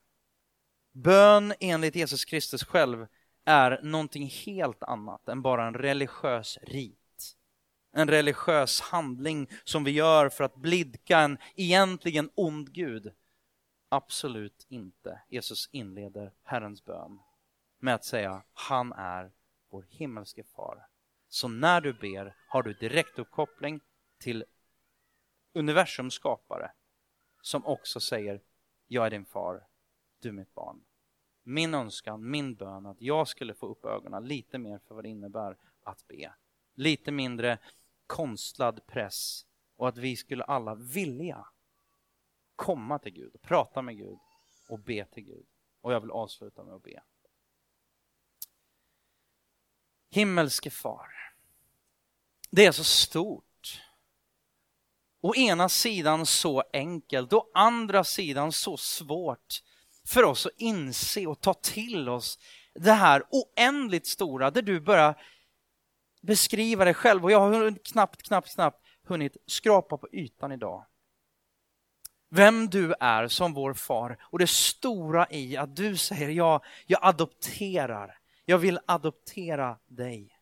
Bön 0.93 1.55
enligt 1.61 1.97
Jesus 1.97 2.25
Kristus 2.25 2.65
själv 2.65 3.07
är 3.45 3.81
någonting 3.83 4.27
helt 4.27 4.83
annat 4.83 5.29
än 5.29 5.43
bara 5.43 5.67
en 5.67 5.75
religiös 5.75 6.59
rit. 6.63 7.37
En 7.93 8.09
religiös 8.09 8.81
handling 8.81 9.49
som 9.65 9.85
vi 9.85 9.91
gör 9.91 10.29
för 10.29 10.45
att 10.45 10.57
blidka 10.57 11.19
en 11.19 11.39
egentligen 11.55 12.31
ond 12.35 12.73
Gud. 12.73 13.13
Absolut 13.89 14.67
inte. 14.69 15.23
Jesus 15.29 15.69
inleder 15.73 16.33
Herrens 16.43 16.85
bön 16.85 17.19
med 17.79 17.95
att 17.95 18.05
säga 18.05 18.43
han 18.53 18.93
är 18.93 19.33
vår 19.71 19.87
himmelske 19.89 20.45
far. 20.45 20.87
Så 21.29 21.49
när 21.49 21.81
du 21.81 21.93
ber 21.93 22.37
har 22.49 22.63
du 22.63 22.73
direktuppkoppling 22.73 23.81
till 24.19 24.45
universums 25.53 26.15
skapare 26.15 26.73
som 27.43 27.67
också 27.67 28.01
säger 28.01 28.41
jag 28.87 29.07
är 29.07 29.11
din 29.11 29.25
far, 29.25 29.67
du 30.21 30.29
är 30.29 30.33
mitt 30.33 30.55
barn. 30.55 30.85
min 31.43 31.75
önskan, 31.75 32.31
min 32.31 32.55
bön 32.55 32.87
att 32.87 33.01
jag 33.01 33.29
skulle 33.29 33.55
få 33.55 33.67
upp 33.67 33.85
ögonen 33.85 34.25
lite 34.25 34.59
mer 34.59 34.79
för 34.79 34.95
vad 34.95 35.05
det 35.05 35.09
innebär 35.09 35.57
att 35.83 36.09
be. 36.09 36.33
Lite 36.75 37.13
mindre 37.13 37.59
konstlad 38.07 38.87
press 38.87 39.47
och 39.77 39.89
att 39.89 39.97
vi 39.97 40.17
skulle 40.17 40.45
alla 40.45 40.75
vilja 40.75 41.47
komma 42.57 42.99
till 42.99 43.13
Gud, 43.13 43.43
prata 43.43 43.83
med 43.83 43.97
Gud 43.97 44.19
och 44.69 44.79
be 44.79 45.05
till 45.05 45.23
Gud. 45.23 45.47
Och 45.81 45.93
jag 45.93 46.01
vill 46.01 46.11
avsluta 46.11 46.65
med 46.65 46.75
att 46.75 46.83
be. 46.83 47.03
Himmelske 50.11 50.71
far, 50.71 51.09
det 52.51 52.67
är 52.67 52.73
så 52.73 52.85
stort. 52.85 53.45
Å 55.23 55.35
ena 55.35 55.69
sidan 55.69 56.27
så 56.27 56.63
enkelt, 56.73 57.33
å 57.33 57.51
andra 57.55 58.05
sidan 58.05 58.53
så 58.53 58.77
svårt 58.77 59.63
för 60.07 60.25
oss 60.25 60.47
att 60.47 60.53
inse 60.57 61.27
och 61.27 61.41
ta 61.41 61.55
till 61.55 62.09
oss 62.09 62.39
det 62.75 62.93
här 62.93 63.23
oändligt 63.31 64.07
stora 64.07 64.51
där 64.51 64.63
du 64.63 64.81
börjar 64.81 65.23
beskriva 66.23 66.85
dig 66.85 66.95
själv 66.95 67.25
och 67.25 67.31
jag 67.31 67.41
har 67.41 67.75
knappt, 67.85 68.23
knappt, 68.23 68.55
knappt 68.55 68.87
hunnit 69.05 69.37
skrapa 69.47 69.97
på 69.97 70.09
ytan 70.13 70.53
idag. 70.53 70.87
Vem 72.31 72.71
du 72.71 72.95
är 73.01 73.29
som 73.29 73.55
vår 73.55 73.75
far 73.75 74.19
och 74.23 74.39
det 74.39 74.51
stora 74.51 75.27
i 75.31 75.57
att 75.57 75.77
du 75.77 75.97
säger 75.97 76.29
ja, 76.29 76.63
jag 76.87 77.01
adopterar. 77.03 78.20
Jag 78.51 78.59
vill 78.59 78.79
adoptera 78.87 79.79
dig. 79.87 80.39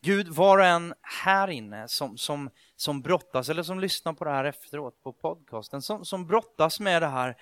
Gud, 0.00 0.28
var 0.28 0.58
och 0.58 0.64
en 0.64 0.94
här 1.00 1.50
inne 1.50 1.88
som, 1.88 2.18
som, 2.18 2.50
som 2.76 3.02
brottas 3.02 3.48
eller 3.48 3.62
som 3.62 3.80
lyssnar 3.80 4.12
på 4.12 4.24
det 4.24 4.30
här 4.30 4.44
efteråt 4.44 5.02
på 5.02 5.12
podcasten, 5.12 5.82
som, 5.82 6.04
som 6.04 6.26
brottas 6.26 6.80
med 6.80 7.02
det 7.02 7.08
här. 7.08 7.36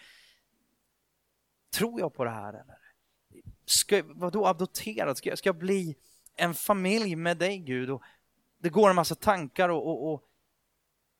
Tror 1.74 2.00
jag 2.00 2.14
på 2.14 2.24
det 2.24 2.30
här 2.30 2.52
eller? 2.52 2.78
Ska, 3.64 4.02
vadå 4.06 4.46
adopterad? 4.46 5.16
Ska, 5.16 5.36
ska 5.36 5.48
jag 5.48 5.58
bli 5.58 5.96
en 6.36 6.54
familj 6.54 7.16
med 7.16 7.38
dig 7.38 7.58
Gud? 7.58 7.90
Och 7.90 8.02
det 8.58 8.68
går 8.68 8.90
en 8.90 8.96
massa 8.96 9.14
tankar 9.14 9.68
och, 9.68 9.86
och, 9.86 10.12
och 10.12 10.22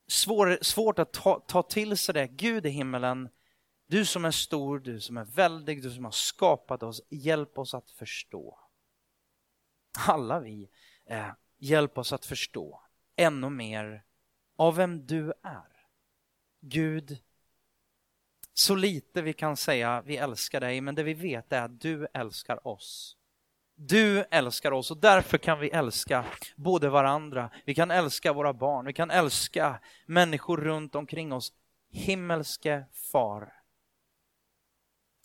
svår, 0.09 0.59
svårt 0.63 0.99
att 0.99 1.13
ta, 1.13 1.41
ta 1.41 1.63
till 1.63 1.97
sig 1.97 2.15
det. 2.15 2.27
Gud 2.27 2.67
i 2.67 2.71
himmelen, 2.71 3.29
du 3.91 4.05
som 4.05 4.25
är 4.25 4.31
stor, 4.31 4.79
du 4.79 5.01
som 5.01 5.17
är 5.17 5.25
väldig, 5.25 5.83
du 5.83 5.91
som 5.91 6.05
har 6.05 6.13
skapat 6.13 6.83
oss, 6.83 7.03
hjälp 7.09 7.59
oss 7.59 7.75
att 7.75 7.91
förstå. 7.91 8.59
Alla 10.07 10.41
vi, 10.41 10.69
eh, 11.07 11.29
hjälp 11.59 11.99
oss 11.99 12.13
att 12.13 12.27
förstå 12.27 12.81
ännu 13.17 13.51
mer 13.51 14.05
av 14.57 14.77
vem 14.77 15.07
du 15.07 15.33
är. 15.43 15.87
Gud, 16.61 17.19
så 18.53 18.75
lite 18.75 19.23
vi 19.23 19.33
kan 19.33 19.57
säga 19.57 20.03
vi 20.07 20.17
älskar 20.17 20.61
dig, 20.61 20.81
men 20.81 20.95
det 20.95 21.03
vi 21.03 21.15
vet 21.15 21.53
är 21.53 21.63
att 21.63 21.81
du 21.81 22.07
älskar 22.15 22.67
oss. 22.67 23.17
Du 23.75 24.25
älskar 24.31 24.73
oss 24.73 24.91
och 24.91 24.97
därför 24.97 25.39
kan 25.39 25.61
vi 25.61 25.71
älska 25.71 26.25
både 26.57 26.89
varandra, 26.89 27.51
vi 27.65 27.75
kan 27.75 27.91
älska 27.91 28.33
våra 28.33 28.53
barn, 28.53 28.87
vi 28.87 28.93
kan 28.93 29.11
älska 29.11 29.81
människor 30.07 30.57
runt 30.57 30.95
omkring 30.95 31.33
oss. 31.33 31.53
Himmelske 31.93 32.85
far, 32.93 33.60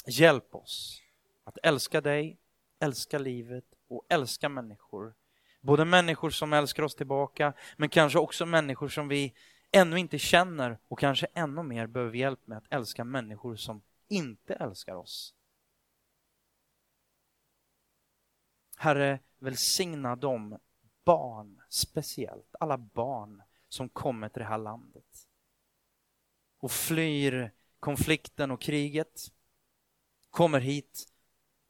hjälp 0.07 0.55
oss 0.55 1.01
att 1.43 1.57
älska 1.63 2.01
dig, 2.01 2.37
älska 2.79 3.19
livet 3.19 3.65
och 3.87 4.05
älska 4.09 4.49
människor. 4.49 5.13
Både 5.61 5.85
människor 5.85 6.29
som 6.29 6.53
älskar 6.53 6.83
oss 6.83 6.95
tillbaka, 6.95 7.53
men 7.77 7.89
kanske 7.89 8.19
också 8.19 8.45
människor 8.45 8.87
som 8.87 9.07
vi 9.07 9.33
ännu 9.71 9.99
inte 9.99 10.19
känner 10.19 10.79
och 10.87 10.99
kanske 10.99 11.27
ännu 11.33 11.63
mer 11.63 11.87
behöver 11.87 12.17
hjälp 12.17 12.47
med 12.47 12.57
att 12.57 12.73
älska 12.73 13.03
människor 13.03 13.55
som 13.55 13.81
inte 14.07 14.53
älskar 14.53 14.95
oss. 14.95 15.33
Herre, 18.77 19.19
välsigna 19.39 20.15
de 20.15 20.59
barn 21.05 21.61
speciellt, 21.69 22.55
alla 22.59 22.77
barn 22.77 23.43
som 23.69 23.89
kommer 23.89 24.29
till 24.29 24.39
det 24.39 24.47
här 24.47 24.57
landet 24.57 25.27
och 26.59 26.71
flyr 26.71 27.51
konflikten 27.79 28.51
och 28.51 28.61
kriget, 28.61 29.31
kommer 30.35 30.59
hit 30.59 31.07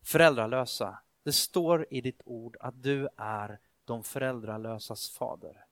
föräldralösa. 0.03 0.99
Det 1.23 1.33
står 1.33 1.85
i 1.89 2.01
ditt 2.01 2.21
ord 2.25 2.57
att 2.59 2.83
du 2.83 3.07
är 3.17 3.59
de 3.85 4.03
föräldralösas 4.03 5.09
fader. 5.09 5.65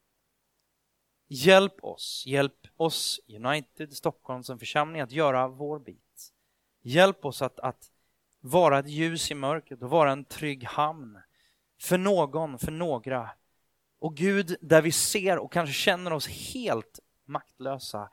Hjälp 1.28 1.84
oss, 1.84 2.24
hjälp 2.26 2.68
oss 2.78 3.20
United 3.28 3.94
Stockholm 3.94 4.44
som 4.44 4.60
församling 4.60 5.02
att 5.02 5.12
göra 5.12 5.48
vår 5.48 5.80
bit. 5.80 6.34
Hjälp 6.82 7.26
oss 7.26 7.41
att, 7.41 7.60
att 7.60 7.91
vara 8.39 8.80
ett 8.80 8.89
ljus 8.89 9.32
i 9.32 9.36
mörkret 9.36 9.82
och 9.82 9.89
vara 9.89 10.12
en 10.12 10.26
trygg 10.26 10.64
hamn 10.64 11.20
för 11.80 11.98
någon, 11.98 12.60
för 12.60 12.72
några. 12.72 13.30
Och 14.00 14.16
Gud, 14.16 14.56
där 14.62 14.82
vi 14.82 14.91
ser 14.91 15.38
och 15.38 15.52
kanske 15.52 15.74
känner 15.74 16.14
oss 16.14 16.28
helt 16.28 17.00
maktlösa, 17.26 18.10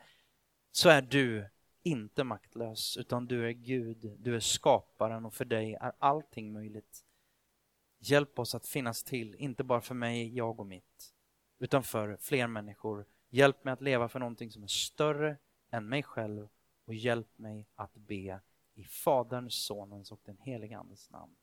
så 0.72 0.88
är 0.88 1.02
du 1.02 1.50
inte 1.82 2.24
maktlös, 2.24 2.96
utan 2.96 3.26
du 3.26 3.46
är 3.46 3.52
Gud, 3.52 4.16
du 4.18 4.36
är 4.36 4.40
skaparen 4.40 5.24
och 5.24 5.34
för 5.34 5.44
dig 5.44 5.74
är 5.74 5.92
allting 5.98 6.52
möjligt. 6.52 7.04
Hjälp 7.98 8.38
oss 8.38 8.54
att 8.54 8.66
finnas 8.66 9.02
till, 9.02 9.34
inte 9.34 9.64
bara 9.64 9.80
för 9.80 9.94
mig, 9.94 10.36
jag 10.36 10.60
och 10.60 10.66
mitt, 10.66 11.14
utan 11.58 11.82
för 11.82 12.16
fler 12.16 12.46
människor. 12.46 13.06
Hjälp 13.28 13.64
mig 13.64 13.72
att 13.72 13.80
leva 13.80 14.08
för 14.08 14.18
någonting 14.18 14.50
som 14.50 14.62
är 14.62 14.66
större 14.66 15.36
än 15.70 15.88
mig 15.88 16.02
själv 16.02 16.48
och 16.84 16.94
hjälp 16.94 17.38
mig 17.38 17.66
att 17.74 17.94
be 17.94 18.40
i 18.74 18.84
Faderns, 18.84 19.54
Sonens 19.54 20.12
och 20.12 20.20
den 20.24 20.38
helige 20.38 20.78
Andes 20.78 21.10
namn. 21.10 21.36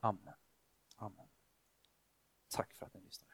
Amen. 0.00 0.34
Amen. 0.96 1.28
Tack 2.48 2.74
för 2.74 2.86
att 2.86 2.94
ni 2.94 3.00
lyssnade. 3.00 3.29